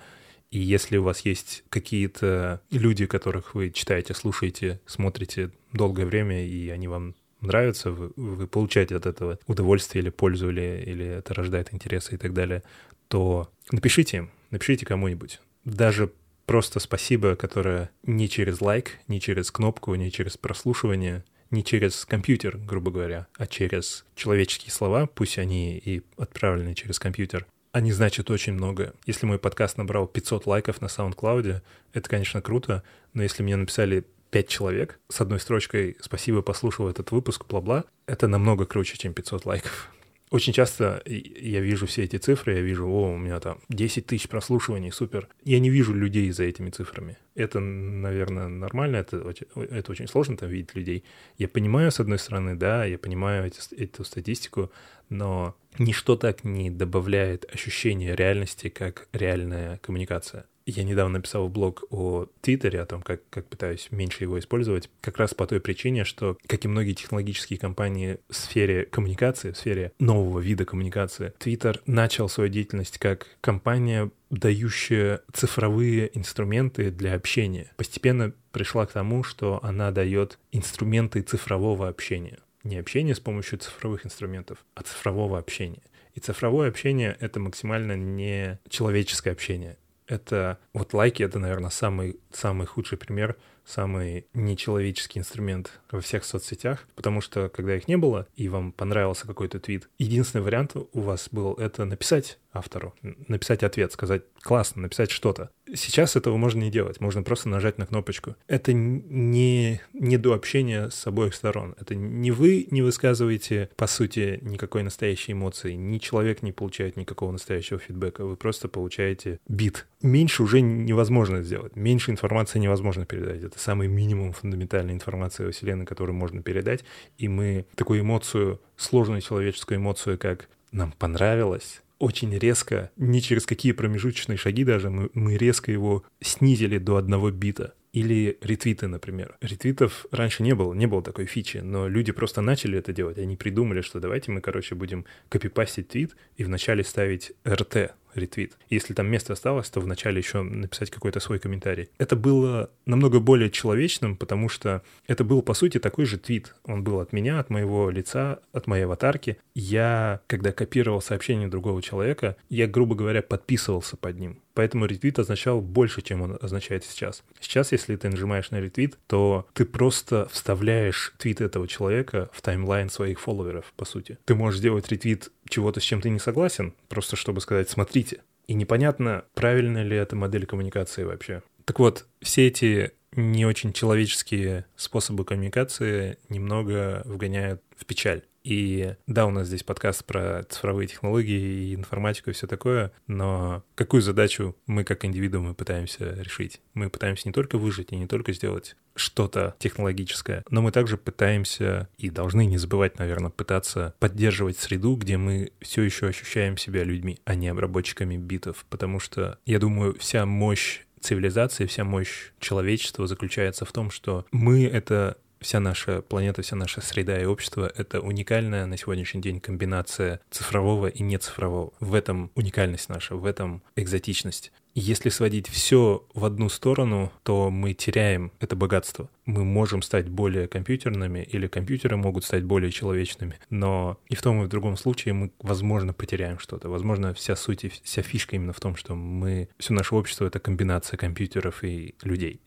И 0.50 0.60
если 0.60 0.98
у 0.98 1.04
вас 1.04 1.22
есть 1.22 1.64
какие-то 1.70 2.62
люди, 2.72 3.06
которых 3.06 3.54
вы 3.54 3.70
читаете, 3.70 4.14
слушаете, 4.14 4.80
смотрите 4.86 5.52
долгое 5.74 6.06
время, 6.06 6.46
и 6.46 6.70
они 6.70 6.88
вам 6.88 7.16
нравятся, 7.42 7.92
вы, 7.92 8.12
вы 8.16 8.48
получаете 8.48 8.96
от 8.96 9.06
этого 9.06 9.40
удовольствие 9.46 10.02
или 10.02 10.10
пользу, 10.10 10.50
или, 10.50 10.84
или 10.86 11.06
это 11.06 11.34
рождает 11.34 11.74
интересы 11.74 12.16
и 12.16 12.18
так 12.18 12.34
далее, 12.34 12.64
то 13.10 13.52
напишите 13.72 14.18
им, 14.18 14.32
напишите 14.52 14.86
кому-нибудь. 14.86 15.42
Даже 15.66 16.12
просто 16.46 16.80
спасибо, 16.80 17.36
которое 17.36 17.90
не 18.04 18.30
через 18.30 18.62
лайк, 18.62 19.00
не 19.10 19.20
через 19.20 19.52
кнопку, 19.52 19.94
не 19.96 20.12
через 20.12 20.38
прослушивание— 20.38 21.26
не 21.52 21.64
через 21.64 22.06
компьютер, 22.06 22.58
грубо 22.58 22.92
говоря, 22.92 23.28
а 23.38 23.48
через 23.48 24.06
человеческие 24.16 24.72
слова, 24.72 25.06
пусть 25.08 25.38
они 25.38 25.78
и 25.78 26.04
отправлены 26.18 26.74
через 26.76 27.00
компьютер, 27.00 27.46
они 27.72 27.92
значат 27.92 28.32
очень 28.32 28.54
много. 28.54 28.94
Если 29.06 29.26
мой 29.26 29.40
подкаст 29.40 29.78
набрал 29.78 30.08
500 30.08 30.46
лайков 30.46 30.82
на 30.82 30.88
SoundCloud, 30.88 31.62
это, 31.94 32.10
конечно, 32.10 32.42
круто, 32.42 32.84
но 33.14 33.24
если 33.24 33.44
мне 33.44 33.56
написали 33.56 34.06
5 34.32 34.48
человек 34.48 35.00
с 35.10 35.22
одной 35.22 35.40
строчкой 35.40 35.96
«Спасибо, 36.02 36.42
послушал 36.42 36.90
этот 36.90 37.12
выпуск, 37.12 37.46
бла-бла», 37.48 37.86
это 38.08 38.28
намного 38.28 38.66
круче, 38.66 38.98
чем 38.98 39.14
500 39.14 39.46
лайков. 39.46 39.92
Очень 40.30 40.52
часто 40.52 41.02
я 41.06 41.62
вижу 41.62 41.86
все 41.86 42.04
эти 42.04 42.18
цифры, 42.18 42.56
я 42.56 42.62
вижу, 42.62 42.86
о, 42.86 43.14
у 43.14 43.18
меня 43.18 43.40
там 43.40 43.60
10 43.70 44.06
тысяч 44.06 44.28
прослушиваний, 44.28 44.92
супер. 44.92 45.30
Я 45.46 45.60
не 45.60 45.70
вижу 45.70 45.94
людей 45.94 46.30
за 46.32 46.44
этими 46.44 46.70
цифрами. 46.70 47.18
Это, 47.34 47.62
наверное, 47.62 48.50
нормально, 48.50 48.98
это, 48.98 49.34
это 49.56 49.92
очень 49.92 50.08
сложно 50.08 50.36
там 50.36 50.50
видеть 50.50 50.76
людей. 50.76 51.06
Я 51.38 51.48
понимаю, 51.48 51.92
с 51.92 52.02
одной 52.02 52.20
стороны, 52.20 52.56
да, 52.56 52.84
я 52.84 52.98
понимаю 52.98 53.46
эти, 53.46 53.74
эту 53.76 54.04
статистику, 54.04 54.70
но 55.08 55.56
ничто 55.80 56.18
так 56.18 56.44
не 56.44 56.70
добавляет 56.70 57.46
ощущения 57.54 58.14
реальности, 58.14 58.68
как 58.68 59.08
реальная 59.14 59.78
коммуникация. 59.78 60.46
Я 60.70 60.84
недавно 60.84 61.20
написал 61.20 61.48
блог 61.48 61.86
о 61.92 62.26
Твиттере, 62.42 62.82
о 62.82 62.86
том, 62.86 63.02
как, 63.02 63.22
как 63.30 63.48
пытаюсь 63.48 63.88
меньше 63.92 64.26
его 64.26 64.38
использовать, 64.38 64.90
как 65.00 65.18
раз 65.18 65.34
по 65.34 65.48
той 65.48 65.62
причине, 65.62 66.04
что, 66.04 66.38
как 66.46 66.66
и 66.66 66.68
многие 66.68 66.92
технологические 66.92 67.58
компании 67.58 68.18
в 68.30 68.36
сфере 68.36 68.84
коммуникации, 68.84 69.52
в 69.52 69.58
сфере 69.58 69.94
нового 69.98 70.40
вида 70.40 70.66
коммуникации, 70.66 71.32
Твиттер 71.40 71.82
начал 71.86 72.28
свою 72.28 72.50
деятельность 72.50 72.98
как 72.98 73.28
компания, 73.40 74.12
дающая 74.30 75.22
цифровые 75.32 76.12
инструменты 76.18 76.92
для 76.92 77.16
общения. 77.16 77.72
Постепенно 77.78 78.34
пришла 78.52 78.86
к 78.86 78.92
тому, 78.92 79.24
что 79.24 79.64
она 79.64 79.92
дает 79.92 80.38
инструменты 80.52 81.22
цифрового 81.22 81.88
общения. 81.88 82.40
Не 82.66 82.76
общение 82.76 83.16
с 83.16 83.22
помощью 83.22 83.60
цифровых 83.60 84.06
инструментов, 84.06 84.66
а 84.76 84.82
цифрового 84.82 85.40
общения. 85.40 85.82
И 86.14 86.20
цифровое 86.20 86.68
общение— 86.68 87.16
это 87.22 87.40
максимально 87.40 87.96
не 87.96 88.60
человеческое 88.68 89.32
общение 89.32 89.78
это 90.08 90.58
вот 90.74 90.94
лайки, 90.94 91.24
это, 91.24 91.40
наверное, 91.40 91.70
самый, 91.70 92.20
самый 92.32 92.66
худший 92.66 92.98
пример, 92.98 93.36
самый 93.66 94.26
нечеловеческий 94.34 95.20
инструмент 95.20 95.80
во 95.92 96.00
всех 96.00 96.24
соцсетях, 96.24 96.88
потому 96.96 97.20
что 97.20 97.50
когда 97.50 97.76
их 97.76 97.88
не 97.88 97.98
было, 97.98 98.28
и 98.36 98.48
вам 98.48 98.72
понравился 98.72 99.28
какой-то 99.28 99.60
твит, 99.60 99.90
единственный 100.00 100.42
вариант 100.42 100.76
у 100.76 101.02
вас 101.02 101.28
был 101.32 101.54
это 101.56 101.84
написать 101.84 102.40
автору, 102.54 102.96
написать 103.02 103.64
ответ, 103.64 103.92
сказать 103.92 104.24
«классно», 104.48 104.84
написать 104.84 105.12
что-то. 105.12 105.50
Сейчас 105.76 106.16
этого 106.16 106.38
можно 106.38 106.62
не 106.62 106.72
делать, 106.72 107.02
можно 107.02 107.22
просто 107.22 107.50
нажать 107.50 107.78
на 107.78 107.86
кнопочку. 107.86 108.38
Это 108.48 108.72
не, 108.72 109.82
не 109.92 110.16
до 110.16 110.34
общения 110.34 110.90
с 110.90 111.06
обоих 111.06 111.36
сторон. 111.36 111.76
Это 111.78 111.96
не 111.96 112.32
вы 112.32 112.66
не 112.72 112.82
высказываете, 112.82 113.70
по 113.76 113.88
сути, 113.88 114.40
никакой 114.42 114.84
настоящей 114.84 115.34
эмоции, 115.34 115.74
ни 115.74 115.98
человек 115.98 116.44
не 116.44 116.54
получает 116.54 116.96
никакого 116.96 117.34
настоящего 117.34 117.78
фидбэка, 117.78 118.24
вы 118.24 118.38
просто 118.38 118.70
получаете 118.70 119.42
бит. 119.50 119.86
Меньше 120.02 120.44
уже 120.44 120.62
невозможно 120.62 121.44
сделать, 121.44 121.76
меньше 121.76 122.12
информации 122.12 122.60
невозможно 122.60 123.06
передать. 123.06 123.44
Это 123.44 123.60
самый 123.60 123.90
минимум 123.90 124.32
фундаментальной 124.32 124.94
информации 124.94 125.50
о 125.50 125.52
Вселенной, 125.52 125.86
которую 125.86 126.16
можно 126.16 126.42
передать, 126.42 126.86
и 127.18 127.28
мы 127.28 127.66
такую 127.76 128.00
эмоцию, 128.00 128.62
сложную 128.78 129.20
человеческую 129.20 129.80
эмоцию, 129.80 130.18
как 130.18 130.48
нам 130.72 130.94
понравилось, 130.94 131.82
очень 132.00 132.38
резко, 132.38 132.92
не 132.98 133.22
через 133.22 133.46
какие 133.46 133.72
промежуточные 133.72 134.38
шаги 134.38 134.64
даже, 134.64 134.90
мы, 134.90 135.10
мы 135.14 135.38
резко 135.38 135.72
его 135.72 136.04
снизили 136.22 136.78
до 136.78 136.98
одного 136.98 137.32
бита. 137.32 137.74
Или 137.98 138.38
ретвиты, 138.42 138.88
например. 138.88 139.38
Ретвитов 139.42 140.06
раньше 140.12 140.44
не 140.44 140.54
было, 140.54 140.72
не 140.76 140.86
было 140.86 141.02
такой 141.02 141.26
фичи, 141.26 141.58
но 141.58 141.88
люди 141.88 142.12
просто 142.12 142.42
начали 142.42 142.78
это 142.78 142.94
делать. 142.94 143.18
Они 143.18 143.36
придумали, 143.36 143.82
что 143.82 144.00
давайте 144.00 144.32
мы, 144.32 144.40
короче, 144.40 144.76
будем 144.76 145.06
копипастить 145.30 145.88
твит 145.88 146.16
и 146.36 146.44
вначале 146.44 146.84
ставить 146.84 147.32
RT, 147.44 147.90
ретвит. 148.14 148.54
Если 148.70 148.94
там 148.94 149.08
место 149.08 149.34
осталось, 149.34 149.68
то 149.72 149.80
вначале 149.80 150.20
еще 150.20 150.44
написать 150.44 150.92
какой-то 150.92 151.20
свой 151.20 151.40
комментарий. 151.40 151.90
Это 151.98 152.16
было 152.16 152.70
намного 152.86 153.20
более 153.20 153.50
человечным, 153.50 154.16
потому 154.16 154.48
что 154.48 154.84
это 155.08 155.24
был, 155.24 155.42
по 155.42 155.56
сути, 155.56 155.80
такой 155.80 156.06
же 156.06 156.20
твит. 156.20 156.54
Он 156.66 156.84
был 156.84 157.00
от 157.00 157.14
меня, 157.14 157.40
от 157.40 157.50
моего 157.50 157.90
лица, 157.90 158.42
от 158.52 158.68
моей 158.68 158.84
аватарки. 158.84 159.38
Я, 159.56 160.22
когда 160.28 160.52
копировал 160.52 161.02
сообщение 161.02 161.48
другого 161.48 161.82
человека, 161.82 162.36
я, 162.50 162.68
грубо 162.68 162.94
говоря, 162.94 163.24
подписывался 163.24 163.98
под 163.98 164.20
ним. 164.20 164.40
Поэтому 164.58 164.88
ретвит 164.88 165.20
означал 165.20 165.62
больше, 165.62 166.02
чем 166.02 166.24
он 166.24 166.40
означает 166.42 166.84
сейчас. 166.84 167.24
Сейчас, 167.40 167.72
если 167.72 167.96
ты 167.96 168.10
нажимаешь 168.10 168.50
на 168.50 168.60
ретвит, 168.60 168.98
то 169.06 169.48
ты 169.54 169.66
просто 169.66 170.28
вставляешь 170.32 171.14
твит 171.20 171.42
этого 171.42 171.68
человека 171.68 172.32
в 172.34 172.42
таймлайн 172.42 172.90
своих 172.90 173.20
фолловеров, 173.20 173.72
по 173.76 173.86
сути. 173.86 174.18
Ты 174.26 174.34
можешь 174.34 174.60
сделать 174.60 174.90
ретвит 174.90 175.32
чего-то, 175.48 175.80
с 175.80 175.84
чем 175.84 176.02
ты 176.02 176.10
не 176.10 176.18
согласен, 176.18 176.74
просто 176.90 177.16
чтобы 177.16 177.40
сказать 177.40 177.70
«смотрите». 177.70 178.24
И 178.48 178.56
непонятно, 178.56 179.26
правильная 179.36 179.84
ли 179.84 179.96
это 179.96 180.16
модель 180.16 180.48
коммуникации 180.48 181.04
вообще. 181.04 181.44
Так 181.66 181.78
вот, 181.78 182.08
все 182.24 182.48
эти 182.48 182.94
не 183.12 183.46
очень 183.46 183.74
человеческие 183.74 184.66
способы 184.76 185.24
коммуникации 185.24 186.18
немного 186.30 187.04
вгоняют 187.06 187.62
в 187.76 187.86
печаль. 187.86 188.24
И 188.48 188.96
да, 189.08 189.26
у 189.26 189.30
нас 189.30 189.48
здесь 189.48 189.64
подкаст 189.64 190.06
про 190.06 190.46
цифровые 190.48 190.88
технологии 190.88 191.66
и 191.66 191.76
информатику 191.76 192.30
и 192.30 192.34
все 192.34 192.48
такое, 192.48 192.94
но 193.06 193.62
какую 193.76 194.02
задачу 194.02 194.56
мы 194.68 194.86
как 194.86 195.04
индивидуумы 195.04 195.54
пытаемся 195.54 196.14
решить? 196.14 196.62
Мы 196.74 196.90
пытаемся 196.90 197.28
не 197.28 197.34
только 197.34 197.58
выжить 197.58 197.92
и 197.92 197.98
не 197.98 198.08
только 198.08 198.32
сделать 198.32 198.78
что-то 198.96 199.58
технологическое, 199.60 200.46
но 200.50 200.62
мы 200.62 200.72
также 200.72 200.96
пытаемся 200.96 201.90
и 201.98 202.10
должны 202.10 202.46
не 202.46 202.58
забывать, 202.58 202.98
наверное, 203.00 203.32
пытаться 203.32 203.94
поддерживать 204.00 204.58
среду, 204.58 204.96
где 204.96 205.18
мы 205.18 205.52
все 205.60 205.82
еще 205.82 206.08
ощущаем 206.08 206.56
себя 206.56 206.86
людьми, 206.86 207.20
а 207.26 207.36
не 207.36 207.50
обработчиками 207.50 208.16
битов, 208.16 208.66
потому 208.70 209.02
что, 209.02 209.40
я 209.46 209.60
думаю, 209.60 209.98
вся 210.00 210.26
мощь 210.26 210.86
цивилизации, 211.02 211.66
вся 211.66 211.84
мощь 211.84 212.32
человечества 212.40 213.08
заключается 213.08 213.66
в 213.66 213.74
том, 213.74 213.92
что 213.92 214.26
мы— 214.32 214.66
это 214.68 215.18
вся 215.40 215.60
наша 215.60 216.02
планета, 216.02 216.42
вся 216.42 216.56
наша 216.56 216.82
среда 216.82 217.22
и 217.22 217.26
общество— 217.26 217.72
это 217.78 218.00
уникальная 218.00 218.66
на 218.66 218.78
сегодняшний 218.78 219.22
день 219.22 219.40
комбинация 219.40 220.20
цифрового 220.30 220.88
и 220.88 221.04
нецифрового. 221.04 221.74
В 221.80 221.94
этом 221.94 222.32
уникальность 222.36 222.90
наша, 222.90 223.16
в 223.16 223.26
этом 223.26 223.62
экзотичность. 223.76 224.52
Если 224.80 225.10
сводить 225.10 225.48
все 225.48 226.06
в 226.14 226.24
одну 226.24 226.50
сторону, 226.50 227.12
то 227.24 227.50
мы 227.50 227.74
теряем 227.74 228.32
это 228.40 228.56
богатство. 228.56 229.10
Мы 229.26 229.44
можем 229.44 229.82
стать 229.82 230.08
более 230.08 230.48
компьютерными, 230.48 231.24
или 231.24 231.48
компьютеры 231.48 231.98
могут 231.98 232.26
стать 232.26 232.44
более 232.44 232.72
человечными, 232.72 233.40
но 233.50 233.98
и 234.08 234.14
в 234.14 234.22
том, 234.22 234.44
и 234.44 234.46
в 234.46 234.50
другом 234.50 234.78
случае 234.78 235.16
мы, 235.16 235.32
возможно, 235.40 235.94
потеряем 235.94 236.38
что-то. 236.38 236.70
Возможно, 236.70 237.16
вся 237.16 237.36
суть 237.36 237.64
и 237.64 237.70
вся 237.70 238.04
фишка 238.04 238.36
именно 238.36 238.54
в 238.54 238.60
том, 238.60 238.76
что 238.76 238.94
мы, 238.94 239.50
все 239.58 239.74
наше 239.74 239.96
общество— 239.96 240.26
это 240.28 240.40
комбинация 240.40 240.98
компьютеров 240.98 241.64
и 241.64 241.96
людей. 242.04 242.40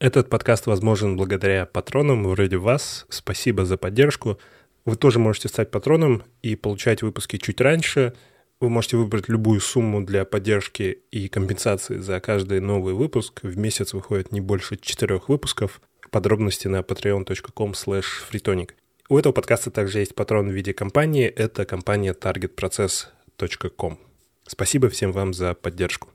Этот 0.00 0.28
подкаст 0.28 0.66
возможен 0.66 1.16
благодаря 1.16 1.66
патронам 1.66 2.24
вроде 2.24 2.56
вас. 2.56 3.06
Спасибо 3.08 3.64
за 3.64 3.76
поддержку. 3.76 4.38
Вы 4.84 4.96
тоже 4.96 5.18
можете 5.18 5.48
стать 5.48 5.70
патроном 5.70 6.24
и 6.42 6.56
получать 6.56 7.02
выпуски 7.02 7.38
чуть 7.38 7.60
раньше. 7.60 8.12
Вы 8.60 8.70
можете 8.70 8.96
выбрать 8.96 9.28
любую 9.28 9.60
сумму 9.60 10.02
для 10.02 10.24
поддержки 10.24 10.98
и 11.10 11.28
компенсации 11.28 11.98
за 11.98 12.20
каждый 12.20 12.60
новый 12.60 12.94
выпуск. 12.94 13.40
В 13.42 13.56
месяц 13.56 13.92
выходит 13.94 14.32
не 14.32 14.40
больше 14.40 14.76
четырех 14.76 15.28
выпусков. 15.28 15.80
Подробности 16.10 16.68
на 16.68 16.80
patreon.com 16.80 17.72
freetonic. 17.72 18.70
У 19.08 19.18
этого 19.18 19.32
подкаста 19.32 19.70
также 19.70 20.00
есть 20.00 20.14
патрон 20.14 20.48
в 20.48 20.52
виде 20.52 20.72
компании. 20.72 21.26
Это 21.26 21.64
компания 21.64 22.14
targetprocess.com. 22.14 23.98
Спасибо 24.46 24.88
всем 24.88 25.12
вам 25.12 25.34
за 25.34 25.54
поддержку. 25.54 26.13